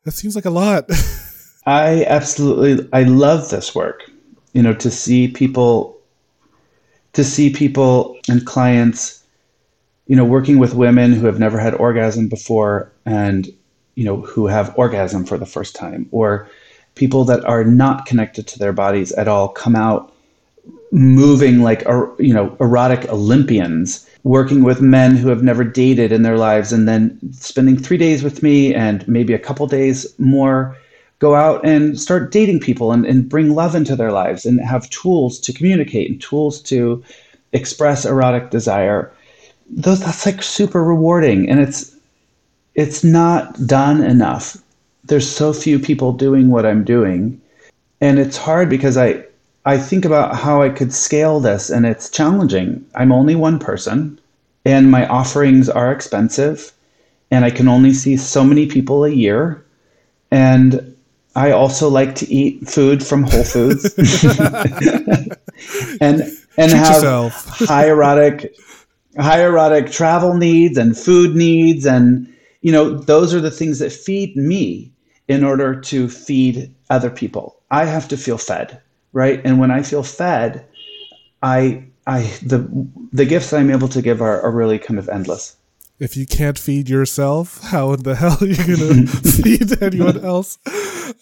that 0.05 0.13
seems 0.13 0.37
like 0.37 0.45
a 0.45 0.51
lot. 0.51 0.85
I 1.67 2.05
absolutely 2.05 2.89
I 2.93 3.03
love 3.03 3.51
this 3.51 3.75
work. 3.75 4.03
You 4.53 4.63
know, 4.63 4.75
to 4.75 4.91
see 4.91 5.29
people 5.29 5.96
to 7.17 7.25
see 7.25 7.49
people 7.49 8.19
and 8.29 8.45
clients 8.45 9.25
you 10.07 10.15
know 10.15 10.25
working 10.25 10.59
with 10.59 10.75
women 10.75 11.15
who 11.15 11.25
have 11.25 11.39
never 11.39 11.59
had 11.59 11.73
orgasm 11.73 12.29
before 12.29 12.93
and 13.07 13.49
you 13.95 14.05
know 14.05 14.21
who 14.21 14.47
have 14.47 14.79
orgasm 14.79 15.25
for 15.25 15.39
the 15.39 15.47
first 15.47 15.75
time 15.75 16.07
or 16.11 16.47
people 16.95 17.25
that 17.25 17.43
are 17.47 17.65
not 17.65 18.05
connected 18.05 18.47
to 18.47 18.59
their 18.59 18.75
bodies 18.75 19.13
at 19.13 19.29
all 19.29 19.49
come 19.49 19.75
out 19.75 20.13
moving 20.93 21.63
like 21.63 21.83
er, 21.89 22.15
you 22.19 22.35
know 22.35 22.55
erotic 22.61 23.09
olympians 23.09 24.07
working 24.25 24.63
with 24.63 24.83
men 24.83 25.17
who 25.17 25.31
have 25.31 25.43
never 25.43 25.65
dated 25.65 26.13
in 26.13 26.21
their 26.21 26.37
lives 26.37 26.71
and 26.71 26.87
then 26.87 27.19
spending 27.33 27.79
3 27.79 27.97
days 27.97 28.23
with 28.23 28.43
me 28.43 28.75
and 28.75 29.09
maybe 29.09 29.33
a 29.33 29.39
couple 29.39 29.67
days 29.67 30.07
more 30.19 30.77
go 31.19 31.35
out 31.35 31.65
and 31.65 31.99
start 31.99 32.31
dating 32.31 32.61
people 32.61 32.93
and, 32.93 33.07
and 33.07 33.29
bring 33.29 33.55
love 33.55 33.75
into 33.75 33.97
their 33.97 34.13
lives 34.13 34.45
and 34.45 34.61
have 34.61 34.91
tools 34.91 35.39
to 35.41 35.53
communicate 35.53 36.11
and 36.11 36.21
tools 36.21 36.61
to 36.61 37.03
express 37.53 38.05
erotic 38.05 38.51
desire. 38.51 39.13
Those 39.71 40.01
that's 40.01 40.27
like 40.27 40.43
super 40.43 40.85
rewarding 40.85 41.49
and 41.49 41.61
it's 41.61 41.95
it's 42.75 43.03
not 43.03 43.67
done 43.67 44.03
enough. 44.03 44.59
There's 45.05 45.29
so 45.29 45.53
few 45.53 45.79
people 45.79 46.13
doing 46.13 46.51
what 46.51 46.67
i'm 46.67 46.85
doing 46.85 47.41
and 48.01 48.19
it's 48.19 48.37
hard 48.37 48.69
because 48.69 48.97
i 48.97 49.25
i 49.65 49.79
think 49.79 50.05
about 50.05 50.37
how 50.37 50.61
i 50.61 50.69
could 50.69 50.93
scale 50.93 51.41
this 51.41 51.71
and 51.71 51.87
it's 51.87 52.11
challenging. 52.11 52.85
I'm 52.95 53.13
only 53.13 53.35
one 53.35 53.59
person 53.59 54.21
and 54.65 54.91
my 54.91 55.07
offerings 55.07 55.69
are 55.71 55.91
expensive 55.91 56.73
and 57.31 57.45
i 57.45 57.51
can 57.51 57.69
only 57.69 57.95
see 57.95 58.17
so 58.17 58.45
many 58.45 58.67
people 58.67 59.05
a 59.05 59.11
year 59.11 59.65
and 60.31 60.96
I 61.37 61.51
also 61.51 61.89
like 61.91 62.15
to 62.17 62.33
eat 62.33 62.67
food 62.67 63.05
from 63.07 63.25
Whole 63.25 63.45
Foods 63.45 63.95
and 66.01 66.23
and 66.59 66.71
Treat 66.71 66.73
have 66.73 67.33
high 67.69 67.89
erotic 67.89 68.57
high 69.19 69.43
erotic 69.43 69.91
travel 69.91 70.35
needs 70.35 70.79
and 70.79 70.97
food 70.97 71.37
needs 71.37 71.85
and 71.85 72.27
you 72.63 72.73
know 72.73 72.99
those 72.99 73.35
are 73.35 73.41
the 73.41 73.51
things 73.51 73.79
that 73.81 73.93
feed 73.93 74.35
me 74.35 74.91
in 75.29 75.45
order 75.45 75.79
to 75.79 76.09
feed 76.09 76.75
other 76.89 77.11
people. 77.11 77.61
I 77.71 77.85
have 77.85 78.09
to 78.09 78.17
feel 78.17 78.39
fed, 78.39 78.81
right? 79.13 79.41
And 79.45 79.59
when 79.59 79.71
I 79.71 79.83
feel 79.83 80.03
fed, 80.03 80.67
I 81.43 81.85
I 82.07 82.23
the 82.43 82.67
the 83.13 83.27
gifts 83.27 83.51
that 83.51 83.61
I'm 83.61 83.71
able 83.71 83.89
to 83.89 84.01
give 84.01 84.23
are, 84.23 84.41
are 84.41 84.51
really 84.51 84.79
kind 84.79 84.99
of 84.99 85.09
endless 85.11 85.57
if 85.99 86.17
you 86.17 86.27
can't 86.27 86.59
feed 86.59 86.89
yourself, 86.89 87.61
how 87.65 87.93
in 87.93 88.03
the 88.03 88.15
hell 88.15 88.39
are 88.41 88.47
you 88.47 88.77
going 88.77 89.07
to 89.07 89.17
feed 89.33 89.83
anyone 89.83 90.25
else? 90.25 90.59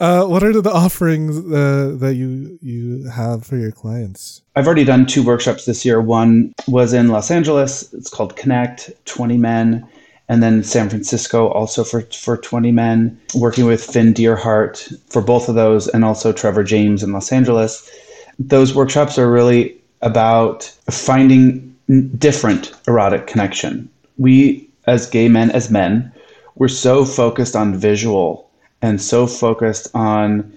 Uh, 0.01 0.25
what 0.25 0.43
are 0.43 0.53
the 0.53 0.73
offerings 0.73 1.39
uh, 1.39 1.97
that 1.99 2.15
you 2.15 2.59
you 2.63 3.09
have 3.11 3.45
for 3.45 3.57
your 3.57 3.73
clients? 3.73 4.43
I've 4.57 4.67
already 4.67 4.85
done 4.85 5.07
two 5.07 5.23
workshops 5.23 5.67
this 5.67 5.85
year. 5.85 6.01
One 6.01 6.55
was 6.67 6.93
in 6.93 7.09
Los 7.09 7.31
Angeles. 7.31 7.93
It's 7.93 8.11
called 8.11 8.37
Connect, 8.37 8.91
20 9.05 9.37
men. 9.37 9.87
And 10.27 10.43
then 10.43 10.63
San 10.63 10.89
Francisco, 10.89 11.49
also 11.49 11.85
for, 11.85 12.01
for 12.01 12.39
20 12.39 12.73
men, 12.73 13.21
working 13.35 13.67
with 13.67 13.85
Finn 13.85 14.15
Deerhart 14.15 14.89
for 15.11 15.21
both 15.21 15.51
of 15.51 15.55
those, 15.55 15.87
and 15.89 16.03
also 16.03 16.33
Trevor 16.33 16.65
James 16.65 17.03
in 17.03 17.13
Los 17.13 17.31
Angeles. 17.31 17.91
Those 18.39 18.75
workshops 18.75 19.19
are 19.19 19.31
really 19.31 19.77
about 20.01 20.65
finding 20.89 21.77
different 22.17 22.73
erotic 22.89 23.27
connection 23.27 23.91
we 24.19 24.69
as 24.87 25.07
gay 25.09 25.29
men 25.29 25.51
as 25.51 25.71
men 25.71 26.13
we're 26.57 26.69
so 26.69 27.05
focused 27.05 27.57
on 27.57 27.75
visual 27.75 28.51
and 28.83 29.01
so 29.01 29.27
focused 29.27 29.89
on 29.95 30.53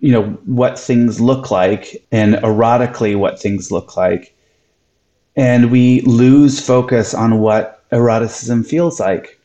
you 0.00 0.12
know 0.12 0.24
what 0.44 0.78
things 0.78 1.20
look 1.20 1.50
like 1.50 2.04
and 2.12 2.34
erotically 2.34 3.16
what 3.16 3.40
things 3.40 3.70
look 3.70 3.96
like. 3.96 4.34
And 5.34 5.70
we 5.70 6.02
lose 6.02 6.60
focus 6.60 7.14
on 7.14 7.38
what 7.38 7.82
eroticism 7.90 8.64
feels 8.64 9.00
like 9.00 9.38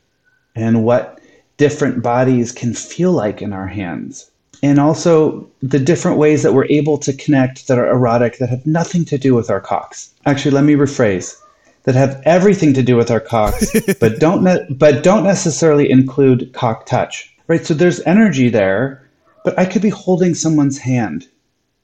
and 0.54 0.84
what 0.84 1.18
different 1.56 2.02
bodies 2.02 2.52
can 2.52 2.74
feel 2.74 3.12
like 3.12 3.40
in 3.40 3.52
our 3.52 3.66
hands. 3.66 4.30
And 4.62 4.78
also 4.78 5.48
the 5.62 5.78
different 5.78 6.18
ways 6.18 6.42
that 6.42 6.52
we're 6.52 6.66
able 6.66 6.98
to 6.98 7.12
connect 7.12 7.68
that 7.68 7.78
are 7.78 7.88
erotic 7.88 8.38
that 8.38 8.50
have 8.50 8.66
nothing 8.66 9.04
to 9.06 9.16
do 9.16 9.34
with 9.34 9.48
our 9.48 9.60
cocks. 9.60 10.12
Actually 10.26 10.50
let 10.50 10.64
me 10.64 10.74
rephrase 10.74 11.40
that 11.84 11.94
have 11.94 12.20
everything 12.24 12.74
to 12.74 12.82
do 12.82 12.96
with 12.96 13.10
our 13.10 13.20
cocks, 13.20 13.72
but 14.00 14.18
don't 14.20 14.42
ne- 14.42 14.66
but 14.70 15.02
don't 15.02 15.24
necessarily 15.24 15.90
include 15.90 16.52
cock 16.52 16.86
touch. 16.86 17.34
Right? 17.46 17.64
So 17.64 17.74
there's 17.74 18.00
energy 18.00 18.48
there, 18.50 19.08
but 19.44 19.58
I 19.58 19.64
could 19.64 19.82
be 19.82 19.88
holding 19.88 20.34
someone's 20.34 20.78
hand 20.78 21.26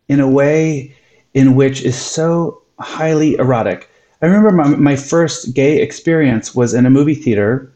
in 0.08 0.20
a 0.20 0.28
way 0.28 0.94
in 1.32 1.54
which 1.54 1.82
is 1.82 1.96
so 1.96 2.62
highly 2.78 3.34
erotic. 3.36 3.88
I 4.22 4.26
remember 4.26 4.50
my, 4.50 4.68
my 4.68 4.96
first 4.96 5.54
gay 5.54 5.80
experience 5.80 6.54
was 6.54 6.74
in 6.74 6.86
a 6.86 6.90
movie 6.90 7.14
theater 7.14 7.70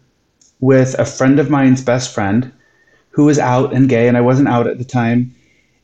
with 0.61 0.99
a 0.99 1.05
friend 1.05 1.39
of 1.39 1.51
mine's 1.51 1.83
best 1.83 2.15
friend 2.15 2.53
who 3.11 3.25
was 3.25 3.39
out 3.39 3.73
and 3.73 3.89
gay, 3.89 4.07
and 4.07 4.17
I 4.17 4.21
wasn't 4.21 4.49
out 4.49 4.67
at 4.67 4.79
the 4.79 4.85
time. 4.85 5.35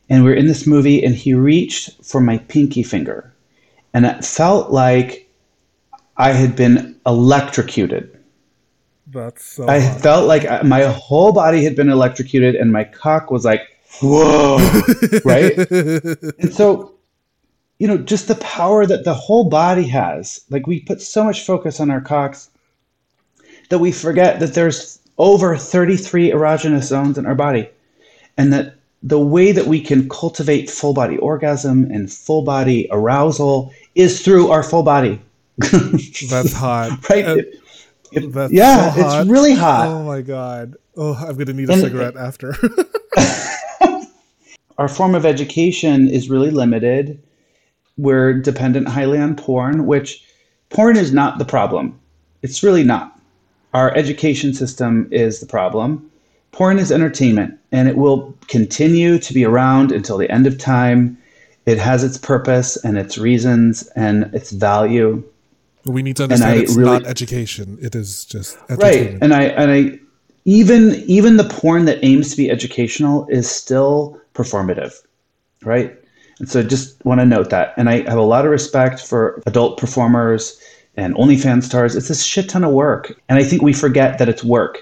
And 0.09 0.23
we 0.23 0.31
are 0.31 0.35
in 0.35 0.47
this 0.47 0.67
movie, 0.67 1.03
and 1.03 1.15
he 1.15 1.33
reached 1.33 2.03
for 2.03 2.21
my 2.21 2.37
pinky 2.37 2.83
finger. 2.83 3.33
And 3.93 4.05
it 4.05 4.23
felt 4.23 4.71
like 4.71 5.24
I 6.17 6.31
had 6.31 6.55
been 6.55 6.99
electrocuted. 7.05 8.17
That's 9.07 9.43
so 9.43 9.67
I 9.67 9.79
hot. 9.79 10.01
felt 10.01 10.27
like 10.27 10.45
uh, 10.45 10.63
my 10.63 10.83
whole 10.83 11.31
body 11.31 11.63
had 11.63 11.75
been 11.75 11.89
electrocuted, 11.89 12.55
and 12.55 12.71
my 12.71 12.83
cock 12.83 13.29
was 13.29 13.45
like, 13.45 13.61
whoa, 14.01 14.57
right? 15.25 15.57
and 15.69 16.53
so, 16.53 16.95
you 17.77 17.87
know, 17.87 17.97
just 17.97 18.27
the 18.27 18.35
power 18.35 18.85
that 18.85 19.03
the 19.03 19.13
whole 19.13 19.49
body 19.49 19.87
has. 19.87 20.43
Like, 20.49 20.65
we 20.67 20.79
put 20.79 21.01
so 21.01 21.23
much 21.23 21.45
focus 21.45 21.79
on 21.79 21.91
our 21.91 22.01
cocks 22.01 22.49
that 23.69 23.79
we 23.79 23.91
forget 23.91 24.39
that 24.39 24.53
there's 24.53 24.99
over 25.17 25.55
33 25.55 26.31
erogenous 26.31 26.83
zones 26.83 27.17
in 27.17 27.25
our 27.25 27.35
body, 27.35 27.69
and 28.37 28.51
that 28.53 28.75
the 29.03 29.19
way 29.19 29.51
that 29.51 29.67
we 29.67 29.79
can 29.79 30.09
cultivate 30.09 30.69
full 30.69 30.93
body 30.93 31.17
orgasm 31.17 31.83
and 31.91 32.11
full 32.11 32.41
body 32.41 32.87
arousal 32.91 33.71
is 33.93 34.23
through 34.23 34.49
our 34.49 34.63
full 34.63 34.81
body. 34.81 35.21
That's 35.57 36.53
hot. 36.53 36.91
right? 37.09 37.25
Uh, 37.25 37.35
It- 37.35 37.61
it- 38.11 38.33
that's 38.33 38.53
yeah, 38.53 38.93
so 38.93 39.19
it's 39.21 39.29
really 39.29 39.53
hot. 39.55 39.87
Oh 39.87 40.03
my 40.03 40.21
god. 40.21 40.75
Oh, 40.95 41.13
I'm 41.15 41.35
gonna 41.37 41.53
need 41.53 41.69
a 41.69 41.73
And- 41.73 41.81
cigarette 41.81 42.15
after. 42.15 42.55
Our 44.77 44.87
form 44.89 45.15
of 45.15 45.25
education 45.25 46.09
is 46.09 46.29
really 46.29 46.51
limited. 46.51 47.21
We're 47.97 48.33
dependent 48.33 48.89
highly 48.89 49.17
on 49.17 49.35
porn, 49.35 49.85
which 49.85 50.23
porn 50.69 50.97
is 50.97 51.13
not 51.13 51.37
the 51.39 51.45
problem. 51.45 51.97
It's 52.41 52.61
really 52.61 52.83
not. 52.83 53.17
Our 53.73 53.93
education 53.95 54.53
system 54.53 55.07
is 55.11 55.39
the 55.39 55.45
problem. 55.45 56.09
Porn 56.51 56.77
is 56.77 56.91
entertainment, 56.91 57.57
and 57.71 57.87
it 57.87 57.97
will 57.97 58.33
continue 58.47 59.17
to 59.19 59.33
be 59.33 59.45
around 59.45 59.91
until 59.91 60.17
the 60.17 60.29
end 60.29 60.45
of 60.45 60.57
time. 60.57 61.17
It 61.65 61.77
has 61.79 62.03
its 62.03 62.17
purpose 62.17 62.77
and 62.83 62.97
its 62.97 63.17
reasons 63.17 63.87
and 63.95 64.29
its 64.33 64.51
value. 64.51 65.23
We 65.85 66.01
need 66.01 66.15
to 66.17 66.23
understand 66.23 66.59
it's 66.59 66.75
really- 66.75 66.91
not 66.91 67.05
education. 67.05 67.77
It 67.81 67.95
is 67.95 68.25
just 68.25 68.57
right 68.69 69.17
and 69.21 69.33
i 69.33 69.43
and 69.43 69.71
i 69.71 69.99
even 70.45 70.95
even 71.07 71.37
the 71.37 71.43
porn 71.43 71.85
that 71.85 72.03
aims 72.03 72.31
to 72.31 72.37
be 72.37 72.49
educational 72.51 73.27
is 73.29 73.49
still 73.49 74.19
performative 74.33 74.93
right? 75.63 75.95
And 76.39 76.49
so 76.49 76.61
just 76.63 77.03
want 77.05 77.19
to 77.21 77.25
note 77.25 77.49
that. 77.49 77.73
And 77.77 77.89
i 77.89 78.07
have 78.09 78.17
a 78.17 78.21
lot 78.21 78.45
of 78.45 78.51
respect 78.51 78.99
for 79.05 79.41
adult 79.45 79.77
performers 79.79 80.59
and 80.95 81.15
onlyfans 81.15 81.63
stars. 81.63 81.95
It's 81.95 82.09
a 82.09 82.15
shit 82.15 82.49
ton 82.49 82.63
of 82.63 82.71
work 82.71 83.19
and 83.29 83.37
i 83.39 83.43
think 83.43 83.61
we 83.61 83.73
forget 83.73 84.17
that 84.19 84.29
it's 84.29 84.43
work. 84.43 84.79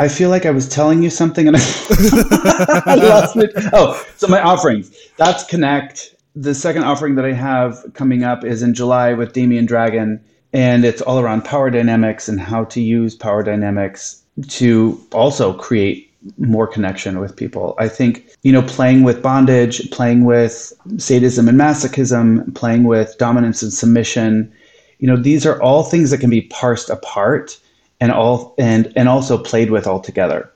I 0.00 0.08
feel 0.08 0.30
like 0.30 0.46
i 0.46 0.50
was 0.50 0.68
telling 0.68 1.02
you 1.02 1.10
something 1.10 1.46
and 1.48 1.56
i, 1.56 1.60
I 2.86 2.94
lost 2.94 3.36
it. 3.36 3.52
Oh 3.72 4.04
so 4.16 4.26
my 4.28 4.40
offerings. 4.42 4.90
That's 5.16 5.44
connect 5.44 6.14
the 6.40 6.54
second 6.54 6.84
offering 6.84 7.16
that 7.16 7.24
I 7.24 7.32
have 7.32 7.84
coming 7.94 8.22
up 8.22 8.44
is 8.44 8.62
in 8.62 8.72
July 8.72 9.12
with 9.12 9.32
Damien 9.32 9.66
Dragon, 9.66 10.22
and 10.52 10.84
it's 10.84 11.02
all 11.02 11.18
around 11.18 11.44
power 11.44 11.68
dynamics 11.68 12.28
and 12.28 12.40
how 12.40 12.64
to 12.66 12.80
use 12.80 13.16
power 13.16 13.42
dynamics 13.42 14.22
to 14.46 15.00
also 15.12 15.52
create 15.52 16.12
more 16.38 16.66
connection 16.66 17.18
with 17.18 17.34
people. 17.34 17.74
I 17.78 17.88
think, 17.88 18.24
you 18.42 18.52
know, 18.52 18.62
playing 18.62 19.02
with 19.02 19.20
bondage, 19.20 19.90
playing 19.90 20.24
with 20.24 20.72
sadism 20.96 21.48
and 21.48 21.58
masochism, 21.58 22.54
playing 22.54 22.84
with 22.84 23.18
dominance 23.18 23.62
and 23.62 23.72
submission, 23.72 24.52
you 25.00 25.08
know, 25.08 25.16
these 25.16 25.44
are 25.44 25.60
all 25.60 25.82
things 25.82 26.10
that 26.10 26.18
can 26.18 26.30
be 26.30 26.42
parsed 26.42 26.88
apart 26.88 27.58
and 28.00 28.12
all 28.12 28.54
and 28.58 28.92
and 28.94 29.08
also 29.08 29.38
played 29.38 29.70
with 29.70 29.86
all 29.86 30.00
together. 30.00 30.50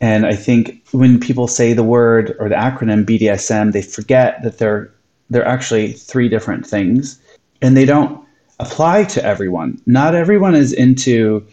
And 0.00 0.26
I 0.26 0.34
think 0.34 0.84
when 0.92 1.18
people 1.18 1.48
say 1.48 1.72
the 1.72 1.84
word 1.84 2.36
or 2.38 2.48
the 2.48 2.56
acronym 2.56 3.04
BDSM, 3.04 3.72
they 3.72 3.82
forget 3.82 4.42
that 4.42 4.58
they're 4.58 4.93
they're 5.34 5.44
actually 5.44 5.92
three 5.92 6.28
different 6.28 6.64
things 6.64 7.20
and 7.60 7.76
they 7.76 7.84
don't 7.84 8.24
apply 8.60 9.02
to 9.02 9.24
everyone. 9.24 9.82
Not 9.84 10.14
everyone 10.14 10.54
is 10.54 10.72
into 10.72 11.44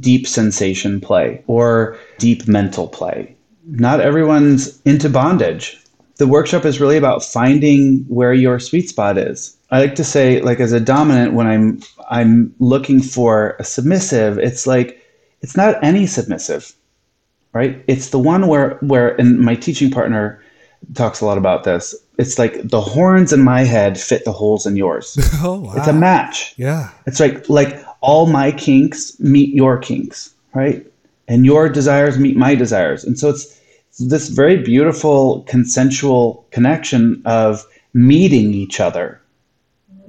deep 0.00 0.26
sensation 0.26 1.00
play 1.00 1.42
or 1.46 1.98
deep 2.18 2.46
mental 2.46 2.88
play. 2.88 3.34
Not 3.64 4.00
everyone's 4.00 4.78
into 4.82 5.08
bondage. 5.08 5.78
The 6.18 6.26
workshop 6.26 6.66
is 6.66 6.78
really 6.78 6.98
about 6.98 7.24
finding 7.24 8.04
where 8.08 8.34
your 8.34 8.60
sweet 8.60 8.90
spot 8.90 9.16
is. 9.16 9.56
I 9.70 9.80
like 9.80 9.94
to 9.94 10.04
say 10.04 10.42
like 10.42 10.60
as 10.60 10.72
a 10.72 10.78
dominant 10.78 11.32
when 11.32 11.46
I'm 11.46 11.80
I'm 12.10 12.54
looking 12.58 13.00
for 13.00 13.56
a 13.58 13.64
submissive, 13.64 14.38
it's 14.38 14.66
like 14.66 15.02
it's 15.40 15.56
not 15.56 15.82
any 15.82 16.06
submissive. 16.06 16.74
Right? 17.54 17.82
It's 17.86 18.10
the 18.10 18.18
one 18.18 18.46
where 18.46 18.76
where 18.82 19.18
and 19.18 19.38
my 19.38 19.54
teaching 19.54 19.90
partner 19.90 20.42
talks 20.94 21.22
a 21.22 21.26
lot 21.26 21.38
about 21.38 21.64
this. 21.64 21.94
It's 22.18 22.38
like 22.38 22.68
the 22.68 22.80
horns 22.80 23.32
in 23.32 23.40
my 23.40 23.62
head 23.62 23.98
fit 23.98 24.24
the 24.24 24.32
holes 24.32 24.66
in 24.66 24.76
yours. 24.76 25.16
oh 25.42 25.60
wow. 25.60 25.74
It's 25.76 25.88
a 25.88 25.92
match. 25.92 26.54
yeah. 26.56 26.90
It's 27.06 27.20
like 27.20 27.48
like 27.48 27.84
all 28.00 28.26
my 28.26 28.52
kinks 28.52 29.18
meet 29.20 29.54
your 29.54 29.78
kinks, 29.78 30.34
right? 30.54 30.86
And 31.28 31.46
your 31.46 31.68
desires 31.68 32.18
meet 32.18 32.36
my 32.36 32.54
desires. 32.54 33.04
And 33.04 33.18
so 33.18 33.30
it's 33.30 33.58
this 33.98 34.28
very 34.28 34.56
beautiful 34.56 35.42
consensual 35.42 36.46
connection 36.50 37.22
of 37.24 37.64
meeting 37.94 38.52
each 38.54 38.80
other. 38.80 39.20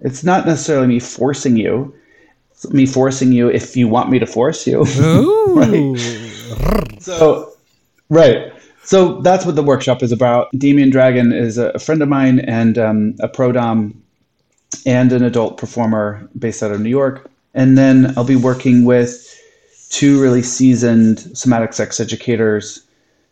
It's 0.03 0.23
not 0.23 0.45
necessarily 0.45 0.87
me 0.87 0.99
forcing 0.99 1.55
you. 1.57 1.93
It's 2.51 2.69
me 2.71 2.85
forcing 2.85 3.31
you 3.31 3.49
if 3.49 3.75
you 3.77 3.87
want 3.87 4.09
me 4.09 4.19
to 4.19 4.25
force 4.25 4.65
you. 4.67 4.85
Ooh. 4.99 5.97
So, 6.99 7.53
right. 8.09 8.52
So 8.83 9.21
that's 9.21 9.45
what 9.45 9.55
the 9.55 9.63
workshop 9.63 10.03
is 10.03 10.11
about. 10.11 10.49
Damien 10.57 10.89
Dragon 10.89 11.31
is 11.31 11.57
a 11.57 11.77
friend 11.79 12.01
of 12.01 12.09
mine 12.09 12.39
and 12.41 12.77
um, 12.77 13.15
a 13.19 13.27
pro 13.27 13.51
dom 13.51 14.01
and 14.85 15.11
an 15.13 15.23
adult 15.23 15.57
performer 15.57 16.27
based 16.37 16.61
out 16.61 16.71
of 16.71 16.81
New 16.81 16.89
York. 16.89 17.29
And 17.53 17.77
then 17.77 18.13
I'll 18.17 18.25
be 18.25 18.35
working 18.35 18.83
with 18.83 19.29
two 19.89 20.21
really 20.21 20.41
seasoned 20.41 21.19
somatic 21.37 21.73
sex 21.73 21.99
educators 21.99 22.83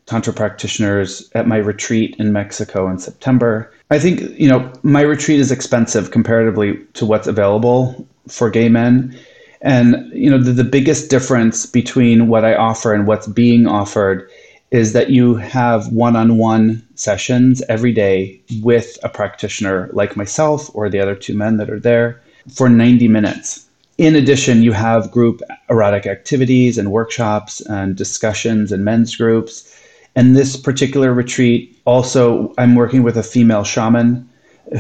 Tantra 0.06 0.34
practitioners 0.34 1.30
at 1.36 1.47
my 1.47 1.58
retreat 1.58 2.16
in 2.20 2.34
Mexico 2.34 2.89
in 2.89 2.97
September. 2.97 3.72
I 3.91 3.99
think, 3.99 4.22
you 4.38 4.49
know, 4.49 4.72
my 4.84 5.02
retreat 5.02 5.39
is 5.39 5.52
expensive 5.52 6.12
comparatively 6.12 6.78
to 6.93 7.06
what's 7.06 7.28
available 7.28 8.06
for 8.28 8.49
gay 8.49 8.68
men. 8.68 9.18
And, 9.62 10.12
you 10.12 10.30
know, 10.30 10.39
the, 10.39 10.52
the 10.52 10.64
biggest 10.64 11.10
difference 11.10 11.66
between 11.66 12.28
what 12.28 12.43
I 12.43 12.56
offer 12.56 12.93
and 12.93 13.06
what's 13.06 13.28
being 13.28 13.68
offered 13.68 14.28
is 14.72 14.94
that 14.94 15.10
you 15.10 15.36
have 15.36 15.92
one 15.92 16.16
on 16.16 16.38
one 16.38 16.82
sessions 16.96 17.62
every 17.68 17.92
day 17.92 18.42
with 18.62 18.98
a 19.04 19.10
practitioner 19.10 19.90
like 19.92 20.16
myself 20.16 20.74
or 20.74 20.90
the 20.90 21.00
other 21.00 21.16
two 21.16 21.36
men 21.36 21.58
that 21.58 21.70
are 21.70 21.80
there 21.80 22.22
for 22.50 22.70
90 22.70 23.08
minutes. 23.10 23.68
In 23.98 24.16
addition, 24.16 24.64
you 24.64 24.72
have 24.72 25.12
group 25.12 25.42
erotic 25.70 26.08
activities 26.08 26.78
and 26.78 26.92
workshops 26.92 27.62
and 27.62 27.96
discussions 27.96 28.72
and 28.72 28.86
men's 28.86 29.16
groups. 29.16 29.78
And 30.16 30.36
this 30.36 30.56
particular 30.56 31.14
retreat, 31.14 31.78
also, 31.86 32.54
I'm 32.58 32.76
working 32.76 33.04
with 33.04 33.18
a 33.18 33.24
female 33.24 33.64
shaman 33.64 34.28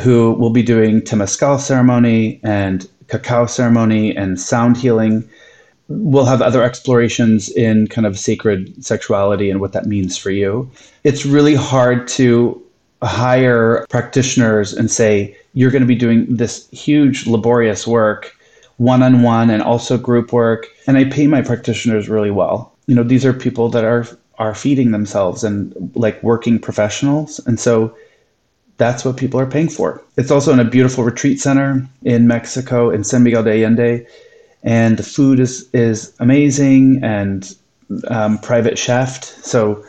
who 0.01 0.33
will 0.33 0.49
be 0.49 0.63
doing 0.63 1.01
Temazcal 1.01 1.59
ceremony 1.59 2.39
and 2.43 2.87
cacao 3.07 3.45
ceremony 3.45 4.15
and 4.15 4.39
sound 4.39 4.77
healing 4.77 5.27
we'll 5.99 6.25
have 6.25 6.41
other 6.41 6.63
explorations 6.63 7.49
in 7.49 7.87
kind 7.87 8.07
of 8.07 8.17
sacred 8.17 8.83
sexuality 8.83 9.49
and 9.49 9.59
what 9.59 9.73
that 9.73 9.85
means 9.85 10.17
for 10.17 10.31
you. 10.31 10.69
It's 11.03 11.25
really 11.25 11.55
hard 11.55 12.07
to 12.09 12.61
hire 13.03 13.85
practitioners 13.89 14.73
and 14.73 14.91
say, 14.91 15.35
you're 15.53 15.71
going 15.71 15.81
to 15.81 15.87
be 15.87 15.95
doing 15.95 16.25
this 16.29 16.69
huge, 16.69 17.27
laborious 17.27 17.87
work 17.87 18.35
one 18.77 19.03
on 19.03 19.21
one 19.21 19.51
and 19.51 19.61
also 19.61 19.95
group 19.95 20.33
work. 20.33 20.65
And 20.87 20.97
I 20.97 21.03
pay 21.05 21.27
my 21.27 21.43
practitioners 21.43 22.09
really 22.09 22.31
well. 22.31 22.73
You 22.87 22.95
know, 22.95 23.03
these 23.03 23.25
are 23.25 23.33
people 23.33 23.69
that 23.69 23.85
are 23.85 24.07
are 24.39 24.55
feeding 24.55 24.89
themselves 24.89 25.43
and 25.43 25.91
like 25.93 26.21
working 26.23 26.57
professionals. 26.57 27.39
And 27.45 27.59
so 27.59 27.95
that's 28.77 29.05
what 29.05 29.17
people 29.17 29.39
are 29.39 29.45
paying 29.45 29.69
for. 29.69 30.03
It's 30.17 30.31
also 30.31 30.51
in 30.51 30.59
a 30.59 30.65
beautiful 30.65 31.03
retreat 31.03 31.39
center 31.39 31.87
in 32.01 32.27
Mexico 32.27 32.89
in 32.89 33.03
San 33.03 33.21
Miguel 33.21 33.43
de 33.43 33.51
Allende 33.63 34.03
and 34.63 34.97
the 34.97 35.03
food 35.03 35.39
is 35.39 35.69
is 35.73 36.13
amazing 36.19 37.03
and 37.03 37.55
um, 38.07 38.37
private 38.39 38.75
chefed. 38.75 39.25
So, 39.43 39.83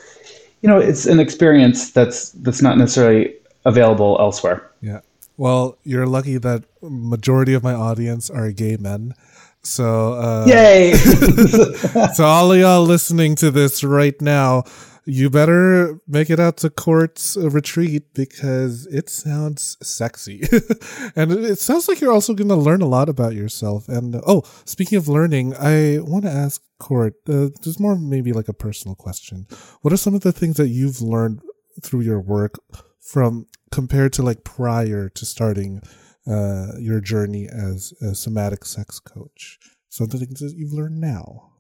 you 0.63 0.69
know, 0.69 0.79
it's 0.79 1.07
an 1.07 1.21
experience 1.21 1.93
that's 1.93 2.31
that's 2.31 2.63
not 2.63 2.79
necessarily 2.79 3.35
available 3.65 4.17
elsewhere. 4.21 4.71
Yeah. 4.81 5.01
Well, 5.37 5.79
you're 5.83 6.07
lucky 6.07 6.39
that 6.39 6.65
majority 6.83 7.55
of 7.55 7.63
my 7.63 7.75
audience 7.75 8.31
are 8.31 8.51
gay 8.53 8.77
men. 8.77 9.15
So, 9.65 10.15
uh, 10.15 10.45
yay! 10.47 10.93
so 12.15 12.25
all 12.25 12.51
of 12.51 12.59
y'all 12.59 12.83
listening 12.83 13.37
to 13.37 13.51
this 13.51 13.85
right 13.85 14.21
now, 14.21 14.65
you 15.05 15.31
better 15.31 15.99
make 16.07 16.31
it 16.31 16.39
out 16.39 16.59
to 16.59 16.71
Court's 16.71 17.37
retreat 17.37 18.15
because 18.15 18.87
it 18.87 19.09
sounds 19.09 19.77
sexy. 19.83 20.43
and 21.17 21.33
it 21.33 21.59
sounds 21.59 21.89
like 21.89 22.01
you're 22.01 22.13
also 22.13 22.35
going 22.35 22.49
to 22.49 22.55
learn 22.55 22.83
a 22.83 22.89
lot 22.89 23.09
about 23.09 23.35
yourself. 23.35 23.89
And 23.89 24.21
oh, 24.27 24.43
speaking 24.65 24.99
of 24.99 25.09
learning, 25.09 25.55
I 25.57 25.99
want 26.01 26.25
to 26.25 26.31
ask 26.31 26.63
Court, 26.79 27.15
uh, 27.29 27.49
just 27.63 27.81
more 27.81 27.97
maybe 27.97 28.33
like 28.33 28.49
a 28.49 28.55
personal 28.55 28.95
question. 28.95 29.47
What 29.83 29.93
are 29.93 29.97
some 29.97 30.15
of 30.15 30.21
the 30.21 30.33
things 30.33 30.57
that 30.57 30.69
you've 30.69 31.01
learned 31.01 31.43
through 31.81 32.03
your 32.03 32.21
work 32.21 32.55
from 33.01 33.47
compared 33.71 34.13
to 34.15 34.23
like 34.23 34.45
prior 34.45 35.09
to 35.09 35.27
starting 35.27 35.83
uh, 36.27 36.73
your 36.79 37.01
journey 37.01 37.49
as 37.49 37.93
a 38.01 38.15
somatic 38.15 38.65
sex 38.65 39.01
coach? 39.01 39.59
Some 39.89 40.05
of 40.05 40.11
the 40.11 40.19
things 40.19 40.41
that 40.41 40.55
you've 40.57 40.73
learned 40.73 41.01
now. 41.01 41.52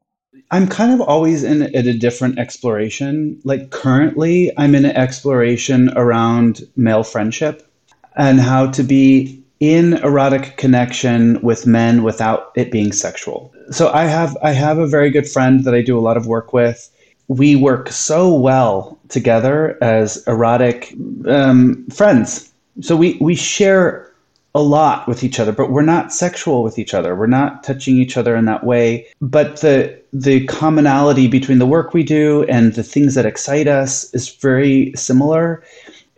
I'm 0.51 0.67
kind 0.67 0.93
of 0.93 1.01
always 1.01 1.45
in 1.45 1.63
at 1.63 1.87
a 1.87 1.97
different 1.97 2.39
exploration. 2.39 3.41
Like 3.45 3.71
currently, 3.71 4.53
I'm 4.57 4.75
in 4.75 4.85
an 4.85 4.97
exploration 4.97 5.91
around 5.97 6.63
male 6.77 7.05
friendship 7.05 7.69
and 8.17 8.41
how 8.41 8.71
to 8.73 8.83
be 8.83 9.43
in 9.61 9.95
erotic 9.95 10.57
connection 10.57 11.41
with 11.41 11.67
men 11.67 12.03
without 12.03 12.51
it 12.57 12.71
being 12.71 12.93
sexual. 12.93 13.55
So 13.71 13.91
I 13.93 14.05
have 14.05 14.37
I 14.43 14.53
have 14.53 14.79
a 14.79 14.87
very 14.87 15.11
good 15.11 15.29
friend 15.29 15.65
that 15.65 15.75
I 15.75 15.83
do 15.83 15.99
a 15.99 16.01
lot 16.03 16.17
of 16.17 16.27
work 16.27 16.53
with. 16.53 16.91
We 17.29 17.57
work 17.57 17.91
so 17.91 18.35
well 18.35 18.99
together 19.09 19.79
as 19.83 20.23
erotic 20.27 20.95
um, 21.27 21.87
friends. 21.89 22.53
So 22.81 22.97
we 22.97 23.19
we 23.21 23.35
share 23.35 24.12
a 24.55 24.63
lot 24.63 25.09
with 25.09 25.25
each 25.25 25.41
other, 25.41 25.53
but 25.53 25.71
we're 25.71 25.83
not 25.83 26.13
sexual 26.13 26.63
with 26.63 26.79
each 26.79 26.93
other. 26.93 27.17
We're 27.17 27.27
not 27.27 27.65
touching 27.65 27.97
each 27.97 28.17
other 28.17 28.37
in 28.37 28.45
that 28.45 28.65
way. 28.65 29.07
But 29.21 29.61
the 29.61 29.99
the 30.13 30.45
commonality 30.47 31.27
between 31.27 31.59
the 31.59 31.67
work 31.67 31.95
we 31.95 32.03
do 32.03 32.45
and 32.45 32.75
the 32.75 32.83
things 32.83 33.15
that 33.15 33.25
excite 33.25 33.67
us 33.67 34.13
is 34.13 34.29
very 34.29 34.93
similar. 34.95 35.63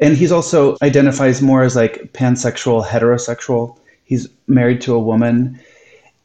And 0.01 0.16
he's 0.16 0.32
also 0.32 0.76
identifies 0.82 1.41
more 1.41 1.62
as 1.62 1.76
like 1.76 2.12
pansexual, 2.12 2.85
heterosexual. 2.85 3.78
He's 4.03 4.28
married 4.49 4.80
to 4.82 4.95
a 4.95 4.99
woman. 4.99 5.61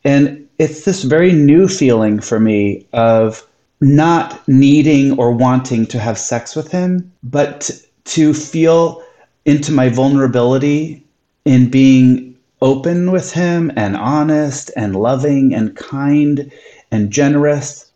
And 0.03 0.47
it's 0.57 0.86
this 0.86 1.03
very 1.03 1.32
new 1.32 1.68
feeling 1.68 2.20
for 2.20 2.39
me 2.39 2.88
of 2.91 3.47
not 3.82 4.45
needing 4.47 5.18
or 5.20 5.32
wanting 5.32 5.86
to 5.88 5.99
have 5.99 6.18
sex 6.18 6.55
with 6.55 6.72
him, 6.72 7.12
but 7.22 7.70
to 8.05 8.34
feel 8.34 9.03
into 9.45 9.72
my 9.72 9.89
vulnerability 9.89 11.05
in 11.45 11.69
being 11.69 12.35
open 12.61 13.11
with 13.11 13.31
him 13.31 13.71
and 13.75 13.95
honest 13.95 14.71
and 14.75 14.95
loving 14.95 15.53
and 15.53 15.75
kind 15.75 16.51
and 16.91 17.11
generous 17.11 17.91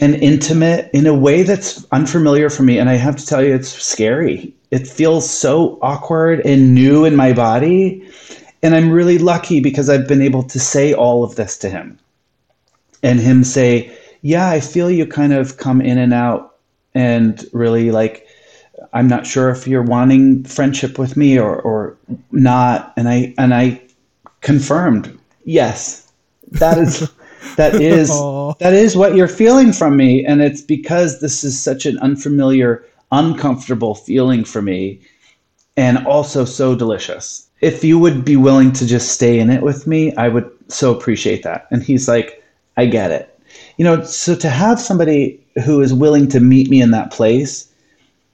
and 0.00 0.14
intimate 0.16 0.90
in 0.92 1.06
a 1.06 1.14
way 1.14 1.42
that's 1.42 1.84
unfamiliar 1.92 2.50
for 2.50 2.62
me. 2.62 2.78
And 2.78 2.88
I 2.88 2.94
have 2.94 3.16
to 3.16 3.26
tell 3.26 3.42
you, 3.42 3.54
it's 3.54 3.68
scary. 3.68 4.54
It 4.70 4.86
feels 4.86 5.28
so 5.28 5.78
awkward 5.82 6.40
and 6.40 6.74
new 6.74 7.04
in 7.04 7.16
my 7.16 7.32
body. 7.32 8.08
And 8.62 8.74
I'm 8.74 8.90
really 8.90 9.18
lucky 9.18 9.60
because 9.60 9.88
I've 9.88 10.08
been 10.08 10.22
able 10.22 10.42
to 10.44 10.58
say 10.58 10.92
all 10.92 11.24
of 11.24 11.36
this 11.36 11.58
to 11.58 11.70
him 11.70 11.98
and 13.02 13.20
him 13.20 13.44
say, 13.44 13.96
Yeah, 14.22 14.48
I 14.48 14.60
feel 14.60 14.90
you 14.90 15.06
kind 15.06 15.32
of 15.32 15.56
come 15.56 15.80
in 15.80 15.98
and 15.98 16.12
out 16.12 16.56
and 16.94 17.44
really 17.52 17.90
like 17.90 18.27
I'm 18.92 19.08
not 19.08 19.26
sure 19.26 19.50
if 19.50 19.66
you're 19.66 19.82
wanting 19.82 20.44
friendship 20.44 20.98
with 20.98 21.16
me 21.16 21.38
or, 21.38 21.60
or 21.60 21.96
not. 22.32 22.92
And 22.96 23.08
I 23.08 23.34
and 23.38 23.54
I 23.54 23.82
confirmed, 24.40 25.18
yes, 25.44 26.10
that 26.52 26.78
is 26.78 27.10
that 27.56 27.74
is 27.74 28.08
that 28.58 28.72
is 28.72 28.96
what 28.96 29.14
you're 29.14 29.28
feeling 29.28 29.72
from 29.72 29.96
me. 29.96 30.24
And 30.24 30.40
it's 30.40 30.62
because 30.62 31.20
this 31.20 31.44
is 31.44 31.58
such 31.58 31.86
an 31.86 31.98
unfamiliar, 31.98 32.84
uncomfortable 33.12 33.94
feeling 33.94 34.44
for 34.44 34.62
me 34.62 35.00
and 35.76 36.04
also 36.06 36.44
so 36.44 36.74
delicious. 36.74 37.48
If 37.60 37.84
you 37.84 37.98
would 37.98 38.24
be 38.24 38.36
willing 38.36 38.72
to 38.72 38.86
just 38.86 39.12
stay 39.12 39.38
in 39.38 39.50
it 39.50 39.62
with 39.62 39.86
me, 39.86 40.14
I 40.16 40.28
would 40.28 40.48
so 40.68 40.94
appreciate 40.94 41.42
that. 41.44 41.66
And 41.70 41.82
he's 41.82 42.08
like, 42.08 42.42
I 42.76 42.86
get 42.86 43.10
it. 43.10 43.38
You 43.76 43.84
know, 43.84 44.02
so 44.04 44.34
to 44.36 44.50
have 44.50 44.80
somebody 44.80 45.40
who 45.64 45.80
is 45.80 45.94
willing 45.94 46.28
to 46.28 46.40
meet 46.40 46.68
me 46.68 46.80
in 46.80 46.90
that 46.92 47.12
place 47.12 47.67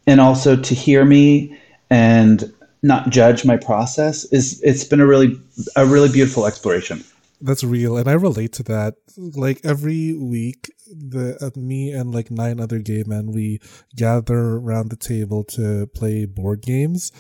and 0.06 0.20
also 0.20 0.56
to 0.56 0.74
hear 0.74 1.04
me 1.04 1.58
and 1.90 2.52
not 2.82 3.08
judge 3.10 3.44
my 3.44 3.56
process 3.56 4.24
is 4.26 4.60
it's 4.62 4.84
been 4.84 5.00
a 5.00 5.06
really 5.06 5.40
a 5.76 5.86
really 5.86 6.10
beautiful 6.10 6.46
exploration. 6.46 7.02
That's 7.40 7.64
real 7.64 7.96
and 7.96 8.08
i 8.08 8.12
relate 8.12 8.52
to 8.54 8.62
that. 8.64 8.94
Like 9.16 9.60
every 9.64 10.14
week 10.14 10.70
the 10.86 11.36
uh, 11.40 11.58
me 11.58 11.92
and 11.92 12.14
like 12.14 12.30
nine 12.30 12.60
other 12.60 12.78
gay 12.78 13.04
men 13.06 13.32
we 13.32 13.60
gather 13.96 14.38
around 14.38 14.90
the 14.90 14.96
table 14.96 15.44
to 15.44 15.86
play 15.88 16.26
board 16.26 16.62
games 16.62 17.10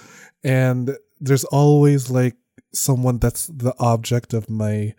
and 0.42 0.96
there's 1.20 1.44
always 1.44 2.10
like 2.10 2.36
someone 2.72 3.18
that's 3.18 3.46
the 3.46 3.74
object 3.78 4.34
of 4.34 4.50
my 4.50 4.94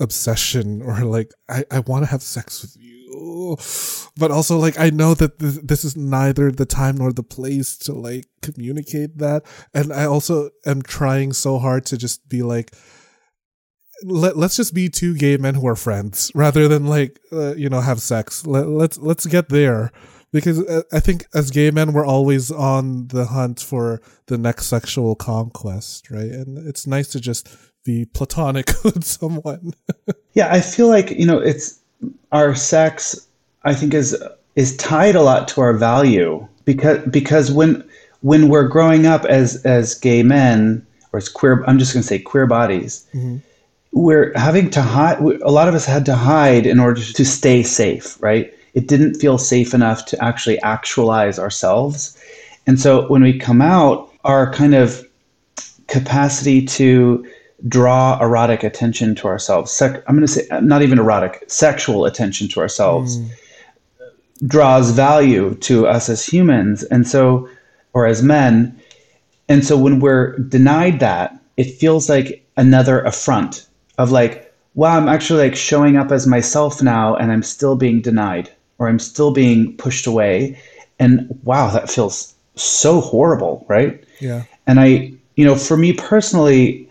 obsession 0.00 0.82
or 0.86 1.00
like 1.00 1.30
i, 1.48 1.64
I 1.70 1.80
want 1.80 2.04
to 2.04 2.10
have 2.10 2.22
sex 2.22 2.62
with 2.62 2.76
you 2.76 2.95
but 4.16 4.30
also 4.30 4.58
like 4.58 4.78
I 4.78 4.90
know 4.90 5.14
that 5.14 5.38
this, 5.38 5.58
this 5.58 5.84
is 5.84 5.96
neither 5.96 6.50
the 6.50 6.66
time 6.66 6.96
nor 6.96 7.12
the 7.12 7.22
place 7.22 7.76
to 7.78 7.92
like 7.92 8.26
communicate 8.42 9.18
that, 9.18 9.44
and 9.74 9.92
I 9.92 10.04
also 10.04 10.50
am 10.64 10.82
trying 10.82 11.32
so 11.32 11.58
hard 11.58 11.86
to 11.86 11.96
just 11.96 12.28
be 12.28 12.42
like, 12.42 12.74
let 14.02 14.36
let's 14.36 14.56
just 14.56 14.74
be 14.74 14.88
two 14.88 15.14
gay 15.14 15.36
men 15.36 15.54
who 15.54 15.66
are 15.66 15.76
friends 15.76 16.30
rather 16.34 16.68
than 16.68 16.86
like 16.86 17.20
uh, 17.32 17.54
you 17.54 17.68
know 17.68 17.80
have 17.80 18.00
sex. 18.00 18.46
Let, 18.46 18.68
let's 18.68 18.98
let's 18.98 19.26
get 19.26 19.48
there 19.48 19.92
because 20.32 20.62
uh, 20.66 20.82
I 20.92 21.00
think 21.00 21.26
as 21.34 21.50
gay 21.50 21.70
men 21.70 21.92
we're 21.92 22.06
always 22.06 22.50
on 22.50 23.08
the 23.08 23.26
hunt 23.26 23.60
for 23.60 24.00
the 24.26 24.38
next 24.38 24.66
sexual 24.66 25.14
conquest, 25.14 26.10
right? 26.10 26.30
And 26.30 26.58
it's 26.58 26.86
nice 26.86 27.08
to 27.08 27.20
just 27.20 27.48
be 27.84 28.04
platonic 28.04 28.72
with 28.84 29.04
someone. 29.04 29.72
yeah, 30.34 30.52
I 30.52 30.60
feel 30.60 30.88
like 30.88 31.10
you 31.10 31.26
know 31.26 31.38
it's 31.38 31.80
our 32.32 32.54
sex 32.54 33.26
I 33.64 33.74
think 33.74 33.94
is 33.94 34.16
is 34.54 34.76
tied 34.76 35.16
a 35.16 35.22
lot 35.22 35.48
to 35.48 35.60
our 35.60 35.72
value 35.72 36.46
because 36.64 37.06
because 37.08 37.52
when 37.52 37.82
when 38.20 38.48
we're 38.48 38.68
growing 38.68 39.06
up 39.06 39.24
as 39.24 39.64
as 39.64 39.94
gay 39.94 40.22
men 40.22 40.86
or 41.12 41.18
as 41.18 41.28
queer 41.28 41.64
I'm 41.66 41.78
just 41.78 41.92
going 41.92 42.02
to 42.02 42.06
say 42.06 42.18
queer 42.18 42.46
bodies 42.46 43.06
mm-hmm. 43.14 43.38
we're 43.92 44.32
having 44.36 44.70
to 44.70 44.82
hide 44.82 45.20
a 45.20 45.50
lot 45.50 45.68
of 45.68 45.74
us 45.74 45.86
had 45.86 46.06
to 46.06 46.14
hide 46.14 46.66
in 46.66 46.80
order 46.80 47.02
to 47.02 47.24
stay 47.24 47.62
safe 47.62 48.20
right 48.22 48.52
it 48.76 48.88
didn't 48.88 49.14
feel 49.14 49.38
safe 49.38 49.72
enough 49.72 50.04
to 50.04 50.22
actually 50.22 50.60
actualize 50.60 51.38
ourselves. 51.38 52.16
And 52.66 52.78
so 52.78 53.08
when 53.08 53.22
we 53.22 53.38
come 53.38 53.62
out, 53.62 54.12
our 54.22 54.52
kind 54.52 54.74
of 54.74 55.02
capacity 55.88 56.66
to 56.66 57.25
draw 57.68 58.18
erotic 58.20 58.62
attention 58.62 59.14
to 59.16 59.28
ourselves, 59.28 59.72
sec- 59.72 60.02
I'm 60.06 60.16
going 60.16 60.26
to 60.26 60.32
say 60.32 60.46
not 60.60 60.82
even 60.82 60.98
erotic, 60.98 61.44
sexual 61.48 62.04
attention 62.04 62.48
to 62.48 62.60
ourselves, 62.60 63.18
mm. 63.18 63.30
draws 64.46 64.90
value 64.90 65.54
to 65.56 65.86
us 65.86 66.08
as 66.08 66.24
humans. 66.24 66.82
And 66.84 67.06
so, 67.06 67.48
or 67.92 68.06
as 68.06 68.22
men. 68.22 68.78
And 69.48 69.64
so 69.64 69.78
when 69.78 70.00
we're 70.00 70.36
denied 70.38 71.00
that, 71.00 71.38
it 71.56 71.64
feels 71.64 72.10
like 72.10 72.46
another 72.56 73.00
affront 73.00 73.66
of 73.96 74.10
like, 74.10 74.54
wow, 74.74 74.98
I'm 74.98 75.08
actually 75.08 75.48
like 75.48 75.56
showing 75.56 75.96
up 75.96 76.12
as 76.12 76.26
myself 76.26 76.82
now 76.82 77.16
and 77.16 77.32
I'm 77.32 77.42
still 77.42 77.76
being 77.76 78.02
denied 78.02 78.50
or 78.78 78.88
I'm 78.88 78.98
still 78.98 79.30
being 79.30 79.74
pushed 79.78 80.06
away. 80.06 80.60
And 80.98 81.38
wow, 81.44 81.70
that 81.70 81.90
feels 81.90 82.34
so 82.54 83.00
horrible, 83.00 83.64
right? 83.68 84.04
Yeah. 84.20 84.44
And 84.66 84.78
I, 84.78 85.12
you 85.36 85.44
know, 85.46 85.56
for 85.56 85.76
me 85.78 85.94
personally, 85.94 86.85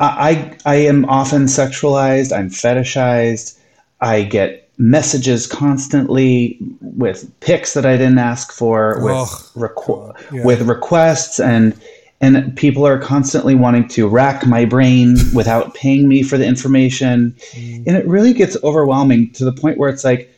I 0.00 0.56
I 0.64 0.76
am 0.76 1.04
often 1.06 1.44
sexualized, 1.44 2.36
I'm 2.36 2.48
fetishized, 2.48 3.58
I 4.00 4.22
get 4.22 4.68
messages 4.78 5.46
constantly 5.46 6.56
with 6.80 7.30
pics 7.40 7.74
that 7.74 7.84
I 7.84 7.98
didn't 7.98 8.18
ask 8.18 8.50
for, 8.50 8.98
with 9.04 9.28
requ- 9.54 10.32
yeah. 10.32 10.44
with 10.44 10.62
requests 10.62 11.38
and 11.38 11.78
and 12.22 12.54
people 12.56 12.86
are 12.86 12.98
constantly 12.98 13.54
wanting 13.54 13.88
to 13.88 14.08
rack 14.08 14.46
my 14.46 14.64
brain 14.64 15.16
without 15.34 15.74
paying 15.74 16.06
me 16.06 16.22
for 16.22 16.36
the 16.36 16.46
information. 16.46 17.34
Mm. 17.52 17.86
And 17.86 17.96
it 17.96 18.06
really 18.06 18.34
gets 18.34 18.58
overwhelming 18.62 19.30
to 19.32 19.44
the 19.44 19.52
point 19.52 19.78
where 19.78 19.88
it's 19.88 20.04
like 20.04 20.34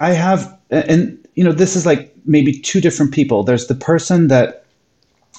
I 0.00 0.12
have 0.12 0.58
and 0.70 1.18
you 1.34 1.44
know, 1.44 1.52
this 1.52 1.76
is 1.76 1.86
like 1.86 2.14
maybe 2.26 2.52
two 2.52 2.80
different 2.80 3.12
people. 3.12 3.42
There's 3.42 3.66
the 3.66 3.74
person 3.74 4.28
that 4.28 4.64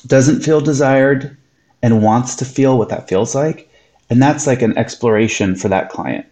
doesn't 0.07 0.41
feel 0.41 0.59
desired 0.59 1.37
and 1.83 2.01
wants 2.01 2.35
to 2.37 2.45
feel 2.45 2.79
what 2.79 2.89
that 2.89 3.07
feels 3.07 3.35
like. 3.35 3.69
And 4.09 4.21
that's 4.21 4.47
like 4.47 4.61
an 4.61 4.75
exploration 4.77 5.55
for 5.55 5.67
that 5.67 5.89
client. 5.89 6.25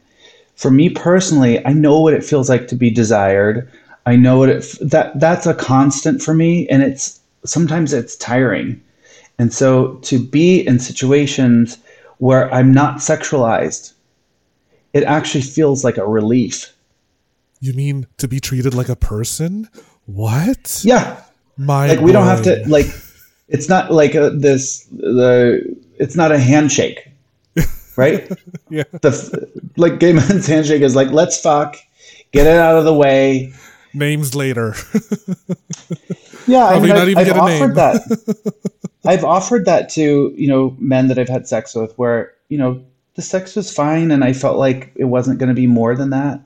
For 0.56 0.72
me 0.72 0.90
personally, 0.90 1.64
I 1.66 1.74
know 1.74 2.00
what 2.00 2.14
it 2.14 2.24
feels 2.24 2.50
like 2.50 2.68
to 2.70 2.76
be 2.76 2.90
desired. 2.90 3.70
I 4.06 4.16
know 4.16 4.40
what 4.40 4.50
it 4.50 4.78
that 4.82 5.20
that's 5.20 5.46
a 5.46 5.54
constant 5.54 6.22
for 6.22 6.34
me 6.34 6.68
and 6.70 6.82
it's 6.82 7.20
sometimes 7.46 7.94
it's 7.94 8.16
tiring. 8.16 8.82
And 9.38 9.54
so 9.54 9.96
to 10.04 10.20
be 10.20 10.66
in 10.66 10.80
situations 10.80 11.78
where 12.18 12.52
I'm 12.54 12.72
not 12.72 12.98
sexualized, 12.98 13.94
it 14.94 15.04
actually 15.04 15.42
feels 15.42 15.84
like 15.84 15.98
a 15.98 16.08
relief. 16.08 16.74
You 17.60 17.74
mean 17.74 18.08
to 18.18 18.28
be 18.28 18.40
treated 18.40 18.74
like 18.74 18.90
a 18.90 18.96
person? 18.96 19.70
What? 20.06 20.82
Yeah. 20.84 21.22
My 21.58 21.88
like 21.88 22.02
we 22.02 22.12
don't 22.12 22.26
have 22.26 22.44
to 22.44 22.64
like 22.68 22.88
it's 23.52 23.70
not 23.70 23.92
like 23.92 24.16
a, 24.16 24.32
this 24.32 24.86
the 24.86 25.78
it's 26.00 26.16
not 26.16 26.32
a 26.32 26.40
handshake 26.40 27.08
right? 27.98 28.32
Yeah. 28.70 28.84
The 28.92 29.50
like 29.78 30.00
gay 30.00 30.14
man's 30.14 30.48
handshake 30.48 30.82
is 30.82 30.96
like 30.96 31.12
let's 31.12 31.40
fuck 31.40 31.78
get 32.32 32.48
it 32.48 32.58
out 32.58 32.78
of 32.78 32.86
the 32.86 32.94
way. 32.94 33.54
Names 33.94 34.34
later. 34.34 34.74
Yeah 36.48 36.70
Probably 36.70 36.92
I 36.92 37.06
mean, 37.06 37.18
I've, 37.18 37.28
I've 37.30 37.38
offered 37.38 37.76
that. 37.76 38.64
I've 39.06 39.24
offered 39.24 39.66
that 39.66 39.90
to 39.90 40.34
you 40.36 40.48
know 40.48 40.76
men 40.80 41.08
that 41.08 41.18
i've 41.20 41.30
had 41.30 41.48
sex 41.48 41.76
with 41.76 41.98
where 41.98 42.34
you 42.50 42.58
know 42.58 42.84
the 43.16 43.22
sex 43.22 43.56
was 43.56 43.74
fine 43.74 44.12
and 44.12 44.24
i 44.24 44.32
felt 44.32 44.58
like 44.58 44.92
it 44.96 45.06
wasn't 45.06 45.40
going 45.40 45.50
to 45.50 45.56
be 45.56 45.68
more 45.68 45.96
than 45.96 46.12
that 46.12 46.40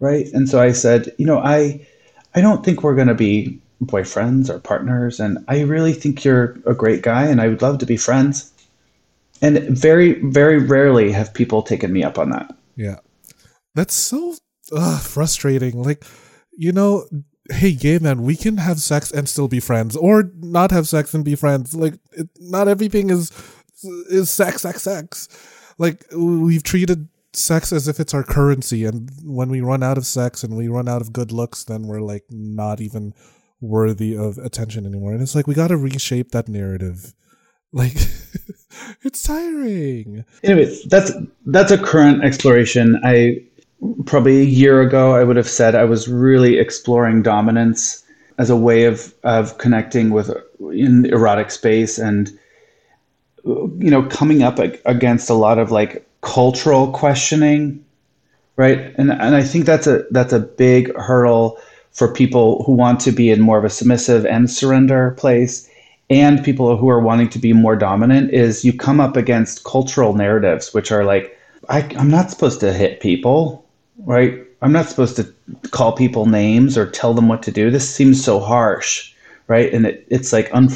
right? 0.00 0.26
And 0.32 0.48
so 0.48 0.60
i 0.60 0.72
said 0.72 1.12
you 1.18 1.26
know 1.26 1.38
i 1.38 1.86
i 2.34 2.40
don't 2.40 2.64
think 2.64 2.82
we're 2.82 2.94
going 2.94 3.08
to 3.08 3.14
be 3.14 3.60
boyfriends 3.82 4.48
or 4.48 4.58
partners. 4.58 5.20
And 5.20 5.44
I 5.48 5.60
really 5.62 5.92
think 5.92 6.24
you're 6.24 6.58
a 6.66 6.74
great 6.74 7.02
guy 7.02 7.26
and 7.26 7.40
I 7.40 7.48
would 7.48 7.62
love 7.62 7.78
to 7.78 7.86
be 7.86 7.96
friends. 7.96 8.52
And 9.40 9.58
very, 9.68 10.14
very 10.30 10.58
rarely 10.58 11.12
have 11.12 11.32
people 11.32 11.62
taken 11.62 11.92
me 11.92 12.02
up 12.02 12.18
on 12.18 12.30
that. 12.30 12.56
Yeah. 12.74 12.96
That's 13.74 13.94
so 13.94 14.34
frustrating. 15.00 15.80
Like, 15.82 16.04
you 16.56 16.72
know, 16.72 17.06
hey, 17.50 17.72
gay 17.72 17.98
man, 17.98 18.22
we 18.22 18.36
can 18.36 18.56
have 18.58 18.80
sex 18.80 19.10
and 19.10 19.28
still 19.28 19.48
be 19.48 19.60
friends, 19.60 19.96
or 19.96 20.30
not 20.40 20.70
have 20.70 20.88
sex 20.88 21.14
and 21.14 21.24
be 21.24 21.34
friends. 21.34 21.74
Like, 21.74 21.94
it, 22.12 22.28
not 22.40 22.68
everything 22.68 23.10
is 23.10 23.30
is 24.10 24.30
sex, 24.30 24.62
sex, 24.62 24.82
sex. 24.82 25.28
Like, 25.78 26.04
we've 26.12 26.64
treated 26.64 27.08
sex 27.32 27.72
as 27.72 27.86
if 27.86 28.00
it's 28.00 28.14
our 28.14 28.24
currency, 28.24 28.84
and 28.84 29.10
when 29.22 29.48
we 29.48 29.60
run 29.60 29.82
out 29.82 29.98
of 29.98 30.06
sex 30.06 30.42
and 30.42 30.56
we 30.56 30.68
run 30.68 30.88
out 30.88 31.00
of 31.00 31.12
good 31.12 31.32
looks, 31.32 31.64
then 31.64 31.86
we're 31.86 32.00
like 32.00 32.24
not 32.30 32.80
even 32.80 33.14
worthy 33.60 34.16
of 34.16 34.38
attention 34.38 34.86
anymore. 34.86 35.12
And 35.12 35.22
it's 35.22 35.34
like 35.34 35.46
we 35.46 35.54
got 35.54 35.68
to 35.68 35.76
reshape 35.76 36.30
that 36.30 36.48
narrative. 36.48 37.14
Like 37.72 37.94
it's 39.02 39.22
tiring. 39.22 40.24
Anyways, 40.42 40.84
that's 40.84 41.12
that's 41.46 41.70
a 41.70 41.78
current 41.78 42.24
exploration. 42.24 43.00
I 43.04 43.42
probably 44.06 44.40
a 44.40 44.44
year 44.44 44.80
ago 44.80 45.14
I 45.14 45.24
would 45.24 45.36
have 45.36 45.48
said 45.48 45.74
I 45.74 45.84
was 45.84 46.08
really 46.08 46.58
exploring 46.58 47.22
dominance 47.22 48.04
as 48.38 48.50
a 48.50 48.56
way 48.56 48.84
of 48.84 49.14
of 49.22 49.58
connecting 49.58 50.10
with 50.10 50.30
in 50.60 51.06
erotic 51.06 51.50
space 51.50 51.98
and 51.98 52.30
you 53.44 53.90
know 53.90 54.02
coming 54.04 54.42
up 54.42 54.58
against 54.58 55.30
a 55.30 55.34
lot 55.34 55.58
of 55.58 55.70
like 55.70 56.08
cultural 56.22 56.90
questioning 56.90 57.84
right 58.56 58.78
and 58.96 59.12
and 59.12 59.36
I 59.36 59.42
think 59.42 59.64
that's 59.64 59.86
a 59.86 60.04
that's 60.10 60.32
a 60.32 60.40
big 60.40 60.94
hurdle 60.96 61.58
for 61.92 62.12
people 62.12 62.62
who 62.64 62.72
want 62.72 63.00
to 63.00 63.12
be 63.12 63.30
in 63.30 63.40
more 63.40 63.58
of 63.58 63.64
a 63.64 63.70
submissive 63.70 64.24
and 64.26 64.50
surrender 64.50 65.12
place. 65.12 65.68
And 66.10 66.42
people 66.44 66.76
who 66.76 66.88
are 66.88 67.00
wanting 67.00 67.28
to 67.30 67.38
be 67.38 67.52
more 67.52 67.76
dominant 67.76 68.32
is 68.32 68.64
you 68.64 68.72
come 68.72 69.00
up 69.00 69.16
against 69.16 69.64
cultural 69.64 70.14
narratives 70.14 70.72
which 70.72 70.90
are 70.90 71.04
like 71.04 71.36
I, 71.68 71.80
i'm 71.98 72.10
not 72.10 72.30
supposed 72.30 72.60
to 72.60 72.72
hit 72.72 73.00
people 73.00 73.64
right? 74.04 74.42
I'm 74.62 74.72
not 74.72 74.88
supposed 74.88 75.16
to 75.16 75.34
call 75.70 75.92
people 75.92 76.26
names 76.26 76.78
or 76.78 76.88
tell 76.88 77.14
them 77.14 77.28
what 77.28 77.42
to 77.42 77.50
do. 77.50 77.70
This 77.70 77.92
seems 77.92 78.24
so 78.24 78.40
harsh 78.40 79.12
right? 79.48 79.72
And 79.72 79.86
it, 79.86 80.06
it's 80.08 80.32
like 80.32 80.48
un, 80.54 80.68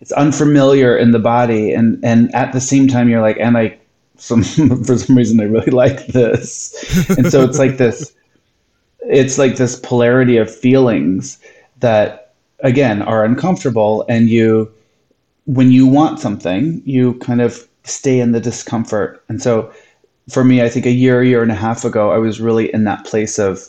it's 0.00 0.12
unfamiliar 0.12 0.96
in 0.96 1.10
the 1.10 1.18
body. 1.18 1.72
And 1.72 2.02
and 2.04 2.32
at 2.34 2.52
the 2.52 2.60
same 2.60 2.86
time 2.86 3.08
you're 3.08 3.22
like 3.22 3.38
and 3.40 3.58
i 3.58 3.76
some 4.16 4.42
for 4.84 4.96
some 4.98 5.16
reason 5.16 5.40
i 5.40 5.44
really 5.44 5.72
like 5.72 6.06
this. 6.08 7.08
And 7.18 7.30
so 7.30 7.42
it's 7.42 7.58
like 7.58 7.78
this 7.78 8.12
it's 9.02 9.38
like 9.38 9.56
this 9.56 9.78
polarity 9.80 10.36
of 10.36 10.54
feelings 10.54 11.38
that 11.80 12.34
again 12.60 13.02
are 13.02 13.24
uncomfortable 13.24 14.04
and 14.08 14.28
you 14.28 14.70
when 15.46 15.70
you 15.70 15.86
want 15.86 16.20
something 16.20 16.82
you 16.84 17.14
kind 17.14 17.40
of 17.40 17.66
stay 17.84 18.20
in 18.20 18.32
the 18.32 18.40
discomfort. 18.40 19.24
And 19.28 19.42
so 19.42 19.72
for 20.30 20.44
me 20.44 20.62
i 20.62 20.68
think 20.68 20.86
a 20.86 20.90
year 20.90 21.22
year 21.22 21.42
and 21.42 21.50
a 21.50 21.56
half 21.56 21.84
ago 21.84 22.12
i 22.12 22.18
was 22.18 22.40
really 22.40 22.72
in 22.72 22.84
that 22.84 23.04
place 23.04 23.38
of 23.38 23.68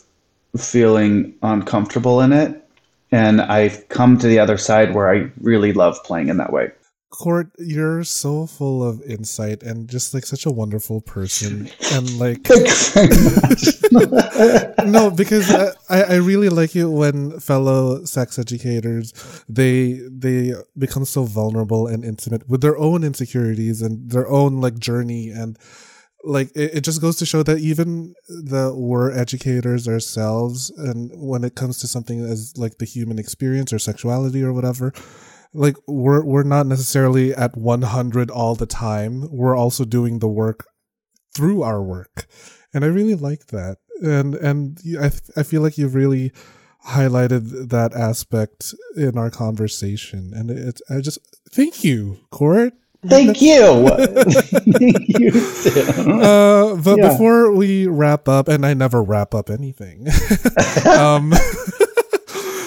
feeling 0.56 1.34
uncomfortable 1.42 2.20
in 2.20 2.32
it 2.32 2.62
and 3.10 3.40
i've 3.42 3.88
come 3.88 4.18
to 4.18 4.26
the 4.26 4.38
other 4.38 4.56
side 4.56 4.94
where 4.94 5.12
i 5.12 5.28
really 5.40 5.72
love 5.72 5.98
playing 6.04 6.28
in 6.28 6.36
that 6.36 6.52
way 6.52 6.70
Court, 7.12 7.50
you're 7.58 8.04
so 8.04 8.46
full 8.46 8.82
of 8.82 9.02
insight 9.02 9.62
and 9.62 9.86
just 9.86 10.14
like 10.14 10.24
such 10.24 10.46
a 10.46 10.50
wonderful 10.50 11.02
person. 11.02 11.68
And 11.92 12.18
like, 12.18 12.48
no, 14.86 15.10
because 15.10 15.50
I, 15.90 16.00
I 16.00 16.16
really 16.16 16.48
like 16.48 16.74
it 16.74 16.86
when 16.86 17.38
fellow 17.38 18.06
sex 18.06 18.38
educators 18.38 19.12
they 19.46 20.00
they 20.10 20.54
become 20.78 21.04
so 21.04 21.24
vulnerable 21.24 21.86
and 21.86 22.02
intimate 22.02 22.48
with 22.48 22.62
their 22.62 22.78
own 22.78 23.04
insecurities 23.04 23.82
and 23.82 24.10
their 24.10 24.28
own 24.28 24.62
like 24.62 24.78
journey 24.78 25.28
and 25.28 25.58
like 26.24 26.50
it, 26.54 26.76
it 26.76 26.80
just 26.80 27.02
goes 27.02 27.16
to 27.16 27.26
show 27.26 27.42
that 27.42 27.58
even 27.58 28.14
the 28.28 28.72
we're 28.74 29.12
educators 29.12 29.86
ourselves 29.86 30.70
and 30.70 31.10
when 31.14 31.44
it 31.44 31.54
comes 31.54 31.78
to 31.78 31.86
something 31.86 32.24
as 32.24 32.56
like 32.56 32.78
the 32.78 32.86
human 32.86 33.18
experience 33.18 33.70
or 33.70 33.78
sexuality 33.78 34.42
or 34.42 34.52
whatever 34.52 34.94
like 35.54 35.76
we're 35.86 36.24
we're 36.24 36.42
not 36.42 36.66
necessarily 36.66 37.34
at 37.34 37.56
100 37.56 38.30
all 38.30 38.54
the 38.54 38.66
time 38.66 39.28
we're 39.30 39.56
also 39.56 39.84
doing 39.84 40.18
the 40.18 40.28
work 40.28 40.66
through 41.34 41.62
our 41.62 41.82
work 41.82 42.26
and 42.72 42.84
i 42.84 42.88
really 42.88 43.14
like 43.14 43.46
that 43.46 43.78
and 44.02 44.34
and 44.36 44.78
i 45.00 45.10
i 45.36 45.42
feel 45.42 45.62
like 45.62 45.76
you've 45.76 45.94
really 45.94 46.32
highlighted 46.88 47.68
that 47.68 47.94
aspect 47.94 48.74
in 48.96 49.16
our 49.16 49.30
conversation 49.30 50.32
and 50.34 50.50
it's 50.50 50.82
i 50.90 51.00
just 51.00 51.18
thank 51.50 51.84
you 51.84 52.18
court 52.30 52.72
Thank 53.04 53.42
you. 53.42 53.88
Thank 53.88 55.08
you. 55.08 55.32
Uh, 56.22 56.76
but 56.76 56.98
yeah. 56.98 57.08
before 57.08 57.52
we 57.52 57.88
wrap 57.88 58.28
up, 58.28 58.46
and 58.46 58.64
I 58.64 58.74
never 58.74 59.02
wrap 59.02 59.34
up 59.34 59.50
anything. 59.50 60.06
um, 60.86 61.32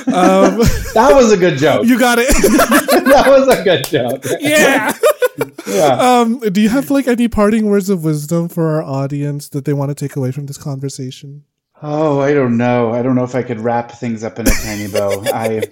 um, 0.08 0.60
that 0.94 1.12
was 1.14 1.32
a 1.32 1.38
good 1.38 1.58
joke. 1.58 1.86
You 1.86 2.00
got 2.00 2.20
it. 2.20 2.28
that 3.06 3.26
was 3.28 3.48
a 3.48 3.64
good 3.64 3.86
joke. 3.86 4.24
Yeah. 4.40 4.94
yeah. 5.68 6.20
Um, 6.20 6.40
do 6.40 6.62
you 6.62 6.70
have 6.70 6.90
like 6.92 7.08
any 7.08 7.28
parting 7.28 7.66
words 7.66 7.90
of 7.90 8.04
wisdom 8.04 8.50
for 8.50 8.76
our 8.76 8.84
audience 8.84 9.50
that 9.50 9.66
they 9.66 9.74
want 9.74 9.90
to 9.90 9.96
take 9.96 10.16
away 10.16 10.32
from 10.32 10.46
this 10.46 10.58
conversation? 10.58 11.44
Oh, 11.82 12.20
I 12.20 12.34
don't 12.34 12.58
know. 12.58 12.94
I 12.94 13.02
don't 13.02 13.16
know 13.16 13.24
if 13.24 13.36
I 13.36 13.44
could 13.44 13.60
wrap 13.60 13.92
things 13.92 14.24
up 14.24 14.40
in 14.40 14.48
a 14.48 14.52
tiny 14.52 14.88
bow. 14.88 15.24
I 15.34 15.64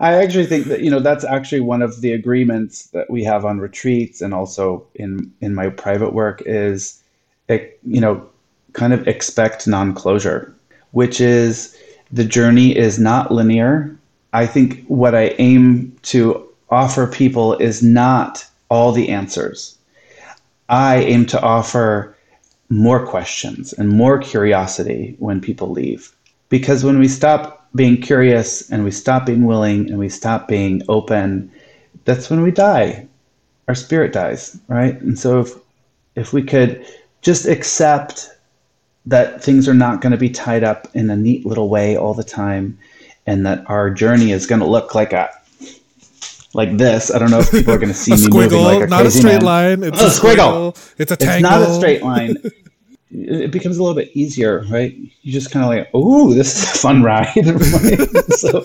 I 0.00 0.14
actually 0.14 0.46
think 0.46 0.66
that 0.66 0.80
you 0.80 0.90
know 0.90 0.98
that's 0.98 1.24
actually 1.24 1.60
one 1.60 1.82
of 1.82 2.00
the 2.00 2.12
agreements 2.12 2.86
that 2.88 3.10
we 3.10 3.22
have 3.24 3.44
on 3.44 3.60
retreats 3.60 4.22
and 4.22 4.32
also 4.32 4.86
in 4.94 5.32
in 5.40 5.54
my 5.54 5.68
private 5.68 6.12
work 6.12 6.42
is 6.46 7.02
you 7.48 8.00
know 8.00 8.26
kind 8.72 8.92
of 8.92 9.06
expect 9.06 9.66
non-closure, 9.66 10.54
which 10.92 11.20
is 11.20 11.76
the 12.12 12.24
journey 12.24 12.76
is 12.76 12.98
not 12.98 13.32
linear. 13.32 13.96
I 14.32 14.46
think 14.46 14.84
what 14.86 15.14
I 15.14 15.34
aim 15.38 15.96
to 16.02 16.48
offer 16.70 17.06
people 17.06 17.54
is 17.58 17.82
not 17.82 18.46
all 18.68 18.92
the 18.92 19.08
answers. 19.08 19.76
I 20.68 20.98
aim 20.98 21.26
to 21.26 21.40
offer 21.40 22.16
more 22.68 23.04
questions 23.04 23.72
and 23.72 23.88
more 23.88 24.18
curiosity 24.18 25.16
when 25.18 25.40
people 25.40 25.70
leave. 25.70 26.14
Because 26.48 26.84
when 26.84 26.98
we 26.98 27.08
stop 27.08 27.68
being 27.74 28.00
curious 28.00 28.70
and 28.70 28.84
we 28.84 28.90
stop 28.90 29.26
being 29.26 29.44
willing 29.44 29.88
and 29.90 29.98
we 29.98 30.08
stop 30.08 30.48
being 30.48 30.82
open, 30.88 31.50
that's 32.04 32.30
when 32.30 32.42
we 32.42 32.50
die. 32.50 33.06
Our 33.68 33.74
spirit 33.74 34.12
dies, 34.12 34.58
right? 34.68 35.00
And 35.00 35.18
so 35.18 35.40
if 35.40 35.54
if 36.16 36.32
we 36.32 36.42
could 36.42 36.84
just 37.22 37.46
accept 37.46 38.30
that 39.06 39.42
things 39.42 39.68
are 39.68 39.74
not 39.74 40.00
going 40.00 40.12
to 40.12 40.18
be 40.18 40.28
tied 40.30 40.62
up 40.64 40.88
in 40.94 41.08
a 41.10 41.16
neat 41.16 41.46
little 41.46 41.68
way 41.68 41.96
all 41.96 42.14
the 42.14 42.24
time 42.24 42.78
and 43.26 43.46
that 43.46 43.62
our 43.68 43.90
journey 43.90 44.32
is 44.32 44.46
going 44.46 44.60
to 44.60 44.66
look 44.66 44.94
like 44.94 45.12
a 45.12 45.30
like 46.52 46.76
this. 46.78 47.12
I 47.14 47.18
don't 47.18 47.30
know 47.30 47.38
if 47.40 47.50
people 47.50 47.72
are 47.74 47.78
going 47.78 47.88
to 47.92 47.94
see 47.94 48.10
me 48.12 48.16
squiggle, 48.16 48.32
moving 48.50 48.62
like 48.62 48.82
a 48.82 48.86
not 48.88 49.00
crazy 49.02 49.18
a 49.18 49.20
straight 49.22 49.32
man. 49.36 49.44
line. 49.44 49.82
It's 49.84 50.00
Oh, 50.02 50.06
a 50.06 50.10
squiggle. 50.10 50.72
squiggle. 50.74 50.94
It's 50.98 51.12
a 51.12 51.16
tangle. 51.16 51.34
It's 51.36 51.42
not 51.42 51.62
a 51.62 51.74
straight 51.74 52.02
line. 52.02 52.36
it 53.10 53.50
becomes 53.50 53.78
a 53.78 53.82
little 53.82 53.96
bit 53.96 54.10
easier, 54.14 54.64
right? 54.70 54.94
You 54.94 55.32
just 55.32 55.50
kind 55.50 55.64
of 55.64 55.70
like, 55.70 55.94
ooh, 55.94 56.34
this 56.34 56.56
is 56.56 56.62
a 56.62 56.78
fun 56.78 57.02
ride. 57.02 57.32
so, 58.30 58.62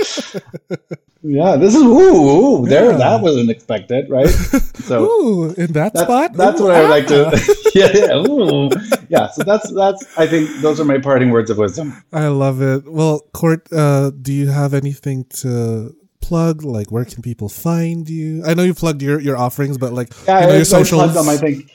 yeah, 1.24 1.56
this 1.56 1.74
is 1.74 1.82
ooh, 1.82 2.62
ooh 2.62 2.68
there. 2.68 2.91
Yeah. 2.91 2.98
That 2.98 3.22
wasn't 3.22 3.50
expected, 3.50 4.10
right? 4.10 4.30
So 4.86 5.04
Ooh, 5.04 5.54
in 5.54 5.74
that 5.74 5.93
that's, 5.93 6.02
spot. 6.02 6.34
that's 6.34 6.62
Ooh, 6.62 6.66
what 6.66 6.76
I 6.76 6.82
would 6.82 6.89
like 6.91 7.06
ah. 7.06 7.32
to. 7.32 7.72
yeah, 7.74 7.89
yeah, 7.91 8.18
ooh. 8.18 8.70
yeah. 9.10 9.32
So 9.32 9.41
that's 9.41 9.74
that's. 9.74 10.06
I 10.16 10.28
think 10.28 10.48
those 10.62 10.80
are 10.80 10.86
my 10.86 11.00
parting 11.00 11.32
words 11.32 11.50
of 11.50 11.58
wisdom. 11.58 12.04
I 12.14 12.28
love 12.28 12.62
it. 12.62 12.84
Well, 12.86 13.22
Court, 13.34 13.68
uh, 13.74 14.12
do 14.12 14.32
you 14.32 14.50
have 14.50 14.76
anything 14.76 15.26
to 15.41 15.96
plug? 16.28 16.63
Like, 16.63 16.91
where 16.91 17.05
can 17.05 17.21
people 17.21 17.49
find 17.49 18.09
you? 18.09 18.43
I 18.45 18.53
know 18.55 18.63
you 18.63 18.73
plugged 18.73 19.01
your, 19.01 19.19
your 19.19 19.38
offerings, 19.38 19.78
but 19.78 19.93
like, 19.93 20.09
Yeah, 20.28 20.41
you 20.41 20.47
know, 20.47 20.55
your 20.55 20.65
socials. 20.65 21.13
them, 21.13 21.30
I 21.30 21.38
think. 21.38 21.69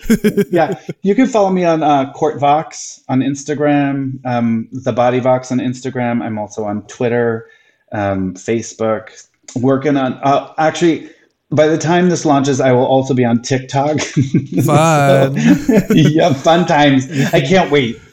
yeah, 0.51 0.80
you 1.03 1.14
can 1.14 1.26
follow 1.26 1.51
me 1.51 1.64
on 1.64 1.82
uh, 1.82 2.12
Court 2.12 2.40
Vox 2.40 3.03
on 3.09 3.20
Instagram, 3.20 4.18
um, 4.24 4.68
the 4.72 4.92
Body 4.92 5.20
Vox 5.20 5.53
on 5.53 5.59
Instagram. 5.59 6.22
I'm 6.22 6.38
also 6.38 6.64
on 6.64 6.82
Twitter, 6.86 7.48
um, 7.92 8.34
Facebook. 8.34 9.11
Working 9.57 9.96
on 9.96 10.14
uh, 10.22 10.53
actually. 10.59 11.11
By 11.53 11.66
the 11.66 11.76
time 11.78 12.09
this 12.11 12.24
launches, 12.24 12.61
I 12.61 12.70
will 12.70 12.86
also 12.86 13.12
be 13.12 13.24
on 13.24 13.42
TikTok. 13.42 13.98
Fun. 14.64 15.36
So, 15.36 15.84
yeah, 15.94 16.32
fun 16.32 16.64
times. 16.64 17.11
I 17.34 17.40
can't 17.40 17.70
wait. 17.70 17.98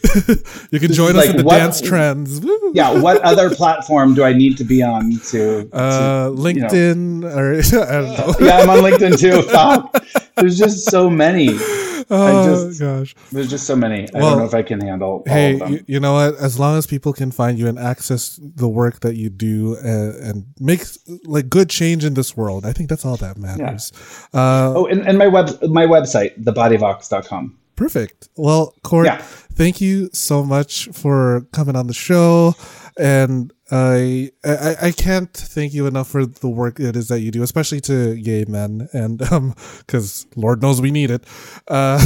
You 0.71 0.79
can 0.79 0.91
join 0.91 1.11
us 1.11 1.15
like 1.17 1.29
in 1.31 1.37
the 1.37 1.43
what- 1.43 1.57
dance 1.57 1.79
trends. 1.81 2.41
Yeah, 2.73 2.99
what 2.99 3.21
other 3.21 3.49
platform 3.53 4.15
do 4.15 4.23
I 4.23 4.33
need 4.33 4.57
to 4.57 4.63
be 4.63 4.81
on 4.81 5.11
to? 5.31 5.65
to, 5.65 5.69
Uh, 5.77 6.29
you 6.29 6.35
know- 6.35 6.41
LinkedIn 6.41 7.23
or 7.25 7.53
I 7.87 7.91
don't 8.01 8.17
know. 8.17 8.47
yeah, 8.47 8.57
I'm 8.57 8.69
on 8.69 8.79
LinkedIn 8.79 9.19
too. 9.19 9.41
Fuck. 9.43 10.03
There's 10.35 10.57
just 10.57 10.89
so 10.89 11.09
many. 11.09 11.49
Oh 12.09 12.67
just- 12.67 12.79
gosh. 12.79 13.15
There's 13.31 13.49
just 13.49 13.65
so 13.65 13.75
many. 13.75 14.03
I 14.13 14.19
don't 14.19 14.37
know 14.37 14.45
if 14.45 14.53
I 14.53 14.61
can 14.63 14.79
handle 14.81 15.09
all 15.09 15.23
Hey, 15.25 15.53
of 15.53 15.59
them. 15.59 15.73
you, 15.73 15.83
you 15.87 15.99
know 15.99 16.13
what? 16.13 16.35
As 16.35 16.57
long 16.59 16.77
as 16.77 16.87
people 16.87 17.11
can 17.13 17.31
find 17.31 17.59
you 17.59 17.67
and 17.67 17.77
access 17.77 18.39
the 18.41 18.67
work 18.67 19.01
that 19.01 19.15
you 19.15 19.29
do 19.29 19.75
uh, 19.83 20.13
and 20.29 20.45
make 20.59 20.81
like 21.25 21.49
good 21.49 21.69
change 21.69 22.05
in 22.05 22.13
this 22.13 22.37
world, 22.37 22.65
I 22.65 22.71
think 22.73 22.89
that's 22.89 23.05
all 23.05 23.17
that 23.17 23.37
matters. 23.37 23.91
Uh, 24.33 24.73
Oh, 24.75 24.85
and, 24.87 25.05
and 25.07 25.17
my 25.17 25.27
web 25.27 25.49
my 25.63 25.85
website, 25.85 26.37
thebodyvox.com. 26.43 27.57
Perfect. 27.75 28.29
Well, 28.35 28.73
Court, 28.83 29.05
Yeah. 29.05 29.17
thank 29.53 29.79
you 29.81 30.09
so 30.11 30.43
much 30.43 30.89
for 30.93 31.41
coming 31.53 31.75
on 31.75 31.85
the 31.87 31.93
show, 31.93 32.55
and 32.97 33.53
I, 33.71 34.31
I 34.45 34.75
I 34.83 34.91
can't 34.91 35.31
thank 35.33 35.73
you 35.73 35.87
enough 35.87 36.09
for 36.09 36.25
the 36.25 36.49
work 36.49 36.79
it 36.79 36.95
is 36.95 37.07
that 37.09 37.19
you 37.19 37.31
do, 37.31 37.43
especially 37.43 37.81
to 37.81 38.15
gay 38.15 38.45
men, 38.47 38.89
and 38.93 39.21
um, 39.31 39.53
because 39.79 40.25
Lord 40.35 40.61
knows 40.61 40.81
we 40.81 40.91
need 40.91 41.11
it. 41.11 41.23
Uh, 41.67 41.99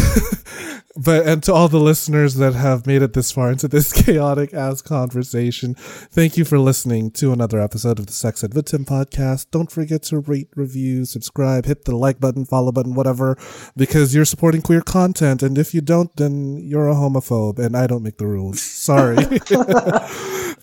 but 0.96 1.26
and 1.26 1.42
to 1.44 1.54
all 1.54 1.68
the 1.68 1.80
listeners 1.80 2.36
that 2.36 2.54
have 2.54 2.86
made 2.86 3.02
it 3.02 3.14
this 3.14 3.32
far 3.32 3.52
into 3.52 3.68
this 3.68 3.94
chaotic 4.04 4.54
ass 4.54 4.82
conversation, 4.82 5.76
thank 5.76 6.38
you 6.38 6.46
for 6.46 6.60
listening 6.60 7.12
to 7.12 7.32
another 7.32 7.60
episode 7.62 8.00
of 8.00 8.08
the 8.08 8.14
Sex 8.14 8.44
Ed 8.44 8.54
with 8.54 8.66
Tim 8.66 8.86
podcast. 8.86 9.48
Don't 9.52 9.72
forget 9.72 10.04
to 10.04 10.20
rate, 10.20 10.50
review, 10.56 11.06
subscribe, 11.06 11.66
hit 11.66 11.86
the 11.86 11.96
like 11.96 12.20
button, 12.20 12.46
follow 12.46 12.72
button, 12.72 12.94
whatever, 12.94 13.38
because 13.78 14.14
you're 14.14 14.26
supporting 14.26 14.62
queer 14.62 14.82
content. 14.82 15.42
And 15.42 15.58
if 15.58 15.74
you 15.74 15.82
don't, 15.82 16.14
then 16.18 16.58
you're 16.58 16.90
a 16.90 16.96
homophobe, 16.96 17.60
and 17.60 17.78
I 17.78 17.88
don't 17.88 18.04
make 18.04 18.18
the 18.18 18.28
rules. 18.28 18.62
Sorry. 18.62 19.16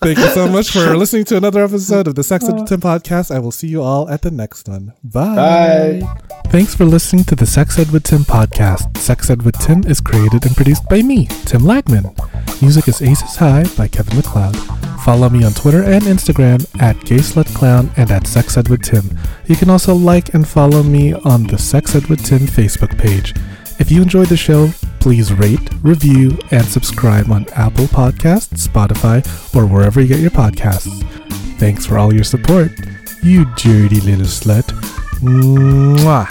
Thank 0.01 0.19
you 0.19 0.29
so 0.29 0.47
much 0.47 0.71
for 0.71 0.97
listening 0.97 1.25
to 1.25 1.37
another 1.37 1.65
episode 1.65 2.07
of 2.07 2.15
the 2.15 2.23
Sex 2.23 2.49
Ed 2.49 2.55
with 2.55 2.63
uh. 2.63 2.67
Tim 2.67 2.81
podcast. 2.81 3.35
I 3.35 3.39
will 3.39 3.51
see 3.51 3.69
you 3.69 3.83
all 3.83 4.09
at 4.09 4.23
the 4.23 4.31
next 4.31 4.69
one. 4.69 4.93
Bye. 5.03 6.01
Bye. 6.03 6.39
Thanks 6.49 6.75
for 6.75 6.85
listening 6.85 7.25
to 7.25 7.35
the 7.35 7.47
Sex 7.47 7.79
Ed 7.79 7.91
with 7.91 8.05
Tim 8.05 8.21
podcast. 8.21 8.97
Sex 8.99 9.29
Ed 9.29 9.43
with 9.43 9.59
Tim 9.59 9.85
is 9.85 10.01
created 10.01 10.18
and 10.27 10.57
produced 10.57 10.89
by 10.89 11.01
me, 11.01 11.27
Tim 11.47 11.63
Lagman. 11.63 12.13
Music 12.61 12.89
is 12.89 13.01
Aces 13.01 13.37
High 13.37 13.65
by 13.77 13.87
Kevin 13.87 14.17
MacLeod. 14.17 14.57
Follow 15.05 15.29
me 15.29 15.45
on 15.45 15.53
Twitter 15.53 15.85
and 15.85 16.03
Instagram 16.05 16.67
at 16.83 16.97
GaySlutClown 16.97 17.97
and 17.97 18.11
at 18.11 18.27
Sex 18.27 18.57
Ed 18.57 18.69
with 18.69 18.83
Tim. 18.83 19.17
You 19.47 19.55
can 19.55 19.71
also 19.71 19.95
like 19.95 20.35
and 20.35 20.47
follow 20.47 20.83
me 20.83 21.15
on 21.15 21.45
the 21.45 21.57
Sex 21.57 21.95
Ed 21.95 22.07
with 22.07 22.25
Tim 22.25 22.41
Facebook 22.41 22.99
page. 22.99 23.33
If 23.79 23.93
you 23.93 24.03
enjoyed 24.03 24.27
the 24.27 24.37
show, 24.37 24.71
please 24.99 25.33
rate, 25.33 25.71
review, 25.83 26.37
and 26.51 26.65
subscribe 26.65 27.31
on 27.31 27.47
Apple 27.55 27.87
Podcasts, 27.87 28.67
Spotify, 28.67 29.25
or 29.55 29.67
wherever 29.67 30.01
you 30.01 30.09
get 30.09 30.19
your 30.19 30.33
podcasts. 30.33 31.01
Thanks 31.59 31.87
for 31.87 31.97
all 31.97 32.13
your 32.13 32.25
support, 32.25 32.73
you 33.23 33.45
dirty 33.55 34.01
little 34.01 34.27
slut. 34.27 34.67
Mwah. 35.21 36.27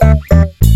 Thank 0.00 0.22
you. 0.64 0.69